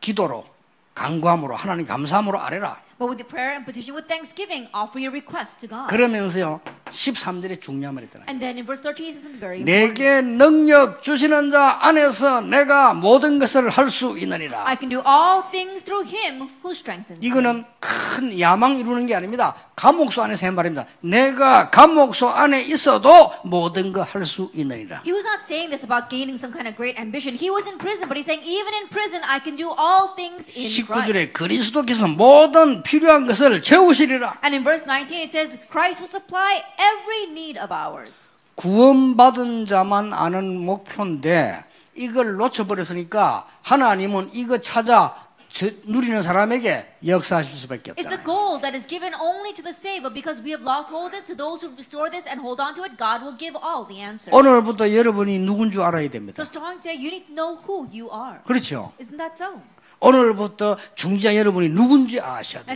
기도로 0.00 0.46
간구함으로 0.94 1.54
하나님 1.56 1.86
감사함으로 1.86 2.40
아뢰라. 2.40 2.87
But 2.98 3.08
with 3.08 3.18
the 3.18 3.24
prayer 3.24 3.54
and 3.54 3.64
petition 3.64 3.94
with 3.94 4.08
thanksgiving, 4.08 4.66
offer 4.74 4.98
your 4.98 5.12
requests 5.14 5.54
to 5.62 5.68
God. 5.68 5.86
그러면서요 5.88 6.60
13절에 6.90 7.60
중요한 7.60 7.94
말이 7.94 8.06
있잖아요. 8.06 8.26
And 8.28 8.40
then 8.40 8.56
in 8.58 8.66
verse 8.66 8.82
13, 8.82 9.06
it 9.06 9.14
says 9.14 9.28
very 9.38 9.60
important. 9.60 9.70
내게 9.70 10.20
능력 10.20 11.00
주시는 11.02 11.50
자 11.50 11.78
안에서 11.80 12.40
내가 12.40 12.94
모든 12.94 13.38
것을 13.38 13.70
할 13.70 13.88
수 13.88 14.16
있느니라. 14.18 14.66
I 14.66 14.74
can 14.76 14.88
do 14.90 14.98
all 15.06 15.42
things 15.52 15.84
through 15.84 16.10
him 16.10 16.48
who 16.64 16.72
strengthens 16.74 17.20
me. 17.20 17.26
이거는 17.28 17.64
큰 17.78 18.34
야망 18.40 18.76
이루는 18.78 19.06
게 19.06 19.14
아닙니다. 19.14 19.54
감옥소 19.76 20.22
안에서 20.24 20.46
한 20.46 20.56
말입니다. 20.56 20.86
내가 21.00 21.70
감옥소 21.70 22.28
안에 22.30 22.62
있어도 22.62 23.30
모든 23.44 23.92
거 23.92 24.02
할 24.02 24.26
수 24.26 24.50
있느니라. 24.54 25.02
He 25.06 25.12
was 25.14 25.22
not 25.24 25.38
saying 25.44 25.70
this 25.70 25.84
about 25.86 26.10
gaining 26.10 26.34
some 26.34 26.50
kind 26.50 26.66
of 26.66 26.74
great 26.74 26.98
ambition. 26.98 27.36
He 27.38 27.46
was 27.52 27.68
in 27.68 27.78
prison, 27.78 28.08
but 28.08 28.18
he's 28.18 28.26
saying, 28.26 28.42
even 28.42 28.74
in 28.74 28.88
prison, 28.90 29.22
I 29.22 29.38
can 29.38 29.54
do 29.54 29.70
all 29.70 30.16
things 30.18 30.50
in 30.50 30.66
Christ. 30.66 31.06
19절에 31.06 31.32
그리스도께서 31.32 32.08
모든 32.08 32.82
필요한 32.88 33.26
것을 33.26 33.60
채우시리라. 33.60 34.38
And 34.42 34.56
in 34.56 34.64
verse 34.64 34.84
19, 34.86 35.20
it 35.20 35.30
says, 35.30 35.58
Christ 35.70 36.00
will 36.00 36.08
supply 36.08 36.62
every 36.80 37.28
need 37.30 37.60
of 37.60 37.70
ours. 37.72 38.30
구원받은 38.54 39.66
자만 39.66 40.12
아는 40.14 40.64
목표인데 40.64 41.62
이걸 41.94 42.36
놓쳐버렸으니까 42.36 43.46
하나님은 43.62 44.30
이거 44.32 44.58
찾아 44.58 45.14
저- 45.50 45.68
누리는 45.84 46.20
사람에게 46.22 46.96
역사하실 47.06 47.52
수밖에 47.60 47.92
It's 47.92 48.10
a 48.12 48.16
없다. 48.18 48.24
goal 48.24 48.60
that 48.60 48.76
is 48.76 48.86
given 48.86 49.14
only 49.14 49.52
to 49.54 49.62
the 49.62 49.72
saved, 49.72 50.02
but 50.02 50.12
because 50.14 50.40
we 50.42 50.50
have 50.52 50.64
lost 50.64 50.88
hold 50.92 51.12
of 51.12 51.12
this, 51.12 51.24
to 51.28 51.36
those 51.36 51.64
who 51.64 51.72
restore 51.76 52.10
this 52.10 52.28
and 52.28 52.40
hold 52.40 52.60
on 52.60 52.74
to 52.74 52.84
it, 52.84 52.96
God 52.96 53.20
will 53.24 53.36
give 53.36 53.56
all 53.56 53.84
the 53.88 54.00
answers. 54.00 54.32
오늘부터 54.32 54.92
여러분이 54.92 55.38
누군 55.40 55.70
줄 55.70 55.82
알아야 55.82 56.08
됩니다. 56.08 56.36
So 56.40 56.44
starting 56.44 56.80
today, 56.80 56.96
you 57.00 57.08
need 57.12 57.28
to 57.28 57.34
know 57.36 57.56
who 57.64 57.88
you 57.92 58.08
are. 58.12 58.40
그렇죠. 58.44 58.92
Isn't 59.00 59.16
that 59.16 59.36
so? 59.36 59.60
오늘부터 60.00 60.76
중지자 60.94 61.34
여러분이 61.36 61.70
누군지 61.70 62.20
아셔야 62.20 62.62
돼요. 62.62 62.72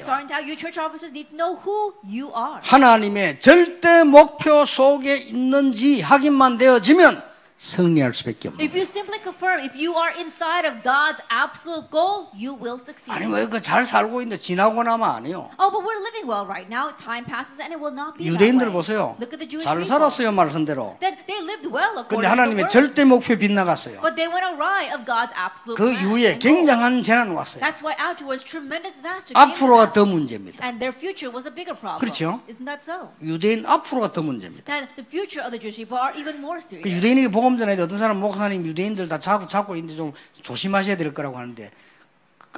하나님의 2.63 3.39
절대 3.41 4.03
목표 4.05 4.65
속에 4.65 5.17
있는지 5.17 6.01
확인만 6.01 6.59
되어지면 6.59 7.32
승리할 7.67 8.13
수밖에 8.13 8.49
없는 8.49 8.59
If 8.59 8.75
you 8.75 8.83
simply 8.83 9.23
confirm, 9.23 9.63
if 9.63 9.79
you 9.79 9.95
are 9.95 10.11
inside 10.19 10.67
of 10.67 10.83
God's 10.83 11.23
absolute 11.31 11.87
goal, 11.95 12.27
you 12.35 12.59
will 12.59 12.75
succeed. 12.83 13.15
아니 13.15 13.31
왜 13.31 13.47
그 13.47 13.63
잘 13.63 13.85
살고 13.87 14.21
있는데 14.23 14.37
지나고 14.43 14.83
나면 14.83 15.07
아니요. 15.09 15.47
Oh, 15.63 15.71
but 15.71 15.87
we're 15.87 16.03
living 16.03 16.27
well 16.27 16.43
right 16.43 16.67
now. 16.67 16.91
Time 16.99 17.23
passes 17.23 17.63
and 17.63 17.71
it 17.71 17.79
will 17.79 17.95
not 17.95 18.19
be 18.19 18.27
that 18.27 18.35
유대인들 18.35 18.67
way. 18.67 18.75
보세요. 18.75 19.15
Look 19.23 19.31
at 19.31 19.39
the 19.39 19.47
Jewish 19.47 19.63
잘 19.63 19.79
people. 19.79 19.87
살았어요 19.87 20.33
말씀대로. 20.35 20.99
Then 20.99 21.15
they 21.31 21.39
lived 21.39 21.71
well 21.71 22.03
근데 22.11 22.27
according 22.27 22.27
to 22.27 22.27
the 22.27 22.35
하나님의. 22.35 22.67
절대 22.67 23.05
목표 23.07 23.39
빗나갔어요. 23.39 24.03
But 24.03 24.19
they 24.19 24.27
went 24.27 24.43
awry 24.43 24.91
of 24.91 25.07
God's 25.07 25.31
absolute 25.39 25.79
그 25.79 25.87
plan 25.87 26.03
이후에 26.03 26.27
and 26.35 26.43
goal. 26.43 26.67
굉장한 26.67 27.03
재난 27.07 27.31
왔어요. 27.31 27.63
That's 27.63 27.79
why 27.79 27.95
afterwards 27.95 28.43
tremendous 28.43 28.99
disaster 28.99 29.39
앞으로가 29.39 29.93
더. 29.95 30.03
문제입니다. 30.03 30.59
And 30.67 30.83
their 30.83 30.91
future 30.91 31.31
was 31.31 31.47
a 31.47 31.55
bigger 31.55 31.79
problem. 31.79 32.03
그렇죠? 32.03 32.43
Isn't 32.51 32.67
that 32.67 32.83
so? 32.83 33.15
유대인 33.23 33.63
앞으로가 33.65 34.11
더 34.11 34.19
문제입니다. 34.21 34.67
That 34.67 34.91
the 34.99 35.07
future 35.07 35.47
of 35.47 35.55
the 35.55 35.63
Jewish 35.63 35.79
people 35.79 35.95
are 36.03 36.11
even 36.19 36.43
more 36.43 36.59
그 36.59 36.67
serious. 36.67 36.91
유대인에게 36.91 37.31
복음 37.31 37.52
전에 37.59 37.81
어떤 37.81 37.99
사람 37.99 38.21
목사님 38.21 38.65
유대인들 38.67 39.09
다 39.09 39.19
잡고 39.19 39.49
잡고 39.49 39.77
있는데 39.77 39.97
좀 39.97 40.13
조심하셔야 40.41 40.97
될 40.97 41.13
거라고 41.13 41.39
하는데 41.39 41.71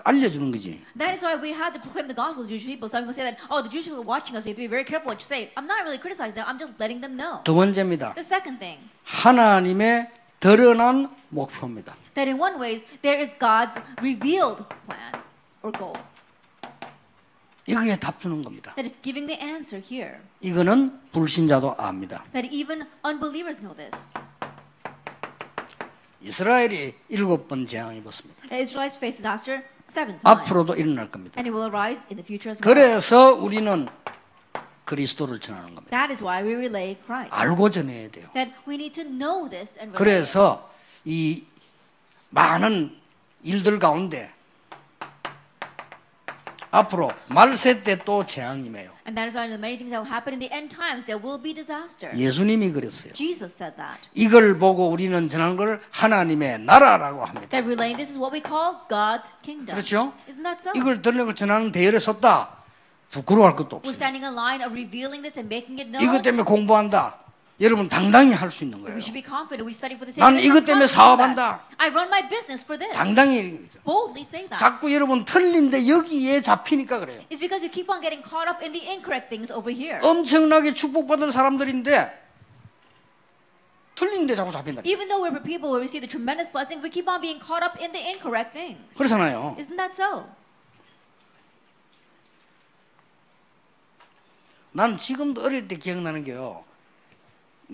알려주는 0.02 0.50
거지. 0.50 0.82
That 0.98 1.14
is 1.14 1.24
why 1.24 1.36
we 1.36 1.50
had 1.54 1.72
to 1.72 1.80
proclaim 1.80 2.08
the 2.08 2.16
gospel 2.16 2.42
to 2.42 2.48
Jewish 2.48 2.66
people. 2.66 2.88
Some 2.90 3.06
people 3.06 3.14
say 3.14 3.30
that, 3.30 3.38
oh, 3.48 3.62
the 3.62 3.70
Jewish 3.70 3.86
people 3.86 4.02
watching 4.02 4.34
us, 4.36 4.44
you 4.44 4.50
have 4.50 4.58
to 4.58 4.66
be 4.66 4.66
very 4.66 4.82
careful 4.84 5.14
what 5.14 5.22
you 5.22 5.26
say. 5.26 5.52
I'm 5.56 5.66
not 5.70 5.84
really 5.86 5.98
criticizing 6.02 6.34
them, 6.34 6.46
I'm 6.48 6.58
just 6.58 6.74
letting 6.80 7.00
them 7.00 7.16
know. 7.16 7.44
두 7.44 7.54
번째입니다. 7.54 8.14
The 8.14 8.26
second 8.26 8.58
thing, 8.58 8.82
하나님의 9.04 10.10
드러난 10.40 11.08
목표입니다. 11.30 11.94
that 12.14 12.28
in 12.28 12.38
one 12.40 12.58
ways, 12.58 12.84
there 13.02 13.18
is 13.22 13.30
God's 13.38 13.78
revealed 14.02 14.66
plan 14.86 15.22
or 15.62 15.70
goal. 15.70 15.94
이거에 17.66 17.96
답 17.96 18.20
주는 18.20 18.42
겁니다. 18.42 18.74
That 18.74 18.94
giving 19.02 19.26
the 19.26 19.40
answer 19.40 19.80
here, 19.80 20.18
이거는 20.40 21.00
불신자도 21.12 21.76
압니다. 21.78 22.24
that 22.32 22.50
even 22.52 22.82
unbelievers 23.06 23.60
know 23.60 23.74
this. 23.74 24.12
이스라엘이 26.24 26.94
일곱 27.10 27.48
번 27.48 27.66
재앙 27.66 27.94
입었습니다. 27.94 28.48
The 28.48 28.62
Israelites 28.62 28.96
face 28.96 29.18
disaster 29.18 29.62
seven 29.88 30.18
times. 30.18 30.24
앞으로도 30.24 30.74
일어날 30.74 31.10
겁니다. 31.10 31.38
And 31.38 31.48
it 31.48 31.54
will 31.54 31.68
arise 31.68 32.02
in 32.10 32.16
the 32.16 32.24
future 32.24 32.50
as 32.50 32.60
well. 32.60 32.74
그래서 32.74 33.34
우리는 33.34 33.86
그리스도를 34.84 35.38
전하는 35.38 35.74
겁니다. 35.74 35.90
That 35.96 36.12
is 36.12 36.22
why 36.22 36.42
we 36.42 36.54
relay 36.54 36.96
Christ. 37.04 37.30
알고 37.30 37.70
전해야 37.70 38.10
돼요. 38.10 38.28
That 38.34 38.52
we 38.66 38.74
need 38.76 38.92
to 39.00 39.04
know 39.04 39.48
this 39.48 39.78
and 39.78 39.92
relay. 39.92 39.98
그래서 39.98 40.70
이 41.04 41.44
많은 42.30 42.96
일들 43.42 43.78
가운데 43.78 44.32
앞으로 46.74 47.12
말세 47.28 47.82
때 47.82 47.96
또 48.04 48.26
재앙이매요. 48.26 48.90
And 49.06 49.14
that 49.14 49.28
is 49.28 49.36
why 49.36 49.46
many 49.46 49.76
things 49.78 49.90
that 49.94 50.00
will 50.02 50.10
happen 50.10 50.34
in 50.34 50.40
the 50.40 50.50
end 50.50 50.74
times, 50.74 51.04
there 51.06 51.20
will 51.22 51.40
be 51.40 51.54
disaster. 51.54 52.10
예수님이 52.16 52.72
그랬어요. 52.72 53.12
Jesus 53.12 53.54
said 53.54 53.76
that. 53.76 54.08
이걸 54.14 54.58
보고 54.58 54.88
우리는 54.90 55.28
전하는 55.28 55.56
걸 55.56 55.80
하나님의 55.90 56.60
나라라고 56.60 57.24
합니다. 57.24 57.46
That 57.48 57.64
relaying 57.68 57.96
this 57.96 58.10
is 58.10 58.18
what 58.18 58.34
we 58.34 58.42
call 58.42 58.82
God's 58.88 59.30
kingdom. 59.42 59.76
그렇죠? 59.76 60.12
Isn't 60.28 60.42
that 60.42 60.58
so? 60.60 60.72
이걸 60.74 61.00
들려고 61.00 61.32
전하는 61.34 61.70
대열에 61.70 61.98
섰다. 61.98 62.50
부끄러워할 63.10 63.54
것도 63.54 63.78
We're 63.80 63.88
없어요. 63.88 63.92
standing 63.94 64.24
in 64.26 64.34
line 64.34 64.64
of 64.64 64.72
revealing 64.74 65.22
this 65.22 65.38
and 65.38 65.46
making 65.46 65.78
it 65.80 65.90
known. 65.92 66.02
이것 66.02 66.22
때문에 66.22 66.42
공부한다. 66.42 67.20
여러분 67.60 67.88
당당히 67.88 68.32
할 68.32 68.50
수 68.50 68.64
있는 68.64 68.82
거예요. 68.82 68.96
We 68.96 69.00
should 69.00 69.14
be 69.14 69.22
confident. 69.22 69.62
We 69.64 69.70
study 69.70 69.94
for 69.94 70.04
the 70.04 70.10
sake 70.12 70.24
나는. 70.26 70.42
이것 70.42 70.64
때문에 70.66 70.86
사업한다. 70.88 71.62
that. 71.62 71.76
I 71.78 71.88
run 71.88 72.08
my 72.08 72.28
business 72.28 72.64
for 72.64 72.76
this. 72.78 72.92
당당히 72.92 73.68
Boldly 73.84 74.22
say 74.26 74.48
that. 74.48 74.58
자꾸 74.58 74.92
여러분 74.92 75.24
틀린데 75.24 75.86
여기에 75.86 76.42
잡히니까 76.42 76.98
그래요. 76.98 77.20
It's 77.30 77.38
because 77.38 77.62
you 77.62 77.70
keep 77.70 77.88
on 77.90 78.02
getting 78.02 78.26
caught 78.26 78.50
up 78.50 78.58
in 78.64 78.72
the 78.72 78.82
incorrect 78.82 79.30
things 79.30 79.52
over 79.54 79.70
here. 79.70 80.00
엄청나게 80.02 80.72
축복받은 80.72 81.30
사람들인데 81.30 82.22
틀린데 83.94 84.34
자꾸 84.34 84.50
잡힌다. 84.50 84.82
Even 84.84 85.06
though 85.06 85.22
we're 85.22 85.38
people 85.38 85.70
who 85.70 85.78
receive 85.78 86.02
the 86.02 86.10
tremendous 86.10 86.50
blessing, 86.50 86.82
we 86.82 86.90
keep 86.90 87.06
on 87.06 87.20
being 87.22 87.38
caught 87.38 87.62
up 87.62 87.78
in 87.78 87.92
the 87.94 88.02
incorrect 88.02 88.50
things. 88.50 88.82
그렇잖아요. 88.98 89.54
Isn't 89.62 89.78
that 89.78 89.94
so? 89.94 90.26
난 94.72 94.96
지금도 94.96 95.44
어릴 95.44 95.68
때 95.68 95.76
기억나는 95.78 96.24
게요. 96.24 96.64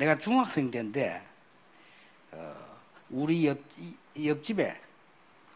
내가 0.00 0.16
중학생 0.16 0.70
때인데 0.70 1.20
어, 2.32 2.54
우리 3.10 3.46
옆 3.46 3.58
이- 4.16 4.26
옆집에 4.28 4.74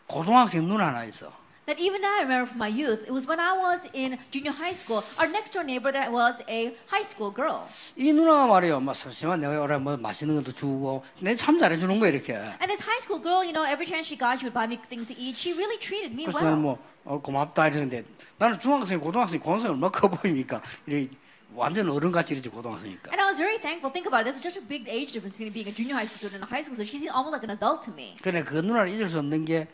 고등학생 0.06 0.68
누나 0.68 0.88
하나 0.88 1.04
있어. 1.04 1.32
That 1.64 1.80
even 1.80 2.04
I 2.04 2.20
remember 2.20 2.44
from 2.44 2.60
my 2.60 2.68
youth, 2.68 3.00
it 3.08 3.10
was 3.10 3.24
when 3.26 3.40
I 3.40 3.56
was 3.56 3.88
in 3.96 4.18
junior 4.30 4.52
high 4.52 4.76
school, 4.76 5.00
our 5.16 5.24
next 5.32 5.54
door 5.56 5.64
neighbor 5.64 5.90
that 5.96 6.12
was 6.12 6.44
a 6.46 6.76
high 6.92 7.00
school 7.08 7.32
girl. 7.32 7.64
이 7.96 8.12
누나가 8.12 8.46
말이에요. 8.46 8.80
막 8.80 8.92
잠시만 8.92 9.40
내가 9.40 9.58
오래 9.62 9.78
뭐 9.78 9.96
맛있는 9.96 10.34
것도 10.36 10.52
주고 10.52 11.02
내 11.22 11.34
참 11.34 11.58
잘해 11.58 11.78
주는 11.78 11.98
거야 11.98 12.10
이렇게. 12.10 12.34
And 12.36 12.68
this 12.68 12.84
high 12.84 13.00
school 13.00 13.16
girl, 13.22 13.40
you 13.40 13.54
know, 13.56 13.64
every 13.64 13.88
chance 13.88 14.04
she 14.04 14.18
got, 14.20 14.36
she 14.36 14.44
would 14.44 14.52
buy 14.52 14.68
me 14.68 14.76
things 14.92 15.08
to 15.08 15.16
eat. 15.16 15.40
She 15.40 15.56
really 15.56 15.80
treated 15.80 16.12
me 16.12 16.26
그래서 16.28 16.44
well. 16.44 16.60
뭐 16.60 16.76
어, 17.06 17.16
고맙다 17.18 17.68
이러는데 17.68 18.04
나는 18.36 18.58
중학생, 18.60 19.00
고등학생, 19.00 19.40
고등학생 19.40 19.70
얼마나 19.72 19.88
커 19.90 20.06
보입니까? 20.12 20.60
이렇게 20.84 21.08
완전 21.54 21.88
어른같이 21.88 22.34
이러지 22.34 22.48
고등학생이니까. 22.50 23.10
And 23.12 23.20
I 23.20 23.26
was 23.26 23.36
very 23.38 23.58
thankful. 23.58 23.92
Think 23.92 24.06
about 24.06 24.26
it. 24.26 24.30
There's 24.30 24.42
such 24.42 24.58
a 24.58 24.66
big 24.66 24.88
age 24.88 25.12
difference 25.12 25.38
between 25.38 25.52
being 25.54 25.68
a 25.68 25.74
junior 25.74 25.94
high 25.94 26.06
school 26.06 26.18
student 26.18 26.42
and 26.42 26.44
a 26.44 26.50
high 26.50 26.62
school 26.62 26.74
student. 26.74 26.90
She 26.90 26.98
seemed 26.98 27.14
almost 27.14 27.32
like 27.38 27.46
an 27.46 27.54
adult 27.54 27.86
to 27.86 27.92
me. 27.94 28.16
근데 28.22 28.42
그 28.42 28.58
누나를 28.58 28.90
잊을 28.90 29.08
수 29.08 29.18
없는 29.18 29.44
게 29.44 29.68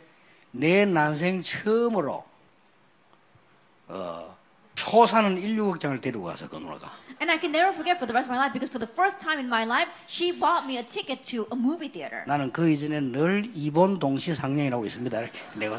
내 0.53 0.85
난생 0.85 1.43
처음으로 1.43 2.25
어, 3.88 4.37
표 4.81 5.07
사는 5.07 5.37
인류극장을 5.37 6.01
데리고 6.01 6.25
가서 6.25 6.49
그 6.49 6.57
누나가 6.57 6.90
And 7.21 7.31
I 7.31 7.38
can 7.38 7.53
never 7.53 7.69
forget 7.69 8.01
for 8.01 8.09
the 8.09 8.16
rest 8.16 8.31
of 8.31 8.33
my 8.33 8.40
life 8.40 8.57
because 8.57 8.73
for 8.73 8.81
the 8.81 8.88
first 8.88 9.21
time 9.21 9.37
in 9.37 9.45
my 9.45 9.69
life, 9.69 9.93
she 10.09 10.33
bought 10.33 10.64
me 10.64 10.81
a 10.81 10.83
ticket 10.83 11.21
to 11.29 11.45
a 11.53 11.57
movie 11.57 11.93
theater. 11.93 12.25
나는 12.27 12.51
그 12.51 12.71
이전에 12.71 12.99
늘 13.01 13.45
이본 13.53 13.99
동시 13.99 14.35
상영이라고 14.35 14.87
있습니다. 14.87 15.21
내가. 15.53 15.77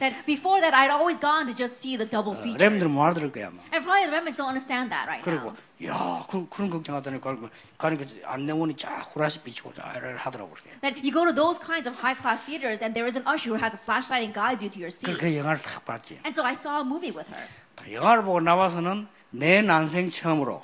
That 0.00 0.24
before 0.24 0.64
that, 0.64 0.72
I'd 0.72 0.88
always 0.88 1.20
gone 1.20 1.44
to 1.44 1.52
just 1.52 1.76
see 1.76 2.00
the 2.00 2.08
double 2.08 2.32
features. 2.40 2.56
렘들은 2.56 2.90
못 2.90 3.04
알아들을 3.04 3.32
거야 3.32 3.48
아마. 3.48 3.60
And 3.68 3.84
probably 3.84 4.08
the 4.08 4.16
members 4.16 4.40
don't 4.40 4.48
understand 4.48 4.88
that 4.88 5.04
right 5.04 5.20
그리고 5.20 5.52
now. 5.52 5.60
야 5.84 6.24
그, 6.24 6.48
그런 6.48 6.70
걱정 6.70 6.96
하더니 6.96 7.20
가니까 7.20 8.04
안내원이 8.24 8.74
쫙 8.78 9.04
후라시 9.12 9.44
비치고 9.44 9.74
쫙 9.74 9.92
이렇게 9.92 10.16
하더라고 10.16 10.56
그렇게. 10.56 10.72
That 10.80 10.96
you 11.04 11.12
go 11.12 11.28
to 11.28 11.36
those 11.36 11.60
kinds 11.60 11.84
of 11.84 12.00
high 12.00 12.16
class 12.16 12.40
theaters 12.48 12.80
and 12.80 12.96
there 12.96 13.04
is 13.04 13.12
an 13.12 13.28
usher 13.28 13.52
who 13.52 13.60
has 13.60 13.76
a 13.76 13.80
flashlight 13.84 14.24
and 14.24 14.32
guides 14.32 14.64
you 14.64 14.72
to 14.72 14.80
your 14.80 14.88
seat. 14.88 15.20
그, 15.20 15.20
그 15.20 15.36
영화를 15.36 15.60
딱 15.60 15.84
봤지. 15.84 16.16
And 16.24 16.32
so 16.32 16.40
I 16.48 16.56
saw 16.56 16.80
a 16.80 16.86
movie 16.88 17.12
with 17.12 17.28
her. 17.28 17.44
영화를 17.92 18.24
보고 18.24 18.40
나와서는 18.40 19.06
내 19.30 19.62
난생 19.62 20.10
처음으로 20.10 20.62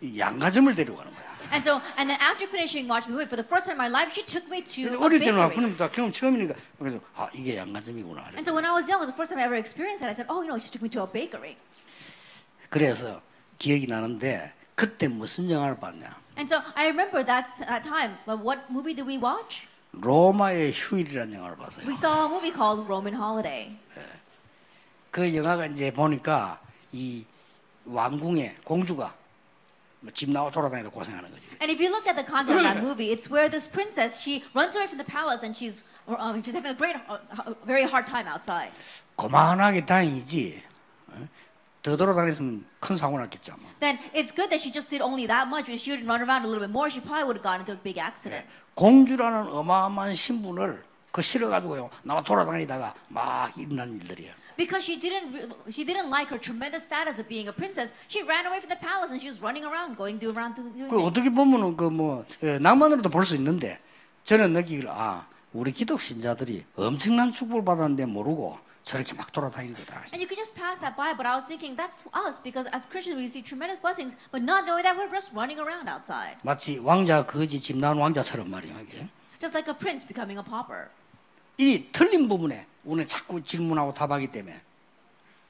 이 0.00 0.18
양가점을 0.18 0.74
데려가는 0.74 1.12
거야. 1.12 1.24
And 1.52 1.62
so, 1.62 1.80
and 1.98 2.08
then 2.08 2.18
after 2.20 2.48
finishing 2.48 2.88
watching 2.88 3.12
the 3.12 3.20
movie, 3.20 3.28
for 3.28 3.36
the 3.36 3.46
first 3.46 3.66
time 3.68 3.76
in 3.76 3.78
my 3.78 3.86
life, 3.88 4.10
she 4.12 4.24
took 4.24 4.48
me 4.48 4.64
to 4.64 4.98
어릴 4.98 5.20
때는. 5.20 5.52
그럼 5.54 5.76
다 5.76 5.88
경험 5.90 6.10
처음이니까 6.10 6.54
그래서 6.78 6.98
아 7.14 7.28
이게 7.34 7.56
양가점이구나. 7.58 8.34
And 8.34 8.42
so 8.44 8.54
when 8.54 8.64
I 8.64 8.72
was 8.72 8.88
young, 8.88 8.98
it 8.98 9.06
was 9.06 9.12
the 9.12 9.16
first 9.16 9.30
time 9.30 9.38
I 9.38 9.44
ever 9.44 9.54
experienced 9.54 10.00
that. 10.00 10.10
I 10.10 10.16
said, 10.16 10.26
oh, 10.28 10.42
you 10.42 10.48
know, 10.48 10.58
she 10.58 10.70
took 10.72 10.82
me 10.82 10.88
to 10.90 11.04
a 11.04 11.06
bakery. 11.06 11.56
그래서 12.70 13.20
기억이 13.58 13.86
나는데 13.86 14.52
그때 14.74 15.06
무슨 15.06 15.50
영화를 15.50 15.76
봤냐? 15.78 16.16
And 16.36 16.50
so 16.50 16.58
I 16.74 16.88
remember 16.88 17.22
that, 17.24 17.46
that 17.60 17.84
time. 17.86 18.18
But 18.26 18.42
what 18.42 18.66
movie 18.68 18.94
did 18.94 19.06
we 19.06 19.18
watch? 19.18 19.68
로마의 19.92 20.72
휴일이라는 20.74 21.34
영화를 21.34 21.56
봤어요. 21.56 21.86
We 21.86 21.94
saw 21.94 22.26
a 22.26 22.28
movie 22.28 22.50
called 22.50 22.88
Roman 22.88 23.14
Holiday. 23.14 23.76
그 25.14 25.32
영화가 25.32 25.66
이제 25.66 25.92
보니까 25.92 26.58
이 26.90 27.24
왕궁의 27.84 28.56
공주가 28.64 29.14
뭐집 30.00 30.32
나와 30.32 30.50
돌아다니다 30.50 30.90
고생하는 30.90 31.30
거지. 31.30 31.46
And 31.62 31.70
if 31.70 31.78
you 31.78 31.86
look 31.88 32.08
at 32.10 32.16
the 32.18 32.26
content 32.26 32.58
of 32.58 32.66
that 32.66 32.82
movie, 32.82 33.14
it's 33.14 33.30
where 33.30 33.48
this 33.48 33.70
princess 33.70 34.18
she 34.18 34.42
runs 34.58 34.74
away 34.74 34.90
from 34.90 34.98
the 34.98 35.06
palace 35.06 35.46
and 35.46 35.54
she's 35.54 35.84
um, 36.10 36.42
she's 36.42 36.52
having 36.52 36.72
a 36.72 36.74
great, 36.74 36.96
uh, 37.06 37.22
uh, 37.30 37.54
very 37.64 37.86
hard 37.86 38.10
time 38.10 38.26
outside. 38.26 38.74
고만하게. 39.14 39.86
어? 39.86 41.28
더 41.80 41.96
돌아다녔으면 41.96 42.66
큰 42.80 42.96
사고 42.96 43.16
났겠죠. 43.16 43.54
아마. 43.54 43.70
Then 43.78 44.00
it's 44.10 44.34
good 44.34 44.50
that 44.50 44.58
she 44.58 44.74
just 44.74 44.90
did 44.90 45.00
only 45.00 45.28
that 45.30 45.46
much. 45.46 45.70
If 45.70 45.78
she 45.78 45.94
would 45.94 46.02
run 46.02 46.26
around 46.26 46.42
a 46.42 46.50
little 46.50 46.66
bit 46.66 46.74
more, 46.74 46.90
she 46.90 46.98
probably 46.98 47.30
would 47.30 47.38
have 47.38 47.46
gotten 47.46 47.62
into 47.62 47.78
a 47.78 47.78
big 47.78 48.02
accident. 48.02 48.50
공주라는 48.74 49.46
어마어마한 49.46 50.16
신분을 50.16 50.82
그 51.12 51.22
실어 51.22 51.48
가지고요 51.48 51.88
나와 52.02 52.20
돌아다니다가 52.20 52.92
막 53.14 53.56
일어난 53.56 53.94
일들이야. 53.94 54.42
Because 54.57 54.83
she 54.83 54.97
didn't, 54.99 55.31
re- 55.31 55.47
she 55.71 55.85
didn't 55.85 56.09
like 56.09 56.27
her 56.29 56.37
tremendous 56.37 56.83
status 56.83 57.17
of 57.17 57.27
being 57.29 57.47
a 57.47 57.53
princess, 57.53 57.93
she 58.09 58.21
ran 58.23 58.45
away 58.45 58.59
from 58.59 58.69
the 58.69 58.79
palace 58.79 59.09
and 59.11 59.19
she 59.21 59.29
was 59.29 59.39
running 59.41 59.63
around, 59.63 59.95
going 59.95 60.19
do 60.19 60.31
around 60.35 60.55
doing 60.55 60.73
그 60.89 60.97
things. 60.99 61.03
어떻게 61.07 61.29
보면은 61.29 61.77
그뭐 61.77 62.25
낭만으로도 62.59 63.09
볼 63.09 63.23
수 63.23 63.35
있는데 63.35 63.79
저는 64.25 64.53
느끼기를 64.53 64.89
아 64.91 65.25
우리 65.53 65.71
기독 65.71 66.01
신자들이 66.01 66.65
엄청난 66.75 67.31
축복을 67.31 67.63
받았는데 67.63 68.05
모르고 68.05 68.59
저렇게 68.83 69.13
막 69.13 69.31
돌아다니는 69.31 69.75
거다. 69.75 70.03
And 70.11 70.19
you 70.19 70.27
could 70.27 70.35
just 70.39 70.55
pass 70.55 70.79
that 70.81 70.95
by, 70.97 71.13
but 71.15 71.25
I 71.27 71.35
was 71.35 71.45
thinking 71.45 71.77
that's 71.77 72.03
us 72.11 72.41
because 72.41 72.67
as 72.73 72.83
Christians 72.89 73.15
we 73.17 73.23
receive 73.29 73.45
tremendous 73.45 73.79
blessings, 73.79 74.15
but 74.31 74.41
not 74.43 74.65
knowing 74.65 74.83
that 74.83 74.97
we're 74.97 75.07
just 75.09 75.31
running 75.33 75.59
around 75.61 75.87
outside, 75.87 76.37
마치 76.43 76.79
왕자 76.79 77.25
거지 77.25 77.59
집 77.61 77.77
나온 77.77 77.97
왕자처럼 77.97 78.49
말이야 78.49 78.75
이게. 78.81 79.07
just 79.39 79.55
like 79.55 79.69
a 79.69 79.77
prince 79.77 80.03
becoming 80.05 80.37
a 80.37 80.43
pauper. 80.43 80.89
이 81.58 81.86
틀린 81.92 82.28
부분에 82.28 82.66
우리는 82.84 83.06
자꾸 83.06 83.42
질문하고 83.42 83.94
답하기 83.94 84.28
때문에 84.28 84.60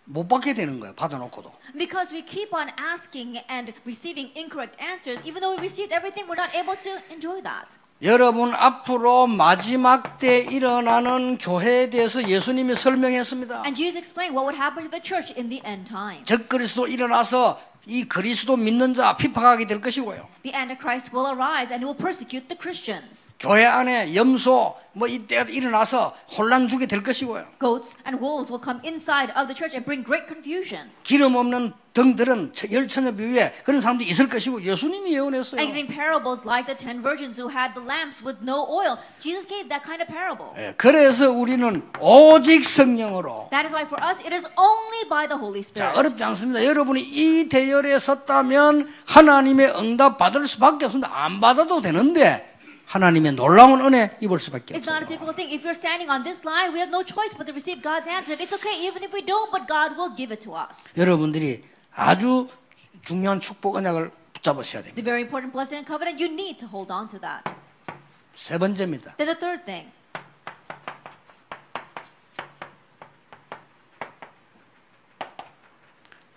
못 0.07 0.29
받게 0.29 0.55
되는 0.55 0.81
거예요. 0.81 0.95
받아놓고도. 0.95 1.51
Because 1.77 2.15
we 2.15 2.25
keep 2.25 2.55
on 2.55 2.71
asking 2.79 3.41
and 3.51 3.73
receiving 3.87 4.31
incorrect 4.37 4.77
answers, 4.81 5.19
even 5.25 5.41
though 5.41 5.57
we 5.57 5.61
received 5.61 5.95
everything, 5.95 6.29
we're 6.29 6.37
not 6.37 6.55
able 6.55 6.77
to 6.77 7.01
enjoy 7.11 7.41
that. 7.43 7.79
여러분 8.03 8.53
앞으로 8.53 9.27
마지막 9.27 10.19
때 10.19 10.41
일어나는 10.41 11.39
교회에 11.39 11.89
대해서 11.89 12.23
예수님이 12.29 12.75
설명했습니다. 12.75 13.63
And 13.65 13.75
Jesus 13.75 13.97
explained 13.97 14.37
what 14.37 14.45
would 14.45 14.61
happen 14.61 14.85
to 14.85 14.91
the 14.91 15.01
church 15.01 15.33
in 15.39 15.49
the 15.49 15.63
end 15.65 15.89
times. 15.89 16.25
적그리스도 16.25 16.87
일어나서 16.87 17.59
이 17.87 18.05
그리스도 18.05 18.57
믿는 18.57 18.93
자 18.93 19.17
핍박하게 19.17 19.67
될 19.67 19.81
것이고요. 19.81 20.29
The 20.43 20.55
Antichrist 20.57 21.17
will 21.17 21.33
arise 21.33 21.73
and 21.73 21.81
he 21.81 21.89
will 21.89 21.97
persecute 21.97 22.49
the 22.49 22.59
Christians. 22.61 23.33
교회 23.39 23.65
안에 23.65 24.15
염소 24.15 24.77
뭐 24.95 25.09
이때가 25.09 25.51
일어나서 25.51 26.15
혼란 26.37 26.69
주게 26.69 26.87
될 26.87 27.03
것이고요. 27.03 27.45
Goats 27.61 27.97
and 28.07 28.23
wolves 28.25 28.51
will 28.51 28.63
come 28.63 28.81
inside 28.85 29.33
of 29.37 29.47
the 29.47 29.55
church 29.55 29.75
and 29.75 29.85
bring 29.85 30.05
great 30.07 30.27
confusion. 30.27 30.91
기름 31.03 31.35
없는 31.35 31.73
등들은 31.95 32.53
열처녀 32.73 33.13
비유에 33.15 33.55
그런 33.65 33.81
사람들이 33.81 34.09
있을 34.11 34.29
것이고 34.29 34.63
예수님이 34.63 35.15
예언했어요. 35.15 35.61
And 35.61 35.71
giving 35.73 35.87
parables 35.87 36.43
like 36.47 36.67
the 36.67 36.77
ten 36.77 37.03
virgins 37.03 37.39
who 37.41 37.51
had 37.51 37.75
the 37.75 37.87
lamps 37.87 38.19
with 38.25 38.43
no 38.43 38.67
oil. 38.67 38.99
Jesus 39.21 39.47
gave 39.47 39.69
that 39.69 39.83
kind 39.87 40.03
of 40.03 40.11
parable. 40.11 40.51
예, 40.59 40.75
그래서 40.77 41.31
우리는 41.31 41.83
오직 42.01 42.65
성령으로 42.65 43.49
That 43.51 43.67
is 43.67 43.75
why 43.75 43.87
for 43.87 43.99
us 44.03 44.19
it 44.23 44.35
is 44.35 44.47
only 44.59 45.07
by 45.09 45.29
the 45.31 45.39
Holy 45.39 45.63
자, 45.63 45.71
Spirit. 45.71 45.99
어렵지 45.99 46.25
않습니다. 46.25 46.65
여러분이 46.65 47.01
이 47.03 47.49
대열에 47.49 47.99
섰다면 47.99 48.89
하나님의 49.07 49.75
응답 49.79 50.19
받을 50.19 50.47
수밖에 50.49 50.87
없습니다. 50.87 51.11
안 51.15 51.41
받아도 51.41 51.81
되는데 51.81 52.54
하나님의 52.87 53.33
놀라운 53.33 53.81
은혜 53.81 54.17
입을 54.21 54.39
수밖에 54.39 54.75
It's 54.75 54.87
not 54.89 55.03
a 55.03 55.09
difficult 55.09 55.37
thing. 55.37 55.51
If 55.53 55.65
you're 55.65 55.75
standing 55.77 56.11
on 56.11 56.23
this 56.23 56.45
line, 56.47 56.73
we 56.73 56.81
have 56.81 56.91
no 56.91 57.03
choice 57.03 57.35
but 57.35 57.47
to 57.47 57.53
receive 57.53 57.83
God's 57.83 58.09
answer. 58.09 58.37
It's 58.39 58.53
okay 58.55 58.77
even 58.87 59.03
if 59.03 59.13
we 59.13 59.25
don't, 59.25 59.51
but 59.51 59.67
God 59.67 59.97
will 59.97 60.15
give 60.15 60.31
it 60.33 60.45
to 60.45 60.55
us. 60.55 60.93
여러분들이 60.99 61.65
아주 61.95 62.49
중요한 63.03 63.41
축복 63.41 63.77
언약을 63.77 64.11
붙잡으셔야 64.35 64.83
됩니다. 64.83 64.95
The 64.97 65.05
very 65.05 65.23
important 65.23 65.53
blessing 65.53 65.81
and 65.81 65.87
covenant, 65.89 66.21
you 66.23 66.31
need 66.31 66.59
to 66.61 66.69
hold 66.69 66.93
on 66.93 67.09
to 67.09 67.19
that. 67.21 67.51
세 68.35 68.59
번째입니다. 68.59 69.17
Then 69.17 69.33
the 69.33 69.39
third 69.39 69.65
thing, 69.65 69.91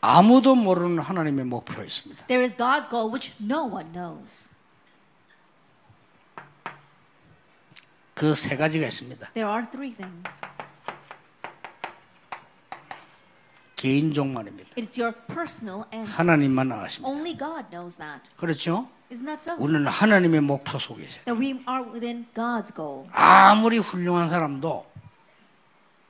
아무도 0.01 0.55
모르는 0.55 0.99
하나님의 0.99 1.45
목표가 1.45 1.83
있습니다. 1.83 2.27
there 2.27 2.43
is 2.43 2.55
God's 2.55 2.87
goal 2.89 3.11
which 3.11 3.33
no 3.41 3.65
one 3.65 3.91
knows. 3.91 4.49
그 8.17 8.33
세 8.33 8.57
가지가 8.57 8.87
있습니다. 8.87 9.29
There 9.33 9.47
are 9.51 9.67
three 9.69 9.93
things. 9.93 10.41
개인종 13.75 14.33
말입니다. 14.33 14.69
It's 14.75 14.99
your 14.99 15.13
personal 15.27 15.83
end. 15.93 16.11
하나님만 16.11 16.71
아십니다. 16.71 17.07
Only 17.07 17.37
God 17.37 17.69
knows 17.69 17.97
that. 17.97 18.29
그렇죠? 18.35 18.89
Isn't 19.11 19.25
that 19.25 19.39
so? 19.41 19.55
우리는 19.63 19.85
하나님의 19.85 20.41
목표 20.41 20.79
속에 20.79 21.03
있어요. 21.03 21.23
That 21.25 21.39
we 21.39 21.61
are 21.69 21.83
within 21.93 22.25
God's 22.33 22.73
goal. 22.75 23.05
아무리 23.11 23.77
훌륭한 23.77 24.29
사람도 24.29 24.85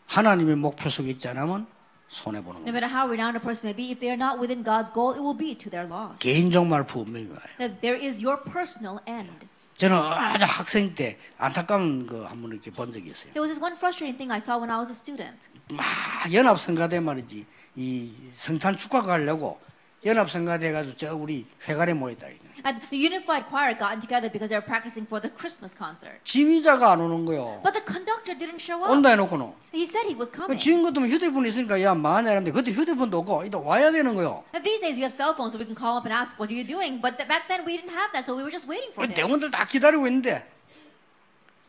하나님의 0.07 0.55
목표 0.55 0.89
속에 0.89 1.11
있지 1.11 1.27
않으면 1.27 1.67
손해 2.07 2.41
보는 2.41 2.61
No 2.61 2.71
거예요. 2.71 2.73
matter 2.73 2.87
how 2.89 3.05
renowned 3.05 3.35
a 3.37 3.43
person 3.43 3.67
may 3.67 3.75
be, 3.75 3.91
if 3.91 3.99
they 3.99 4.07
are 4.07 4.17
not 4.17 4.39
within 4.39 4.63
God's 4.63 4.89
goal, 4.93 5.11
it 5.11 5.19
will 5.19 5.35
be 5.37 5.53
to 5.59 5.69
their 5.69 5.83
loss. 5.91 6.15
개인종말 6.23 6.87
분명히 6.87 7.27
와요. 7.27 7.43
That 7.59 7.81
there 7.81 7.99
is 7.99 8.23
your 8.23 8.39
personal 8.41 9.03
end. 9.05 9.45
저는 9.78 9.95
아주 9.95 10.45
학생 10.45 10.93
때 10.95 11.17
안타까운 11.38 12.07
거 12.07 12.25
한 12.25 12.41
번 12.41 12.51
이렇게 12.51 12.71
본 12.71 12.91
적이 12.91 13.11
있어요. 13.11 13.32
There 13.34 13.41
was 13.45 13.53
this 13.53 13.61
one 13.61 13.75
frustrating 13.78 14.17
thing 14.17 14.32
I 14.34 14.39
saw 14.39 14.57
when 14.57 14.71
I 14.71 14.78
was 14.78 14.89
a 14.89 14.95
student. 14.97 15.49
막 15.69 15.86
연합 16.34 16.59
성가대 16.59 16.99
말이지 16.99 17.45
이 17.75 18.11
성탄 18.34 18.75
축가 18.75 19.03
가려고 19.03 19.59
연합성가대 20.05 20.71
가지고 20.71 20.95
저 20.95 21.15
우리 21.15 21.45
회관에 21.67 21.93
모였다. 21.93 22.27
And 22.65 22.81
the 22.89 22.97
unified 22.97 23.45
choir 23.49 23.73
gotten 23.77 23.99
together 24.01 24.29
because 24.31 24.49
they 24.49 24.57
were 24.57 24.65
practicing 24.65 25.05
for 25.05 25.21
the 25.21 25.29
Christmas 25.33 25.75
concert. 25.77 26.17
지휘자가 26.23 26.91
안 26.93 27.01
오는 27.01 27.25
거요. 27.25 27.61
But 27.63 27.73
the 27.73 27.85
conductor 27.85 28.33
didn't 28.37 28.61
show 28.61 28.81
up. 28.81 28.91
온다 28.91 29.09
해놓고는 29.09 29.53
He 29.73 29.83
said 29.83 30.05
he 30.09 30.15
was 30.17 30.31
그 30.31 30.41
coming. 30.41 30.57
지금 30.57 30.83
같으면 30.83 31.09
휴대폰이 31.09 31.49
있으니까 31.49 31.81
야 31.81 31.93
마냐 31.93 32.31
이러는데 32.31 32.51
그때 32.51 32.71
휴대폰도 32.71 33.17
없고 33.19 33.45
이따 33.45 33.57
와야 33.57 33.91
되는 33.91 34.15
거요. 34.15 34.43
Now, 34.53 34.61
these 34.63 34.81
days 34.81 34.97
we 34.97 35.05
have 35.05 35.13
cell 35.13 35.33
phones 35.33 35.53
so 35.53 35.59
we 35.61 35.65
can 35.65 35.77
call 35.77 35.97
up 35.97 36.05
and 36.05 36.13
ask, 36.13 36.37
what 36.41 36.49
are 36.49 36.57
you 36.57 36.65
doing? 36.65 37.01
But 37.01 37.17
back 37.29 37.47
then 37.47 37.65
we 37.65 37.77
didn't 37.77 37.93
have 37.93 38.09
that, 38.13 38.25
so 38.25 38.33
we 38.33 38.41
were 38.41 38.53
just 38.53 38.65
waiting 38.69 38.89
for 38.93 39.05
him. 39.05 39.13
대원들 39.13 39.51
다 39.51 39.65
기다리고 39.65 40.05
있는데 40.07 40.45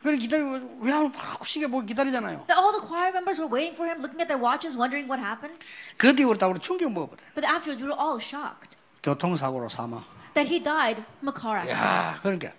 그래 0.03 0.17
기다리고 0.17 0.79
왜막 0.81 1.13
시계 1.47 1.67
보고 1.67 1.85
기다리잖아요. 1.85 2.47
The- 2.47 2.55
all 2.57 2.73
the 2.73 2.87
choir 2.87 3.11
members 3.11 3.41
were 3.41 3.51
waiting 3.51 3.75
for 3.75 3.91
him, 3.91 3.99
looking 3.99 4.23
at 4.23 4.29
their 4.31 4.39
watches, 4.39 4.79
wondering 4.79 5.11
what 5.11 5.19
happened. 5.19 5.59
그 5.97 6.15
뒤로 6.15 6.37
다 6.39 6.47
우리 6.47 6.61
충격 6.61 6.93
먹어버려. 6.93 7.19
But 7.35 7.45
afterwards 7.45 7.83
we 7.83 7.91
were 7.91 7.99
all 7.99 8.23
shocked 8.23 8.79
교통사고로 9.03 9.69
사망. 9.69 10.05
that 10.35 10.47
he 10.47 10.63
died 10.63 11.03
from 11.19 11.29
a 11.31 11.35
car 11.35 11.59
accident. 11.59 11.83
야 11.83 12.19
그러니까 12.23 12.53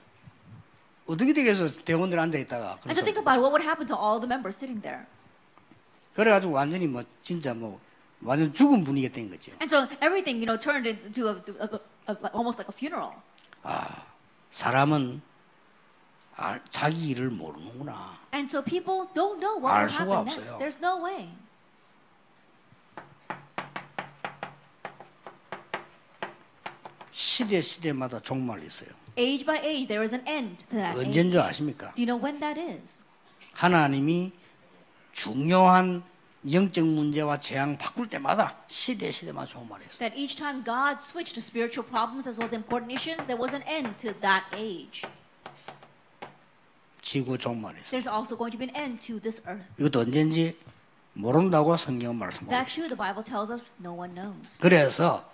어떻게 1.08 1.32
되겠어 1.34 1.72
대원들 1.86 2.20
앉아 2.20 2.38
있다가 2.40 2.78
And 2.86 2.94
so 2.94 3.02
think 3.08 3.18
about 3.18 3.40
what 3.40 3.56
would 3.56 3.64
happen 3.64 3.88
to 3.88 3.96
all 3.96 4.20
the 4.20 4.28
members 4.28 4.60
sitting 4.60 4.82
there? 4.84 5.08
그래가지고 6.16 6.52
완전히 6.54 6.88
뭐 6.88 7.04
진짜 7.22 7.54
뭐 7.54 7.80
완전 8.22 8.52
죽은 8.52 8.84
분위기가 8.84 9.16
된 9.16 9.30
거죠. 9.32 9.54
And 9.64 9.72
so 9.72 9.88
everything, 10.04 10.44
you 10.44 10.46
know, 10.46 10.60
turned 10.60 10.84
into 10.84 11.32
a, 11.32 11.40
a, 11.40 11.80
a, 12.12 12.14
a, 12.20 12.30
almost 12.36 12.60
like 12.60 12.68
a 12.68 12.76
funeral. 12.76 13.16
사람은 14.52 15.22
아, 16.42 16.58
자기 16.70 17.10
일을 17.10 17.30
모르는구나. 17.32 18.18
And 18.34 18.48
so 18.50 18.62
people 18.64 19.08
don't 19.14 19.40
know 19.42 19.60
what 19.60 19.76
알 19.76 19.88
will 19.88 19.92
happen 19.92 20.26
next. 20.26 20.40
없어요. 20.40 20.58
There's 20.60 20.80
no 20.80 21.04
way. 21.04 21.30
시대 27.12 27.62
시대마다 27.62 28.20
종말이 28.20 28.66
있어요. 28.66 28.90
Age 29.18 29.46
by 29.46 29.58
age, 29.60 29.88
there 29.88 30.04
is 30.04 30.14
an 30.14 30.26
end 30.28 30.58
to 30.70 30.78
that 30.78 30.98
언제인 30.98 31.28
age. 31.28 31.32
줄 31.32 31.42
아십니까? 31.42 31.94
Do 31.96 32.02
you 32.02 32.06
know 32.06 32.18
when 32.24 32.40
that 32.40 32.60
is? 32.60 33.06
하나님이 33.54 34.32
중요한 35.12 36.04
영적 36.50 36.86
문제와 36.86 37.40
재앙 37.40 37.78
바꿀 37.78 38.08
때마다 38.10 38.56
시대 38.68 39.12
시대마다 39.12 39.48
종말이 39.48 39.84
있어요. 39.86 40.00
That 40.00 40.16
each 40.18 40.38
time 40.38 40.64
God 40.64 41.02
switched 41.02 41.36
to 41.36 41.42
spiritual 41.42 41.84
problems 41.84 42.30
as 42.30 42.40
well 42.40 42.48
as 42.48 42.56
important 42.56 42.94
issues, 42.94 43.26
there 43.28 43.36
was 43.36 43.54
an 43.54 43.64
end 43.68 43.98
to 43.98 44.14
that 44.22 44.46
age. 44.56 45.04
지구 47.02 47.38
종말이 47.38 47.78
있어요. 47.82 48.00
There's 48.00 48.08
also 48.12 48.38
going 48.38 48.52
to 48.52 48.58
be 48.58 48.68
an 48.70 48.76
end 48.76 49.00
to 49.08 49.20
this 49.20 49.42
earth. 49.48 49.64
이것도 49.80 50.02
언제인지 50.02 50.58
모른다고 51.14 51.76
성경은 51.78 52.16
말씀하고 52.18 52.52
That 52.52 52.74
too, 52.74 52.88
the 52.88 52.98
Bible 52.98 53.24
tells 53.24 53.52
us 53.52 53.72
no 53.82 53.94
one 53.94 54.14
knows. 54.14 54.60
그래서 54.60 55.30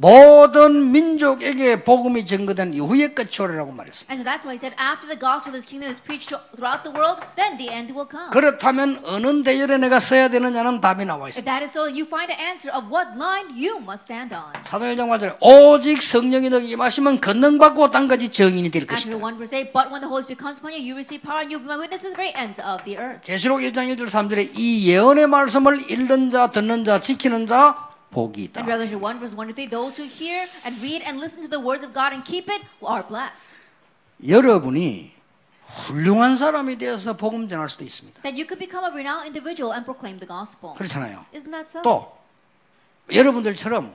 모든 0.00 0.92
민족에게 0.92 1.84
복음이 1.84 2.24
전거된 2.24 2.72
이후에 2.72 3.08
끝이 3.08 3.36
오리라고 3.38 3.70
말했습니다. 3.70 4.08
And 4.08 4.16
so 4.16 4.24
that's 4.24 4.48
why 4.48 4.56
he 4.56 4.58
said, 4.58 4.72
after 4.80 5.04
the 5.04 5.20
gospel 5.20 5.52
of 5.52 5.60
his 5.60 5.68
kingdom 5.68 5.92
is 5.92 6.00
preached 6.00 6.32
to- 6.32 6.40
throughout 6.56 6.80
the 6.88 6.92
world, 6.96 7.20
then 7.36 7.60
the 7.60 7.68
end 7.68 7.92
will 7.92 8.08
come. 8.08 8.32
그렇다면 8.32 9.04
어느 9.04 9.42
대열에 9.44 9.76
내가 9.76 10.00
서야 10.00 10.28
되느냐는 10.32 10.80
답이 10.80 11.04
나와 11.04 11.28
있습니다. 11.28 11.44
that 11.44 11.60
is 11.60 11.76
so, 11.76 11.84
you 11.84 12.08
find 12.08 12.32
an 12.32 12.40
answer 12.40 12.72
of 12.72 12.88
what 12.88 13.12
line 13.12 13.52
you 13.52 13.76
must 13.84 14.08
stand 14.08 14.32
on. 14.32 14.48
사도행전 14.64 15.04
말씀에 15.04 15.36
오직 15.36 16.00
성령이 16.00 16.48
너에게 16.48 16.72
임하시면 16.72 17.20
권능 17.20 17.58
받고 17.58 17.90
땅까지 17.92 18.32
증인이 18.32 18.72
될 18.72 18.86
것이다. 18.88 19.12
for 19.12 19.20
1 19.20 19.36
verse 19.36 19.52
8, 19.52 19.76
but 19.76 19.92
when 19.92 20.00
the 20.00 20.08
Holy 20.08 20.24
Spirit 20.24 20.40
comes 20.40 20.56
upon 20.64 20.72
you, 20.72 20.80
you 20.80 20.96
receive 20.96 21.20
power 21.20 21.44
and 21.44 21.52
you'll 21.52 21.60
be 21.60 21.68
my 21.68 21.76
witnesses 21.76 22.08
to 22.08 22.16
the 22.16 22.16
very 22.16 22.32
ends 22.32 22.56
of 22.56 22.80
the 22.88 22.96
earth. 22.96 23.20
계시록 23.28 23.60
1장 23.60 23.92
1절 23.92 24.08
3절에 24.08 24.56
이 24.56 24.88
예언의 24.88 25.28
말씀을 25.28 25.92
읽는 25.92 26.32
자, 26.32 26.48
듣는 26.48 26.88
자, 26.88 26.96
지키는 27.04 27.44
자 27.44 27.89
복이 28.11 28.43
있다. 28.45 28.61
And 28.61 28.69
Revelation 28.71 29.01
1 29.01 29.19
verse 29.19 29.35
1 29.35 29.47
to 29.49 29.53
3, 29.53 29.69
those 29.69 29.97
who 29.99 30.07
hear 30.07 30.47
and 30.63 30.79
read 30.81 31.03
and 31.05 31.19
listen 31.19 31.41
to 31.43 31.49
the 31.49 31.59
words 31.59 31.83
of 31.83 31.93
God 31.93 32.13
and 32.13 32.23
keep 32.23 32.49
it 32.51 32.63
are 32.85 33.05
blessed. 33.05 33.57
여러분이 34.25 35.11
훌륭한 35.65 36.37
사람이 36.37 36.77
되어서 36.77 37.17
복음 37.17 37.47
전할 37.49 37.67
수도 37.67 37.83
있습니다. 37.83 38.21
That 38.21 38.39
you 38.39 38.47
could 38.47 38.59
become 38.59 38.85
a 38.85 38.91
renowned 38.93 39.25
individual 39.27 39.73
and 39.73 39.83
proclaim 39.83 40.19
the 40.19 40.27
gospel. 40.27 40.75
그렇잖아요. 40.75 41.25
Isn't 41.33 41.51
that 41.51 41.67
so? 41.69 41.81
또 41.81 42.15
여러분들처럼 43.11 43.93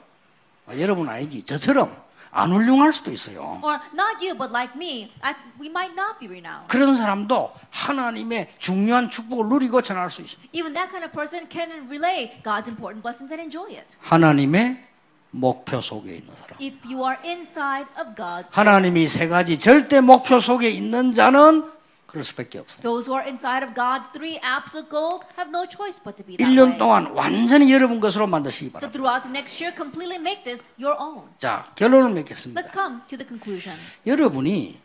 아, 0.66 0.78
여러분 0.78 1.08
아니지 1.08 1.42
저처럼 1.42 1.96
안 2.35 2.51
훌륭할 2.51 2.91
수도 2.91 3.11
있어요. 3.11 3.61
Or 3.63 3.79
not 3.93 4.19
you, 4.21 4.35
but 4.37 4.51
like 4.51 4.75
me, 4.75 5.09
I, 5.21 5.33
we 5.57 5.67
might 5.69 5.95
not 5.95 6.19
be 6.19 6.27
renowned. 6.27 6.67
그런 6.67 6.93
사람도 6.95 7.51
하나님의 7.69 8.51
중요한 8.59 9.09
축복을 9.09 9.47
누리고 9.47 9.81
전할 9.81 10.09
수 10.09 10.21
있습니다. 10.21 10.51
Even 10.53 10.73
that 10.73 10.89
kind 10.91 11.05
of 11.05 11.13
person 11.13 11.47
can 11.49 11.87
relay 11.87 12.41
God's 12.43 12.67
important 12.67 13.01
blessings 13.01 13.31
and 13.31 13.41
enjoy 13.41 13.71
it. 13.79 13.95
하나님의 14.01 14.83
목표 15.31 15.79
속에 15.79 16.15
있는 16.15 16.33
사람. 16.35 16.57
If 16.59 16.75
you 16.85 17.03
are 17.05 17.17
inside 17.23 17.87
of 17.97 18.15
God's 18.15 18.51
하나님이 18.51 19.07
세 19.07 19.29
가지 19.29 19.57
절대 19.57 20.01
목표 20.01 20.39
속에 20.41 20.69
있는 20.69 21.13
자는 21.13 21.71
그럴 22.15 22.23
수밖에 22.23 22.59
없어요. 22.59 22.79
Those 22.81 23.11
who 23.11 23.19
are 23.19 23.27
inside 23.27 23.59
of 23.67 23.75
God's 23.75 24.07
three 24.15 24.39
absolute 24.39 24.87
goals 24.89 25.27
have 25.35 25.51
no 25.51 25.67
choice 25.67 25.99
but 25.99 26.15
to 26.15 26.23
be 26.23 26.37
that 26.39 26.47
1년 26.47 26.71
way. 26.71 26.77
동안 26.79 27.11
완전히 27.11 27.73
여러분 27.73 27.99
것으로 27.99 28.25
만드시기 28.25 28.71
So 28.71 28.87
바랍니다. 28.87 28.95
throughout 28.95 29.23
the 29.27 29.33
next 29.35 29.59
year, 29.59 29.75
completely 29.75 30.15
make 30.15 30.47
this 30.47 30.71
your 30.79 30.95
own. 30.95 31.27
자, 31.37 31.67
결론을 31.75 32.15
맺겠습니다. 32.15 32.55
Let's 32.55 32.71
come 32.71 33.01
to 33.11 33.17
the 33.19 33.27
conclusion. 33.27 33.75
여러분이 34.07 34.79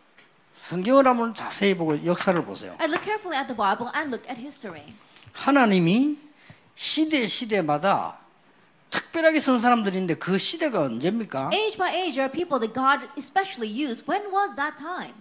성경을 0.58 1.06
한번 1.06 1.32
자세히 1.34 1.74
보고 1.76 2.04
역사를 2.04 2.34
보세요. 2.44 2.74
I 2.80 2.90
look 2.90 3.04
carefully 3.06 3.38
at 3.38 3.46
the 3.46 3.54
Bible 3.56 3.86
and 3.94 4.10
look 4.10 4.26
at 4.26 4.42
history. 4.42 4.90
하나님이 5.32 6.18
시대 6.74 7.26
시대마다 7.28 8.18
특별하게 8.90 9.38
쓴 9.38 9.60
사람들인데 9.60 10.14
그 10.16 10.36
시대가 10.36 10.82
언제입니까? 10.82 11.50
Age 11.54 11.78
by 11.78 11.94
age, 11.94 12.18
there 12.18 12.26
are 12.26 12.32
people 12.32 12.58
that 12.58 12.74
God 12.74 13.06
especially 13.16 13.70
used. 13.70 14.02
When 14.10 14.32
was 14.34 14.56
that 14.56 14.74
time? 14.76 15.14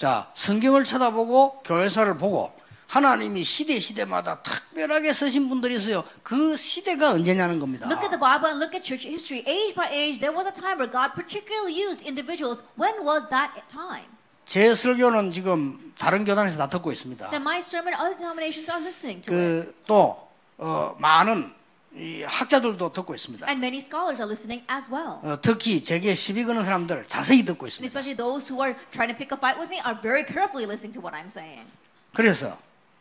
자, 0.00 0.30
성경을 0.32 0.84
쳐다보고 0.84 1.58
교회사를 1.58 2.16
보고 2.16 2.50
하나님이 2.86 3.44
시대 3.44 3.78
시대마다 3.78 4.40
특별하게 4.40 5.12
쓰신 5.12 5.50
분들이 5.50 5.76
있어요. 5.76 6.04
그 6.22 6.56
시대가 6.56 7.10
언제냐는 7.10 7.58
겁니다. 7.58 7.86
Look 7.86 8.02
at 8.02 8.08
the 8.08 8.18
Bible 8.18 8.48
and 8.48 8.64
look 8.64 8.72
at 8.74 8.82
church 8.82 9.06
history. 9.06 9.44
Age 9.46 9.74
by 9.74 9.92
age, 9.92 10.18
there 10.18 10.32
was 10.32 10.48
a 10.48 10.54
time 10.56 10.80
where 10.80 10.90
God 10.90 11.12
particularly 11.12 11.76
used 11.76 12.00
individuals. 12.08 12.64
When 12.80 13.04
was 13.04 13.28
that 13.28 13.52
time? 13.70 14.08
제 14.46 14.74
설교는 14.74 15.32
지금 15.32 15.92
다른 15.98 16.24
교단에서 16.24 16.56
다 16.56 16.66
듣고 16.70 16.90
있습니다. 16.92 17.28
Then 17.28 17.42
my 17.42 17.58
sermon, 17.58 17.92
other 17.92 18.16
denominations 18.16 18.72
are 18.72 18.80
listening 18.80 19.20
to 19.28 19.36
it. 19.36 19.66
그또 19.84 20.16
어, 20.56 20.96
많은 20.98 21.52
이 21.94 22.22
학자들도 22.22 22.92
듣고 22.92 23.14
있습니다. 23.14 23.46
And 23.48 23.58
many 23.60 23.78
scholars 23.78 24.20
are 24.22 24.28
listening 24.30 24.64
as 24.70 24.88
well. 24.90 25.18
어, 25.22 25.40
특히 25.40 25.82
제게 25.82 26.14
시비 26.14 26.44
거는 26.44 26.64
사람들 26.64 27.06
자세히 27.08 27.44
듣고 27.44 27.66
And 27.66 27.82
있습니다. 27.84 27.86
especially 27.90 28.16
those 28.16 28.46
who 28.52 28.62
are 28.62 28.78
trying 28.92 29.10
to 29.12 29.16
pick 29.18 29.34
a 29.34 29.38
fight 29.38 29.58
with 29.58 29.68
me 29.72 29.82
are 29.84 29.98
very 30.00 30.22
carefully 30.24 30.64
listening 30.66 30.94
to 30.94 31.02
what 31.02 31.14
I'm 31.18 31.26
saying. 31.26 31.66
그래서 32.14 32.56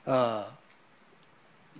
어, 0.06 0.46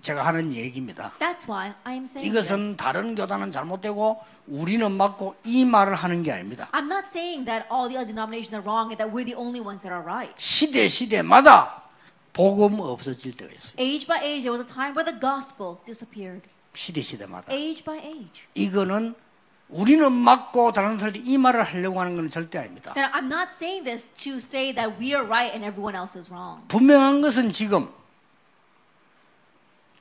제가 0.02 0.24
하는 0.26 0.54
얘기입니다. 0.54 1.12
That's 1.20 1.50
why 1.50 1.74
I 1.84 1.94
am 1.98 2.06
saying 2.06 2.30
이것은 2.30 2.58
this. 2.60 2.78
다른 2.78 3.16
교단은 3.16 3.50
잘못되고 3.52 4.22
우리는 4.48 4.92
맞고 4.92 5.36
이 5.44 5.66
말을 5.66 5.96
하는 5.96 6.22
게 6.24 6.32
아닙니다. 6.32 6.70
I'm 6.72 6.86
not 6.86 7.08
saying 7.10 7.46
that 7.46 7.66
all 7.74 7.90
the 7.90 7.98
other 7.98 8.06
denominations 8.06 8.54
are 8.54 8.62
wrong 8.64 8.94
and 8.94 8.98
that 9.02 9.10
we're 9.10 9.26
the 9.26 9.36
only 9.36 9.60
ones 9.60 9.82
that 9.82 9.90
are 9.92 10.06
right. 10.06 10.34
시대 10.38 10.88
시대마다 10.88 11.84
복음 12.34 12.80
없어질 12.80 13.36
때가 13.36 13.52
있어요. 13.52 13.74
Age 13.82 14.06
by 14.08 14.22
age, 14.22 14.46
there 14.46 14.54
was 14.54 14.62
a 14.62 14.68
time 14.70 14.94
where 14.94 15.04
the 15.04 15.18
gospel 15.20 15.82
disappeared. 15.86 16.46
시대 16.74 17.02
시대마다. 17.02 17.52
Age 17.52 17.84
by 17.84 18.00
age. 18.00 18.44
이거는 18.54 19.16
우리는 19.70 20.12
맞고 20.12 20.72
다른 20.72 20.98
사람들이 20.98 21.24
이 21.26 21.38
말을 21.38 21.64
하려고 21.64 22.00
하는 22.02 22.16
건 22.16 22.30
절대 22.30 22.58
아닙니다. 22.58 22.94
Then 22.94 23.12
I'm 23.12 23.26
not 23.32 23.52
saying 23.52 23.84
this 23.84 24.10
to 24.24 24.38
say 24.38 24.74
that 24.74 24.96
we 25.00 25.14
are 25.14 25.24
right 25.26 25.52
and 25.54 25.64
everyone 25.66 25.96
else 25.96 26.18
is 26.18 26.32
wrong. 26.32 26.64
분명한 26.70 27.22
것은 27.22 27.52
지금 27.52 27.88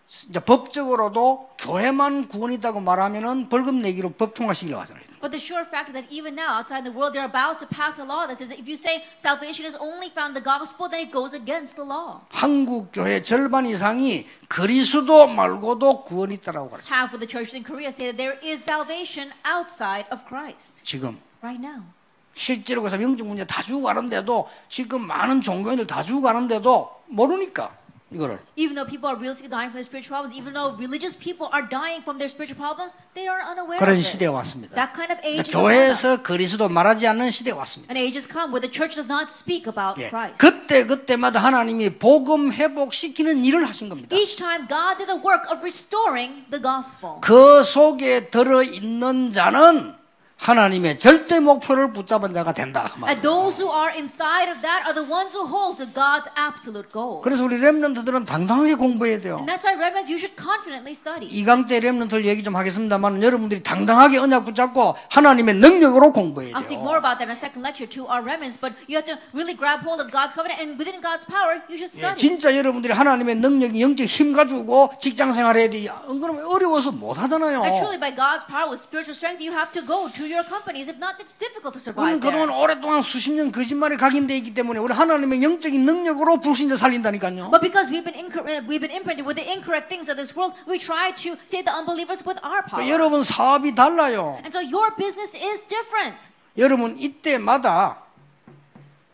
이제 0.09 0.41
법적으로도 0.41 1.51
교회만 1.59 2.29
구원이다고 2.29 2.81
말하면은 2.81 3.51
벌금 3.51 3.83
내기로 3.83 4.11
법 4.11 4.33
통과시키려고 4.33 4.81
하잖아요. 4.83 5.05
But 5.21 5.33
the 5.33 5.39
sure 5.39 5.67
fact 5.69 5.91
is 5.91 5.95
that 5.99 6.09
even 6.09 6.35
now, 6.35 6.57
outside 6.57 6.85
the 6.85 6.95
world, 6.95 7.13
they're 7.13 7.29
about 7.29 7.59
to 7.61 7.69
pass 7.69 8.01
a 8.01 8.07
law 8.07 8.25
that 8.25 8.39
says 8.39 8.49
that 8.49 8.57
if 8.57 8.65
you 8.65 8.79
say 8.79 9.05
salvation 9.19 9.69
is 9.69 9.77
only 9.77 10.09
found 10.09 10.33
in 10.33 10.41
the 10.41 10.47
gospel, 10.47 10.89
then 10.89 11.05
it 11.05 11.13
goes 11.13 11.37
against 11.37 11.77
the 11.77 11.85
law. 11.85 12.25
한국 12.31 12.89
교회 12.93 13.21
절반 13.21 13.67
이상이 13.67 14.25
그리스도 14.49 15.29
말고도 15.29 16.05
구원이 16.05 16.41
있다라고 16.41 16.71
가르쳐. 16.71 16.89
Half 16.89 17.13
of 17.13 17.21
the 17.21 17.29
churches 17.29 17.53
in 17.53 17.63
Korea 17.63 17.93
say 17.93 18.09
that 18.09 18.17
there 18.17 18.41
is 18.41 18.65
salvation 18.65 19.35
outside 19.45 20.09
of 20.09 20.25
Christ 20.25 20.81
지금 20.85 21.21
right 21.43 21.61
now. 21.61 21.85
실제로 22.33 22.81
그래서 22.81 22.97
영적 23.03 23.27
문제 23.27 23.45
다 23.45 23.63
주고 23.63 23.83
가는데도 23.83 24.49
지금 24.71 25.05
많은 25.05 25.43
종교인들 25.43 25.87
다 25.87 26.03
주고 26.03 26.23
가는데도 26.23 26.97
모르니까 27.09 27.77
이거를 28.11 28.39
Even 28.57 28.75
though 28.75 28.89
people 28.89 29.05
are 29.09 29.19
realistically 29.21 29.53
dying 29.53 29.69
from 29.69 29.77
their 29.77 29.85
spiritual 29.85 30.17
problems, 30.17 30.33
even 30.33 30.57
though 30.57 30.73
religious 30.81 31.13
people 31.13 31.53
are 31.53 31.69
dying 31.69 32.01
from 32.01 32.17
their 32.17 32.31
spiritual 32.33 32.57
problems, 32.57 32.97
they 33.13 33.29
are 33.29 33.45
unaware 33.45 33.77
그런. 33.77 34.01
시대가 34.01 34.33
왔습니다. 34.41 34.73
That 34.75 34.97
kind 34.97 35.13
of 35.13 35.21
age 35.21 35.53
교회에서. 35.53 36.23
그리스도 36.23 36.69
말하지 36.69 37.07
않는 37.07 37.31
시대가 37.31 37.59
왔습니다. 37.69 37.93
An 37.93 38.01
age 38.01 38.17
has 38.17 38.25
come 38.25 38.49
where 38.49 38.65
the 38.65 38.73
church 38.73 38.97
does 38.97 39.05
not 39.11 39.29
speak 39.29 39.69
about 39.69 40.01
예. 40.01 40.09
Christ. 40.09 40.41
그때 40.41 40.87
그때마다 40.87 41.39
하나님이 41.41 41.99
복음 41.99 42.53
회복시키는 42.53 43.45
일을 43.45 43.69
하신 43.69 43.89
겁니다. 43.89 44.17
Each 44.17 44.37
time 44.37 44.65
God 44.69 44.97
did 44.97 45.07
the 45.13 45.21
work 45.21 45.45
of 45.53 45.61
restoring 45.61 46.49
the 46.49 46.63
gospel. 46.63 47.21
그 47.21 47.63
속에 47.63 48.31
들어 48.31 48.63
있는 48.63 49.31
자는 49.33 49.98
하나님의 50.39 50.99
절대 50.99 51.41
목표를 51.41 51.93
붙잡은 51.93 52.33
자가 52.33 52.53
된다. 52.55 52.91
그 52.95 53.01
말이에요. 53.01 53.11
And 53.11 53.23
those 53.23 53.59
who 53.61 53.75
are 53.75 53.91
inside 53.93 54.49
of 54.49 54.63
that 54.63 54.87
are 54.87 54.95
the 54.95 55.05
ones 55.05 55.35
who 55.37 55.45
hold 55.45 55.77
to 55.83 55.87
God's 55.93 56.31
absolute 56.39 56.89
goal. 56.93 57.21
그래서 57.23 57.45
우리 57.45 57.59
렘넌트들은 57.59 58.25
당당하게 58.25 58.75
공부해야 58.75 59.21
돼요. 59.21 59.37
And 59.43 59.51
that's 59.51 59.67
why 59.67 59.75
remnants, 59.75 60.09
you 60.09 60.17
should 60.17 60.39
confidently 60.39 60.95
study. 60.95 61.27
이강 61.27 61.67
때 61.67 61.81
렘넌트를 61.81 62.25
얘기 62.25 62.43
좀 62.43 62.55
하겠습니다만 62.57 63.23
여러분들이 63.23 63.63
당당하게 63.63 64.19
언약 64.19 64.45
붙잡고 64.47 64.95
하나님의 65.11 65.57
능력으로 65.57 66.13
공부해야 66.13 66.55
I'll 66.55 66.63
speak 66.63 66.79
돼요. 66.81 66.87
more 66.87 66.99
about 67.03 67.19
that 67.19 67.27
in 67.27 67.35
a 67.35 67.37
second 67.37 67.67
lecture 67.67 67.91
to 67.91 68.07
our 68.07 68.23
remnants, 68.23 68.57
but 68.57 68.73
you 68.87 68.95
have 68.95 69.05
to 69.11 69.19
really 69.35 69.59
grab 69.59 69.83
hold 69.83 69.99
of 69.99 70.09
God's 70.15 70.33
covenant, 70.33 70.63
and 70.63 70.79
within 70.79 71.03
God's 71.03 71.27
power, 71.27 71.61
you 71.67 71.75
should 71.77 71.91
예, 71.99 72.15
study. 72.15 72.17
진짜 72.17 72.55
여러분들이 72.55 72.95
하나님의 72.95 73.43
능력이 73.43 73.83
영적 73.83 74.07
힘 74.07 74.33
가지고 74.33 74.95
직장 75.03 75.35
생활해야 75.35 75.69
돼. 75.69 75.89
안 75.91 76.21
그러면 76.23 76.47
어려워서 76.47 76.93
못 76.93 77.19
하잖아요. 77.19 77.59
And 77.67 77.75
truly, 77.83 77.99
by 77.99 78.15
God's 78.15 78.47
power, 78.47 78.71
with 78.71 78.79
spiritual 78.81 79.19
strength, 79.19 79.43
you 79.43 79.51
have 79.53 79.75
to 79.75 79.83
go 79.85 80.07
to 80.09 80.28
your 80.31 80.45
companies. 80.47 80.89
If 80.89 80.99
not, 80.99 81.17
it's 81.19 81.35
difficult 81.39 81.73
to 81.77 81.81
우리는 81.93 82.19
survive 82.19 82.21
그동안 82.21 82.49
there. 82.49 82.61
오랫동안 82.63 83.03
수십 83.03 83.33
년 83.33 83.51
거짓말에 83.53 83.97
각인돼 83.97 84.37
있기 84.39 84.55
때문에 84.55 84.79
우리 84.81 84.93
하나님의 84.95 85.43
영적인 85.43 85.85
능력으로 85.85 86.41
불신자 86.41 86.77
살린다니까요. 86.77 87.51
But 87.51 87.61
because 87.61 87.91
we've 87.91 88.05
been 88.05 88.15
incor- 88.17 88.47
uh, 88.47 88.61
we've 88.69 88.81
been 88.85 88.93
imprinted 88.95 89.25
with 89.27 89.37
the 89.37 89.45
incorrect 89.49 89.89
things 89.89 90.09
of 90.11 90.17
this 90.17 90.35
world, 90.37 90.55
we 90.69 90.79
try 90.79 91.11
to 91.25 91.37
save 91.45 91.65
the 91.65 91.75
unbelievers 91.75 92.23
with 92.25 92.39
our 92.45 92.63
power. 92.63 92.85
그 92.85 92.89
여러분 92.91 93.25
사업이 93.25 93.75
달라요. 93.75 94.39
And 94.45 94.53
so 94.53 94.61
your 94.61 94.95
business 94.97 95.35
is 95.37 95.65
different. 95.67 96.29
여러분 96.57 96.99
이때마다 96.99 98.03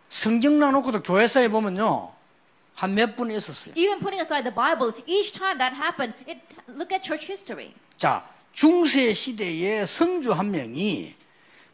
성경 0.08 0.58
나놓고도 0.58 1.02
교회사에 1.02 1.48
보면요 1.48 2.12
한 2.74 2.94
몇 2.94 3.14
분이 3.16 3.36
있었어요. 3.36 3.74
Even 3.76 3.98
putting 4.00 4.20
aside 4.20 4.42
the 4.42 4.54
Bible, 4.54 4.92
each 5.06 5.32
time 5.32 5.58
that 5.58 5.74
happened, 5.76 6.14
it 6.26 6.40
look 6.68 6.90
at 6.92 7.02
church 7.06 7.26
history. 7.30 7.72
자 7.96 8.24
중세 8.54 9.12
시대에 9.12 9.84
성주 9.84 10.32
한 10.32 10.52
명이 10.52 11.14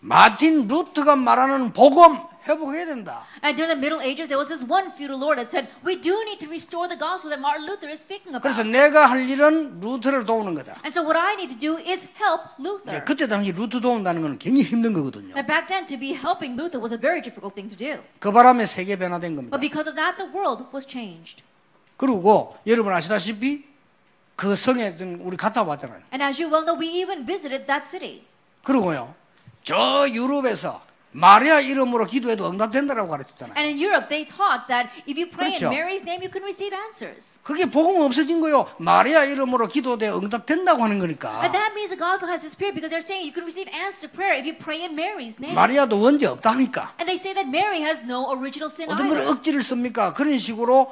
마틴 0.01 0.67
루트가 0.67 1.15
말하는 1.15 1.75
복음 1.75 2.19
회복해야 2.49 2.87
된다. 2.87 3.27
And 3.45 3.55
during 3.55 3.69
the 3.69 3.77
Middle 3.77 4.01
Ages, 4.01 4.33
there 4.33 4.41
was 4.41 4.49
this 4.49 4.65
one 4.65 4.89
feudal 4.97 5.21
lord 5.21 5.37
that 5.37 5.53
said, 5.53 5.69
"We 5.85 6.01
do 6.01 6.17
need 6.25 6.41
to 6.41 6.49
restore 6.49 6.89
the 6.89 6.97
gospel 6.97 7.29
that 7.29 7.37
Martin 7.37 7.69
Luther 7.69 7.93
is 7.93 8.01
speaking 8.01 8.33
about." 8.33 8.41
그래서 8.41 8.65
내가 8.65 9.13
할 9.13 9.29
일은 9.29 9.79
루트를 9.79 10.25
도우는 10.25 10.57
거다. 10.57 10.81
And 10.81 10.89
so 10.89 11.05
what 11.05 11.21
I 11.21 11.37
need 11.37 11.53
to 11.53 11.61
do 11.61 11.77
is 11.77 12.09
help 12.17 12.57
예, 12.57 12.65
Luther. 12.65 13.05
그때 13.05 13.29
당시 13.29 13.53
루트 13.53 13.79
도운다는 13.79 14.23
건 14.23 14.39
굉장히 14.39 14.65
힘든 14.65 14.95
거거든요. 14.97 15.37
Now 15.37 15.45
back 15.45 15.69
then, 15.69 15.85
to 15.85 16.01
be 16.01 16.17
helping 16.17 16.57
Luther 16.57 16.81
was 16.81 16.97
a 16.97 16.99
very 16.99 17.21
difficult 17.21 17.53
thing 17.53 17.69
to 17.69 17.77
do. 17.77 18.01
그 18.19 18.33
바람에 18.33 18.65
세계 18.65 18.97
변화된 18.97 19.37
겁니다. 19.37 19.53
But 19.53 19.61
because 19.61 19.85
of 19.85 20.01
that, 20.01 20.17
the 20.17 20.33
world 20.33 20.65
was 20.73 20.89
changed. 20.89 21.45
그리고 22.01 22.57
여러분 22.67 22.91
아시다시피 22.97 23.69
그 24.41 24.57
성에 24.57 24.97
좀 24.97 25.21
우리 25.21 25.37
갔다 25.37 25.63
왔잖아요. 25.63 26.01
And 26.15 26.25
as 26.25 26.41
you 26.41 26.51
well 26.51 26.65
know, 26.65 26.73
we 26.73 26.89
even 26.99 27.27
visited 27.27 27.67
that 27.67 27.87
city. 27.87 28.25
그리고요 28.65 29.15
저 29.63 30.09
유럽에서 30.09 30.81
마리아 31.13 31.61
이름으로 31.61 32.07
기도해도 32.07 32.49
응답된다라고 32.49 33.11
가르쳤잖아요. 33.11 33.53
And 33.59 33.69
in 33.69 33.77
Europe, 33.77 34.09
they 34.09 34.25
taught 34.25 34.65
that 34.69 34.89
if 35.05 35.21
you 35.21 35.29
pray 35.29 35.53
그렇죠. 35.53 35.69
in 35.69 35.77
Mary's 35.77 36.01
name, 36.09 36.25
you 36.25 36.33
can 36.33 36.41
receive 36.41 36.73
answers. 36.73 37.39
그게 37.43 37.67
복음 37.69 38.01
없어진 38.01 38.41
거요. 38.41 38.65
마리아 38.79 39.25
이름으로 39.25 39.69
기도돼 39.69 40.09
응답된다고 40.09 40.85
하는 40.85 40.99
거니까. 40.99 41.45
And 41.45 41.53
that 41.53 41.77
means 41.77 41.93
the 41.93 42.01
gospel 42.01 42.33
has 42.33 42.41
disappeared 42.41 42.73
because 42.73 42.89
they're 42.89 43.05
saying 43.05 43.29
you 43.29 43.37
can 43.37 43.45
receive 43.45 43.69
answers 43.69 44.01
to 44.01 44.09
prayer 44.09 44.33
if 44.41 44.49
you 44.49 44.57
pray 44.57 44.81
in 44.81 44.97
Mary's 44.97 45.37
name. 45.37 45.53
마리아도 45.53 46.01
원죄 46.01 46.25
없다니까. 46.25 46.97
And 46.97 47.05
they 47.05 47.21
say 47.21 47.37
that 47.37 47.45
Mary 47.45 47.85
has 47.85 48.01
no 48.01 48.33
original 48.33 48.73
sin 48.73 48.89
어떤 48.89 49.13
걸. 49.13 49.21
억지를 49.29 49.61
씁니까? 49.61 50.15
그런 50.15 50.39
식으로 50.39 50.89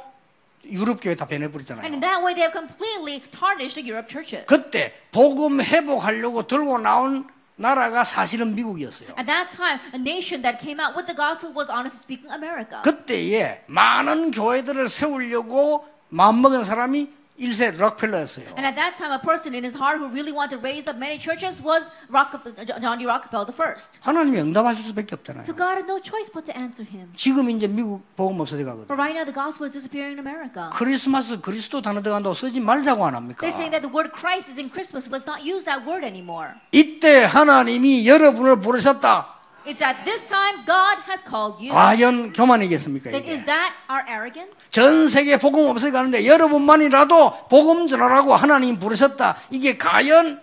유럽 0.65 1.01
교회 1.01 1.15
다 1.15 1.27
And 1.31 1.45
in 1.45 1.51
변해버리잖아요. 1.51 2.01
that 2.01 2.23
way, 2.23 2.35
they 2.35 2.43
have 2.43 2.53
completely 2.53 3.23
tarnished 3.31 3.75
the 3.77 3.85
Europe 3.87 4.09
churches. 4.11 4.45
그때 4.47 4.93
복음 5.13 5.61
회복하려고 5.61 6.47
들고 6.47 6.79
나온 6.79 7.27
나라가 7.57 8.05
사실은 8.05 8.55
미국이었어요. 8.55 9.11
At 9.19 9.27
that 9.27 9.51
time, 9.55 9.81
a 9.93 9.99
nation 10.01 10.43
that 10.43 10.59
came 10.61 10.79
out 10.81 10.95
with 10.95 11.07
the 11.07 11.17
gospel 11.17 11.53
was 11.55 11.71
honestly 11.71 11.99
speaking 11.99 12.31
America. 12.33 12.81
그때에 12.83 13.63
많은 13.67 14.31
교회들을 14.31 14.89
세우려고 14.89 15.85
마음먹은 16.11 16.65
사람이 16.65 17.18
일세 17.39 17.71
록펠러였어요. 17.71 18.51
And 18.59 18.67
at 18.67 18.75
that 18.75 18.99
time, 18.99 19.15
a 19.15 19.23
person 19.23 19.55
in 19.55 19.63
his 19.63 19.79
heart 19.79 20.03
who 20.03 20.11
really 20.11 20.35
wanted 20.35 20.59
to 20.59 20.61
raise 20.61 20.91
up 20.91 20.99
many 20.99 21.19
churches 21.19 21.63
was 21.63 21.87
Rockefeller, 22.11 22.67
John 22.83 22.99
D. 22.99 23.07
Rockefeller 23.07 23.47
the 23.47 23.55
first. 23.55 24.01
하나님이 24.03 24.41
응답하실 24.43 24.83
수밖에 24.91 25.15
없잖아요. 25.15 25.47
So 25.47 25.55
God 25.55 25.79
had 25.79 25.87
no 25.87 26.03
choice 26.03 26.27
but 26.29 26.45
to 26.51 26.55
answer 26.59 26.83
him. 26.83 27.15
지금 27.15 27.49
이제 27.49 27.69
미국 27.69 28.03
복음 28.17 28.41
없어져 28.41 28.65
가거든. 28.67 28.91
But 28.91 28.99
right 28.99 29.15
now, 29.15 29.23
the 29.25 29.33
gospel 29.33 29.65
is 29.65 29.73
disappearing 29.73 30.19
in 30.19 30.21
America. 30.21 30.71
크리스마스 30.75 31.39
그리스도 31.41 31.81
단어 31.81 32.03
들어간다고 32.03 32.35
쓰지 32.35 32.59
말자고 32.59 33.07
안 33.07 33.15
합니까? 33.15 33.47
They're 33.47 33.55
saying 33.55 33.71
that 33.71 33.87
the 33.87 33.93
word 33.95 34.11
Christ 34.11 34.51
is 34.51 34.59
in 34.59 34.67
Christmas, 34.69 35.07
so 35.07 35.15
let's 35.15 35.31
not 35.31 35.47
use 35.47 35.63
that 35.65 35.87
word 35.87 36.03
anymore. 36.03 36.59
이때 36.73 37.23
하나님이 37.23 38.09
여러분을 38.09 38.61
부르셨다. 38.61 39.38
It's 39.69 39.83
at 39.85 40.03
this 40.05 40.25
time 40.25 40.65
God 40.65 41.05
has 41.07 41.21
called 41.23 41.61
you. 41.61 41.73
과연 41.75 42.33
교만이겠습니까? 42.33 43.11
Then 43.13 43.25
is 43.29 43.45
that 43.45 43.75
our 43.91 44.03
arrogance? 44.09 44.71
전 44.71 45.09
세계 45.09 45.37
복음 45.37 45.69
없어 45.69 45.91
가는데 45.91 46.25
여러분만이라도 46.27 47.49
복음 47.49 47.87
전하라고 47.87 48.35
하나님 48.35 48.79
부르셨다. 48.79 49.37
이게 49.51 49.77
과연 49.77 50.41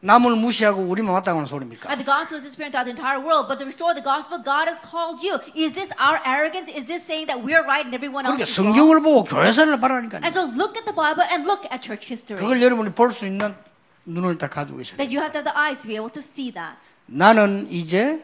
남을 0.00 0.36
무시하고 0.36 0.82
우리만 0.82 1.12
왔다고 1.14 1.38
하는 1.38 1.46
소리입니까? 1.46 1.90
And 1.90 1.98
the 1.98 2.06
gospel 2.06 2.38
is 2.38 2.46
disappearing 2.46 2.70
throughout 2.70 2.86
the 2.86 2.94
entire 2.94 3.18
world, 3.18 3.50
but 3.50 3.58
to 3.58 3.66
restore 3.66 3.90
the 3.98 4.04
gospel, 4.06 4.38
God 4.38 4.70
has 4.70 4.78
called 4.78 5.18
you. 5.18 5.42
Is 5.58 5.74
this 5.74 5.90
our 5.98 6.22
arrogance? 6.22 6.70
Is 6.70 6.86
this 6.86 7.02
saying 7.02 7.26
that 7.26 7.42
we're 7.42 7.66
right 7.66 7.82
and 7.82 7.90
everyone 7.90 8.22
else 8.22 8.38
그러니까 8.38 8.46
is 8.46 8.54
wrong? 8.54 8.70
성경을 8.78 9.02
보고 9.02 9.24
교회사를 9.26 9.74
바라니까요. 9.82 10.22
And 10.22 10.30
so 10.30 10.46
look 10.54 10.78
at 10.78 10.86
the 10.86 10.94
Bible 10.94 11.26
and 11.26 11.42
look 11.42 11.66
at 11.74 11.82
church 11.82 12.06
history. 12.06 12.38
그걸 12.38 12.62
여러분이 12.62 12.94
볼 12.94 13.10
수 13.10 13.26
있는 13.26 13.58
눈을 14.06 14.38
다 14.38 14.46
가지고 14.46 14.78
계셔야 14.78 15.02
That 15.02 15.10
돼요. 15.10 15.18
you 15.18 15.20
have 15.26 15.34
to 15.34 15.42
have 15.42 15.50
the 15.50 15.58
eyes 15.58 15.82
to 15.82 15.90
be 15.90 15.98
able 15.98 16.14
to 16.14 16.22
see 16.22 16.54
that. 16.54 16.94
나는 17.10 17.66
이제 17.70 18.22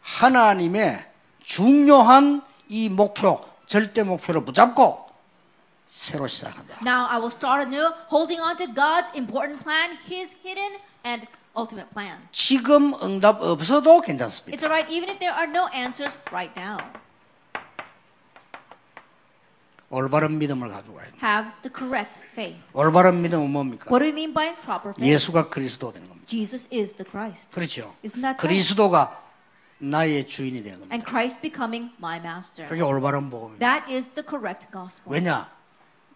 하나님의 0.00 1.04
중요한 1.42 2.42
이 2.68 2.88
목표, 2.88 3.40
절대 3.66 4.02
목표를 4.02 4.44
붙잡고 4.44 5.06
새로 5.90 6.26
시작한다. 6.26 6.78
Now 6.82 7.06
I 7.08 7.18
will 7.18 7.32
start 7.32 7.62
anew, 7.62 7.92
holding 8.10 8.40
on 8.40 8.56
to 8.56 8.66
God's 8.66 9.14
important 9.14 9.62
plan, 9.62 9.96
His 10.08 10.36
hidden 10.42 10.80
and 11.04 11.26
ultimate 11.56 11.90
plan. 11.90 12.18
지금 12.32 12.94
응답 13.02 13.42
없어도 13.42 14.00
괜찮습니다. 14.00 14.56
It's 14.56 14.64
alright 14.64 14.90
even 14.92 15.10
if 15.10 15.18
there 15.18 15.34
are 15.34 15.50
no 15.50 15.68
answers 15.74 16.16
right 16.32 16.52
now. 16.58 16.78
올바른 19.90 20.38
믿음을 20.38 20.68
가지고 20.68 20.96
가야 20.96 21.06
돼. 21.06 21.12
Have 21.22 21.52
the 21.62 21.72
correct 21.74 22.20
faith. 22.32 22.60
올바른 22.72 23.22
믿음은 23.22 23.50
뭡니까? 23.50 23.86
What 23.90 24.00
do 24.00 24.06
we 24.06 24.12
mean 24.12 24.34
by 24.34 24.54
proper 24.54 24.90
faith? 24.90 25.04
예수가 25.04 25.48
그리스도 25.48 25.92
되는 25.92 26.08
겁니다. 26.08 26.26
Jesus 26.26 26.68
is 26.72 26.94
the 26.94 27.08
Christ. 27.08 27.54
그렇죠. 27.54 27.94
Isn't 28.04 28.22
that? 28.22 28.36
그리스도가 28.38 29.22
나의 29.78 30.26
주인이 30.26 30.62
되는 30.62 30.78
겁니다. 30.80 30.94
And 30.94 31.08
Christ 31.08 31.40
becoming 31.40 31.92
my 31.98 32.18
master. 32.18 32.68
그게 32.68 32.82
올바른 32.82 33.30
복음입니다. 33.30 33.66
That 33.66 33.92
is 33.92 34.10
the 34.10 34.24
correct 34.28 34.66
gospel. 34.72 35.14
왜냐? 35.14 35.50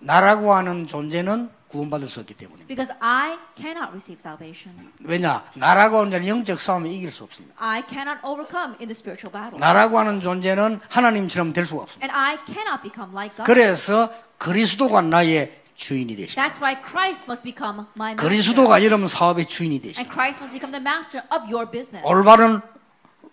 나라고 0.00 0.54
하는 0.54 0.86
존재는 0.86 1.50
구원받을 1.70 2.08
수 2.08 2.20
없기 2.20 2.34
때문입니다. 2.34 2.66
Because 2.66 2.92
I 3.00 3.38
cannot 3.56 3.90
receive 3.90 4.18
salvation. 4.20 4.90
왜냐? 5.00 5.44
나라고 5.54 6.00
하는 6.00 6.26
영적 6.26 6.58
싸움에 6.58 6.90
이길 6.90 7.10
수 7.12 7.24
없습니다. 7.24 7.54
I 7.58 7.82
cannot 7.88 8.20
overcome 8.26 8.74
in 8.80 8.88
the 8.88 8.92
spiritual 8.92 9.30
battle. 9.30 9.58
나라고 9.58 9.98
하는 9.98 10.20
존재는 10.20 10.80
하나님처럼 10.88 11.52
될 11.52 11.64
수가 11.64 11.82
없습니다. 11.82 12.04
And 12.04 12.12
I 12.16 12.36
cannot 12.52 12.82
become 12.82 13.12
like 13.14 13.36
God. 13.36 13.46
그래서 13.46 14.12
그리스도가 14.38 15.00
나의 15.02 15.60
주인이 15.76 16.14
되십니다. 16.16 16.42
That's 16.42 16.60
why 16.60 16.76
Christ 16.82 17.24
must 17.28 17.42
become 17.44 17.86
my 17.96 18.12
master. 18.12 18.28
그리스도가 18.28 18.84
여러분 18.84 19.06
사업의 19.06 19.46
주인이 19.46 19.76
And 19.76 19.88
되십니다. 19.94 20.12
Christ 20.12 20.42
must 20.42 20.58
become 20.58 20.72
the 20.74 20.82
master 20.82 21.22
of 21.30 21.46
your 21.46 21.70
business. 21.70 22.04
올바른 22.04 22.60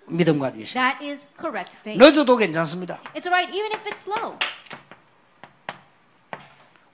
믿음 0.08 0.40
가지고 0.40 0.60
계십니다. 0.60 0.80
That 0.80 1.04
is 1.04 1.28
correct 1.40 1.76
faith. 1.82 1.98
늦어도 1.98 2.38
괜찮습니다. 2.38 3.00
It's 3.16 3.26
alright 3.26 3.50
even 3.52 3.74
if 3.74 3.82
it's 3.90 4.06
slow. 4.06 4.38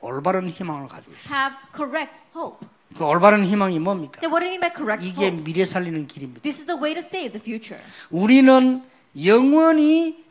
올바른 0.07 0.49
희망을 0.49 0.87
가지고 0.87 1.13
계십니다. 1.13 1.35
Have 1.35 1.57
correct 1.75 2.21
hope. 2.35 2.67
그 2.97 3.03
올바른 3.05 3.45
희망이 3.45 3.79
뭡니까? 3.79 4.19
Then 4.19 4.31
what 4.31 4.43
do 4.43 4.51
you 4.51 4.59
mean 4.59 4.61
by 4.61 4.71
correct 4.75 5.07
이게 5.07 5.27
hope? 5.27 5.43
미래 5.43 5.65
살리는 5.65 6.05
길입니다. 6.07 6.41
This 6.43 6.59
is 6.61 6.65
the 6.67 6.77
way 6.79 6.93
to 6.93 6.99
save 6.99 7.31
the 7.31 7.41
future. 7.41 7.81
우리는 8.11 8.83
영원히 9.25 10.23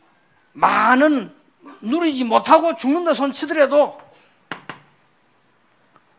많은 0.53 1.33
누리지 1.81 2.23
못하고 2.23 2.75
죽는다 2.75 3.13
손치더라도 3.13 3.99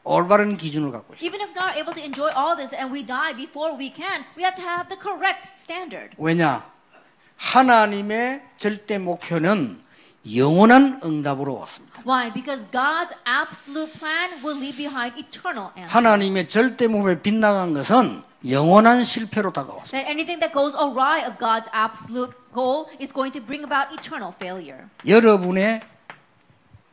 올바른 0.03 0.57
기준을 0.57 0.91
갖고 0.91 1.15
있어요. 1.15 1.27
Even 1.27 1.41
if 1.41 1.51
not 1.57 1.79
able 1.79 1.95
to 1.95 2.03
enjoy 2.03 2.29
all 2.37 2.57
this 2.57 2.75
and 2.75 2.93
we 2.93 3.07
die 3.07 3.35
before 3.35 3.79
we 3.79 3.91
can, 3.95 4.25
we 4.37 4.43
have 4.43 4.55
to 4.57 4.63
have 4.65 4.89
the 4.89 4.99
correct 5.01 5.49
standard. 5.57 6.11
왜냐? 6.19 6.67
하나님의 7.37 8.43
절대 8.59 8.99
목표는 8.99 9.81
영원한 10.33 11.01
응답으로 11.05 11.55
왔습니다. 11.61 12.03
Why? 12.07 12.33
Because 12.33 12.67
God's 12.71 13.15
absolute 13.27 13.93
plan 13.99 14.31
will 14.43 14.59
leave 14.59 14.77
behind 14.77 15.19
eternal 15.19 15.69
answers. 15.77 15.93
하나님의 15.93 16.49
절대 16.49 16.87
목표에 16.89 17.21
빗나간 17.21 17.75
것은 17.75 18.23
영원한 18.49 19.05
실패로 19.05 19.53
다가왔습니다. 19.53 19.93
That 19.93 20.09
anything 20.09 20.41
that 20.41 20.53
goes 20.53 20.77
awry 20.77 21.25
of 21.27 21.39
God's 21.39 21.69
absolute 21.75 22.33
goal 22.55 22.87
is 23.01 23.13
going 23.13 23.33
to 23.33 23.45
bring 23.45 23.65
about 23.65 23.93
eternal 23.93 24.33
failure. 24.35 24.89
여러분의 25.07 25.83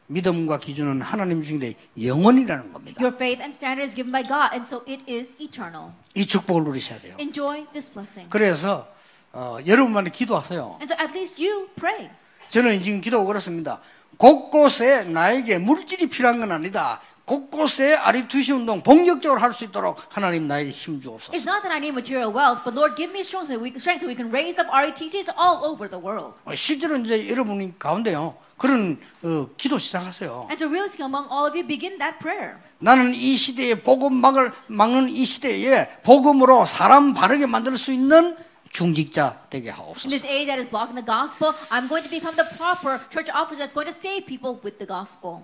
믿음과 0.07 0.59
기준은 0.59 1.01
하나님 1.01 1.41
주신데 1.41 1.75
영원이라는 2.01 2.73
겁니다. 2.73 3.01
Your 3.01 3.15
faith 3.15 3.41
and 3.41 3.55
standard 3.55 3.87
is 3.87 3.95
given 3.95 4.11
by 4.11 4.23
God, 4.23 4.51
and 4.51 4.67
so 4.67 4.83
it 4.85 5.03
is 5.07 5.37
eternal. 5.39 5.91
이 6.15 6.25
축복을 6.25 6.65
누리셔야 6.65 6.99
돼요. 6.99 7.15
Enjoy 7.17 7.65
this 7.71 7.89
blessing. 7.89 8.29
그래서 8.29 8.87
어, 9.31 9.57
여러분만이 9.65 10.11
기도하세요. 10.11 10.79
And 10.81 10.91
so 10.91 10.95
at 10.99 11.13
least 11.15 11.41
you 11.41 11.69
pray. 11.79 12.09
저는 12.51 12.81
지금 12.81 12.99
기도가 12.99 13.23
그렇습니다. 13.25 13.79
곳곳에 14.17 15.03
나에게 15.03 15.57
물질이 15.57 16.07
필요한 16.07 16.37
건 16.37 16.51
아니다. 16.51 16.99
곳곳에 17.23 17.95
아리투시 17.95 18.51
운동 18.51 18.83
본격적으로 18.83 19.39
할 19.39 19.53
수 19.53 19.63
있도록 19.63 19.97
하나님 20.09 20.47
나에게 20.49 20.69
힘 20.69 20.99
주옵소서. 21.01 21.31
It's 21.31 21.47
not 21.47 21.61
that 21.63 21.71
I 21.71 21.77
need 21.77 21.93
material 21.95 22.33
wealth, 22.35 22.63
but 22.65 22.75
Lord, 22.75 22.95
give 22.97 23.11
me 23.13 23.21
strength 23.21 23.47
so 23.53 23.57
we, 23.57 23.71
strength 23.79 24.03
so 24.03 24.07
we 24.09 24.15
can 24.15 24.27
raise 24.29 24.59
up 24.59 24.67
RETCs 24.69 25.31
all 25.39 25.63
over 25.63 25.87
the 25.89 25.95
world. 26.03 26.35
어, 26.43 26.53
실제로 26.53 26.97
이제 26.97 27.29
여러분이 27.29 27.79
가운데요 27.79 28.35
그런 28.57 28.99
어, 29.23 29.47
기도 29.55 29.77
시작하세요. 29.77 30.47
And 30.51 30.59
so 30.59 30.67
realistically, 30.67 31.07
among 31.07 31.31
all 31.31 31.47
of 31.47 31.55
you, 31.55 31.65
begin 31.65 31.97
that 31.99 32.19
prayer. 32.19 32.57
나는 32.79 33.15
이 33.15 33.37
시대에 33.37 33.75
복음 33.75 34.15
막을 34.19 34.51
막는 34.67 35.09
이 35.09 35.23
시대에 35.23 35.87
복음으로 36.03 36.65
사람 36.65 37.13
바르게 37.13 37.45
만들 37.45 37.77
수 37.77 37.93
있는 37.93 38.35
중직자 38.71 39.47
되게 39.49 39.69
In 39.69 39.75
하옵소서. 39.77 40.09
this 40.09 40.25
age 40.25 40.47
that 40.47 40.59
is 40.59 40.69
blocking 40.69 40.95
the 40.95 41.05
gospel, 41.05 41.53
I'm 41.69 41.87
going 41.87 42.03
to 42.03 42.09
become 42.09 42.35
the 42.35 42.47
proper 42.57 42.99
church 43.11 43.29
officer 43.31 43.59
that's 43.59 43.73
going 43.73 43.87
to 43.87 43.93
save 43.95 44.25
people 44.25 44.59
with 44.63 44.77
the 44.79 44.87
gospel. 44.87 45.43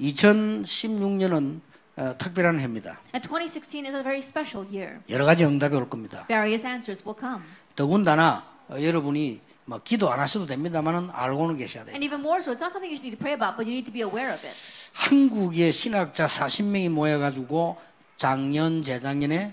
2016년은 0.00 1.60
어, 1.96 2.14
특별한 2.16 2.60
해입니다. 2.60 3.00
And 3.12 3.26
2016 3.26 3.86
is 3.86 3.96
a 3.96 4.02
very 4.02 4.20
special 4.22 4.64
year. 4.70 5.00
여러 5.08 5.24
가지 5.24 5.44
응답이 5.44 5.74
올 5.74 5.88
겁니다. 5.90 6.26
Various 6.28 6.64
answers 6.64 7.02
will 7.04 7.18
come. 7.18 7.42
더군다나 7.74 8.44
어, 8.68 8.80
여러분이 8.80 9.40
막 9.64 9.82
기도 9.82 10.10
안 10.12 10.20
하셔도 10.20 10.46
됩니다만은 10.46 11.10
알고는 11.12 11.56
계셔야 11.56 11.84
돼요. 11.84 11.92
And 11.94 12.04
even 12.04 12.20
more 12.20 12.38
so, 12.38 12.52
it's 12.52 12.60
not 12.62 12.70
something 12.70 12.88
you 12.88 13.00
need 13.02 13.16
to 13.16 13.18
pray 13.18 13.34
about, 13.34 13.56
but 13.56 13.66
you 13.66 13.74
need 13.74 13.84
to 13.84 13.92
be 13.92 14.02
aware 14.02 14.32
of 14.32 14.46
it. 14.46 14.54
한국의 14.92 15.72
신학자 15.72 16.26
40명이 16.26 16.88
모여가지고 16.90 17.76
작년 18.16 18.82
재작년에 18.82 19.52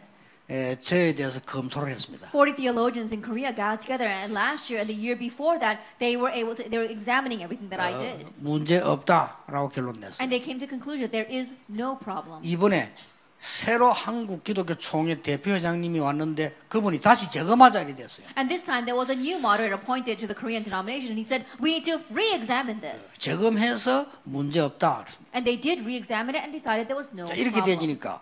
에, 0.49 0.79
저에 0.79 1.15
대해서 1.15 1.39
검토를 1.41 1.91
했습니다. 1.91 2.29
40 2.29 2.55
theologians 2.55 3.11
in 3.13 3.21
Korea 3.23 3.49
got 3.55 3.79
together, 3.81 4.05
and 4.05 4.31
last 4.33 4.69
year 4.71 4.77
and 4.79 4.87
the 4.87 4.93
year 4.93 5.17
before 5.17 5.57
that, 5.59 5.81
they 5.97 6.15
were 6.15 6.29
able 6.31 6.53
to, 6.55 6.69
they 6.69 6.77
were 6.77 6.85
examining 6.89 7.41
everything 7.41 7.69
that 7.73 7.81
I 7.81 7.97
did. 7.97 8.31
문제 8.37 8.77
없다라고 8.77 9.69
결론 9.69 9.99
냈어요. 9.99 10.21
And 10.21 10.29
they 10.29 10.37
came 10.37 10.59
to 10.61 10.67
the 10.67 10.69
conclusion 10.69 11.09
there 11.09 11.25
is 11.25 11.55
no 11.67 11.97
problem. 11.97 12.41
이번에 12.43 12.93
새로 13.39 13.91
한국 13.91 14.43
기독교 14.43 14.75
총회 14.75 15.21
대표회장님이 15.21 15.99
왔는데 15.99 16.55
그분이 16.69 17.01
다시 17.01 17.29
재검하자 17.29 17.81
이래 17.81 17.95
됐어요. 17.95 18.25
And 18.37 18.47
this 18.47 18.65
time 18.65 18.85
there 18.85 18.95
was 18.97 19.09
a 19.11 19.17
new 19.17 19.37
moderator 19.41 19.73
appointed 19.73 20.17
to 20.21 20.27
the 20.29 20.37
Korean 20.37 20.61
denomination, 20.63 21.09
and 21.09 21.17
he 21.17 21.25
said, 21.25 21.45
We 21.59 21.73
need 21.73 21.85
to 21.89 22.01
re 22.13 22.33
examine 22.37 22.81
this. 22.81 23.17
재검해서 23.19 24.05
문제 24.23 24.59
없다. 24.61 25.05
And 25.33 25.41
they 25.43 25.57
did 25.59 25.81
re 25.85 25.97
examine 25.97 26.37
it 26.37 26.45
and 26.45 26.53
decided 26.53 26.85
there 26.85 26.97
was 26.97 27.09
no 27.17 27.25
자, 27.25 27.33
이렇게 27.33 27.59
problem. 27.65 27.75
되지니까 27.81 28.21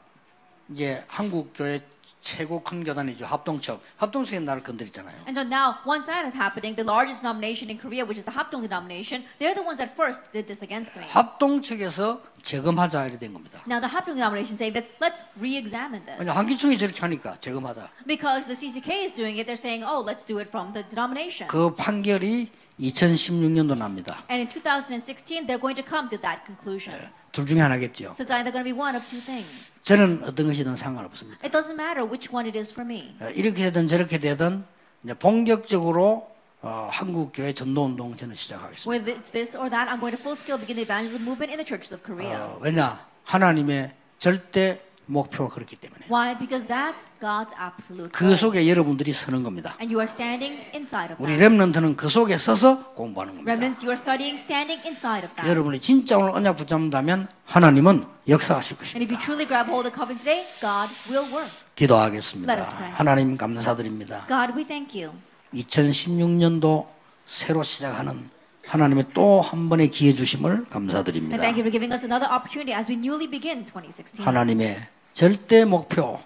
이제 0.71 1.03
한국 1.07 1.51
교회 1.53 1.80
최고 2.24 2.63
큰 2.63 2.84
교단이죠. 2.84 3.26
합동측. 3.26 3.80
합동측이 3.97 4.39
나를 4.39 4.63
건드렸잖아요. 4.63 5.13
And 5.28 5.38
so 5.38 5.43
now, 5.43 5.76
once 5.86 6.07
that 6.07 6.26
is 6.26 6.34
happening, 6.34 6.74
the 6.74 6.88
largest 6.88 7.21
denomination 7.21 7.69
in 7.69 7.78
Korea, 7.78 8.07
which 8.07 8.17
is 8.17 8.24
the 8.24 8.32
Hapdong 8.32 8.63
denomination, 8.63 9.28
they're 9.38 9.53
the 9.53 9.61
ones 9.61 9.78
that 9.84 9.91
first 9.93 10.32
did 10.32 10.47
this 10.47 10.63
against 10.63 10.95
me. 10.97 11.03
합동측에서 11.11 12.24
재검하자 12.41 13.11
이렇게 13.11 13.19
된 13.19 13.34
겁니다. 13.34 13.59
Now 13.67 13.84
the 13.84 13.91
Hapdong 13.91 14.15
denomination 14.15 14.55
saying 14.55 14.71
that 14.74 14.88
let's 15.03 15.28
re-examine 15.36 16.07
this. 16.07 16.17
왜냐 16.17 16.32
한기총이 16.32 16.80
저렇게 16.80 17.01
하니까 17.03 17.36
재검하자. 17.38 17.91
Because 18.07 18.47
the 18.47 18.55
CCK 18.55 19.03
is 19.03 19.11
doing 19.11 19.36
it, 19.38 19.45
they're 19.45 19.59
saying, 19.59 19.84
oh, 19.84 19.99
let's 19.99 20.24
do 20.24 20.39
it 20.39 20.47
from 20.47 20.71
the 20.71 20.88
denomination. 20.88 21.51
그 21.51 21.76
판결이 21.76 22.47
2016년도 22.80 23.76
납니다. 23.78 24.24
And 24.32 24.39
in 24.39 24.47
2016, 24.47 25.45
they're 25.45 25.59
going 25.59 25.76
to 25.76 25.84
come 25.84 26.07
to 26.07 26.17
that 26.24 26.47
conclusion. 26.47 26.95
둘 27.34 27.45
중에 27.45 27.59
하나겠죠. 27.59 28.13
So 28.15 28.23
it's 28.23 28.31
either 28.31 28.53
going 28.53 28.63
to 28.63 28.71
be 28.71 28.71
one 28.71 28.95
of 28.95 29.05
two 29.09 29.19
things. 29.19 29.81
저는 29.81 30.23
어떤 30.23 30.47
것이든 30.47 30.77
상관없습니다. 30.77 31.39
It 31.43 31.51
doesn't 31.51 31.75
matter 31.75 32.05
which 32.07 32.31
one 32.31 32.47
it 32.47 32.57
is 32.57 32.71
for 32.71 32.86
me. 32.86 33.17
어, 33.19 33.29
이렇게 33.36 33.63
되든 33.65 33.88
저렇게 33.88 34.19
되든 34.19 34.63
이제 35.03 35.13
본격적으로 35.15 36.31
어, 36.61 36.88
한국 36.91 37.31
교회 37.34 37.51
전도 37.51 37.84
운동 37.84 38.15
저는 38.15 38.36
시작하겠습니다. 38.36 38.88
Whether 38.88 39.19
it's 39.19 39.31
this 39.34 39.57
or 39.57 39.69
that, 39.69 39.89
I'm 39.91 39.99
going 39.99 40.15
to 40.15 40.21
full 40.21 40.38
scale 40.38 40.57
begin 40.57 40.77
the 40.77 40.86
evangelism 40.86 41.25
movement 41.27 41.51
in 41.51 41.57
the 41.57 41.65
churches 41.67 41.91
of 41.91 42.05
Korea. 42.05 42.38
어, 42.38 42.59
왜냐 42.61 43.03
하나님의 43.25 43.91
절대 44.19 44.79
목표가 45.06 45.54
그렇기 45.54 45.76
때문에 45.76 46.06
Why? 46.10 46.38
Because 46.38 46.68
that's 46.68 47.08
God's 47.20 47.51
absolute 47.60 48.12
그. 48.12 48.36
속에 48.36 48.68
여러분들이 48.70 49.12
서는 49.14 49.43
겁니다. 49.43 49.76
And 49.80 49.93
you 49.93 49.99
are 49.99 50.10
standing 50.10 50.64
inside 50.74 51.14
of 51.14 51.22
우리 51.24 51.36
that. 51.38 51.43
렘넌트는 51.43 51.95
그 51.95 52.10
속에 52.10 52.38
서서 52.38 52.93
공부하는 52.93 53.34
겁니다. 53.36 53.51
Remnants, 53.51 53.86
you 53.86 53.91
are 53.91 53.99
studying 53.99 54.39
standing 54.39 54.82
inside 54.88 55.26
of 55.28 55.36
that. 55.36 55.49
여러분이 55.49 55.80
진짜 55.80 56.18
오늘 56.18 56.32
언약 56.32 56.56
붙잡는다면 56.58 57.28
하나님은 57.45 58.06
역사하실 58.28 58.78
And 58.95 59.04
if 59.04 59.12
you 59.12 59.18
것입니다. 59.18 59.26
truly 59.26 59.45
grab 59.47 59.68
hold 59.70 59.88
of 59.88 59.93
covenant 59.93 60.24
today, 60.24 60.43
God 60.62 60.88
will 61.12 61.28
work. 61.34 61.51
기도하겠습니다. 61.76 62.51
Let 62.54 62.62
us 62.62 62.76
pray. 62.76 62.93
하나님 62.93 63.36
감사드립니다. 63.38 64.26
God, 64.28 64.54
we 64.56 64.64
thank 64.64 64.95
you. 64.95 65.14
2016년도 65.54 66.88
새로 67.26 67.64
시작하는 67.64 68.30
하나님의 68.68 69.05
또 69.14 69.41
한 69.41 69.70
번의 69.70 69.89
기회 69.91 70.14
주심을 70.14 70.66
감사드립니다. 70.70 71.38
thank 71.38 71.59
you 71.59 71.64
for 71.64 71.72
giving 71.72 71.91
us 71.93 72.05
another 72.05 72.28
opportunity 72.34 72.74
as 72.74 72.89
we 72.89 72.97
newly 72.97 73.30
begin 73.30 73.66
2016. 73.66 74.26
하나님의 74.26 74.78
절대 75.11 75.66
목표 75.66 76.20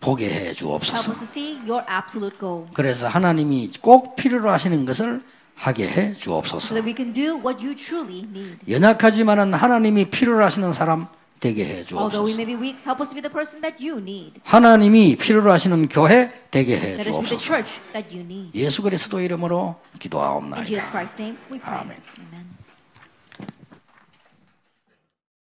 보게 0.00 0.26
해 0.30 0.34
Help 0.52 0.54
주옵소서. 0.54 1.10
us 1.12 1.18
to 1.18 1.24
see 1.24 1.58
your 1.68 1.84
absolute 1.90 2.38
goal 2.38 2.66
그래서 2.74 3.08
하나님이 3.08 3.70
꼭 3.82 4.14
필요로 4.16 4.50
하시는 4.50 4.84
것을 4.84 5.22
하게 5.56 5.88
해 5.88 6.10
so 6.10 6.20
주옵소서. 6.40 6.74
that 6.74 6.86
we 6.86 6.94
can 6.96 7.12
do 7.12 7.34
what 7.44 7.58
you 7.64 7.74
truly 7.74 8.20
need. 8.30 8.58
연약하지만은 8.70 9.52
하나님이 9.54 10.06
필요로 10.10 10.44
하시는 10.44 10.72
사람 10.72 11.08
되게 11.40 11.64
해 11.64 11.70
Although 11.92 12.24
we 12.26 12.32
주옵소서. 12.34 12.36
may 12.36 12.46
be 12.46 12.54
weak, 12.54 12.78
help 12.84 13.00
us 13.00 13.10
to 13.10 13.14
be 13.14 13.22
the 13.22 13.30
person 13.32 13.60
that 13.62 13.78
you 13.84 13.98
need. 14.00 14.40
하나님이 14.44 15.16
필요로 15.16 15.50
하시는 15.52 15.88
교회 15.88 16.32
되게 16.50 16.76
해 16.78 16.94
Let 16.98 17.08
us 17.10 17.18
be 17.18 17.26
the 17.28 17.38
주옵소서. 17.38 17.38
church 17.38 17.80
that 17.92 18.08
you 18.14 18.24
need. 18.24 18.50
예수 18.58 18.82
그리스도 18.82 19.20
이름으로 19.20 19.76
In 19.92 19.98
기도하옵나이다. 19.98 20.64
Christ's 20.90 21.16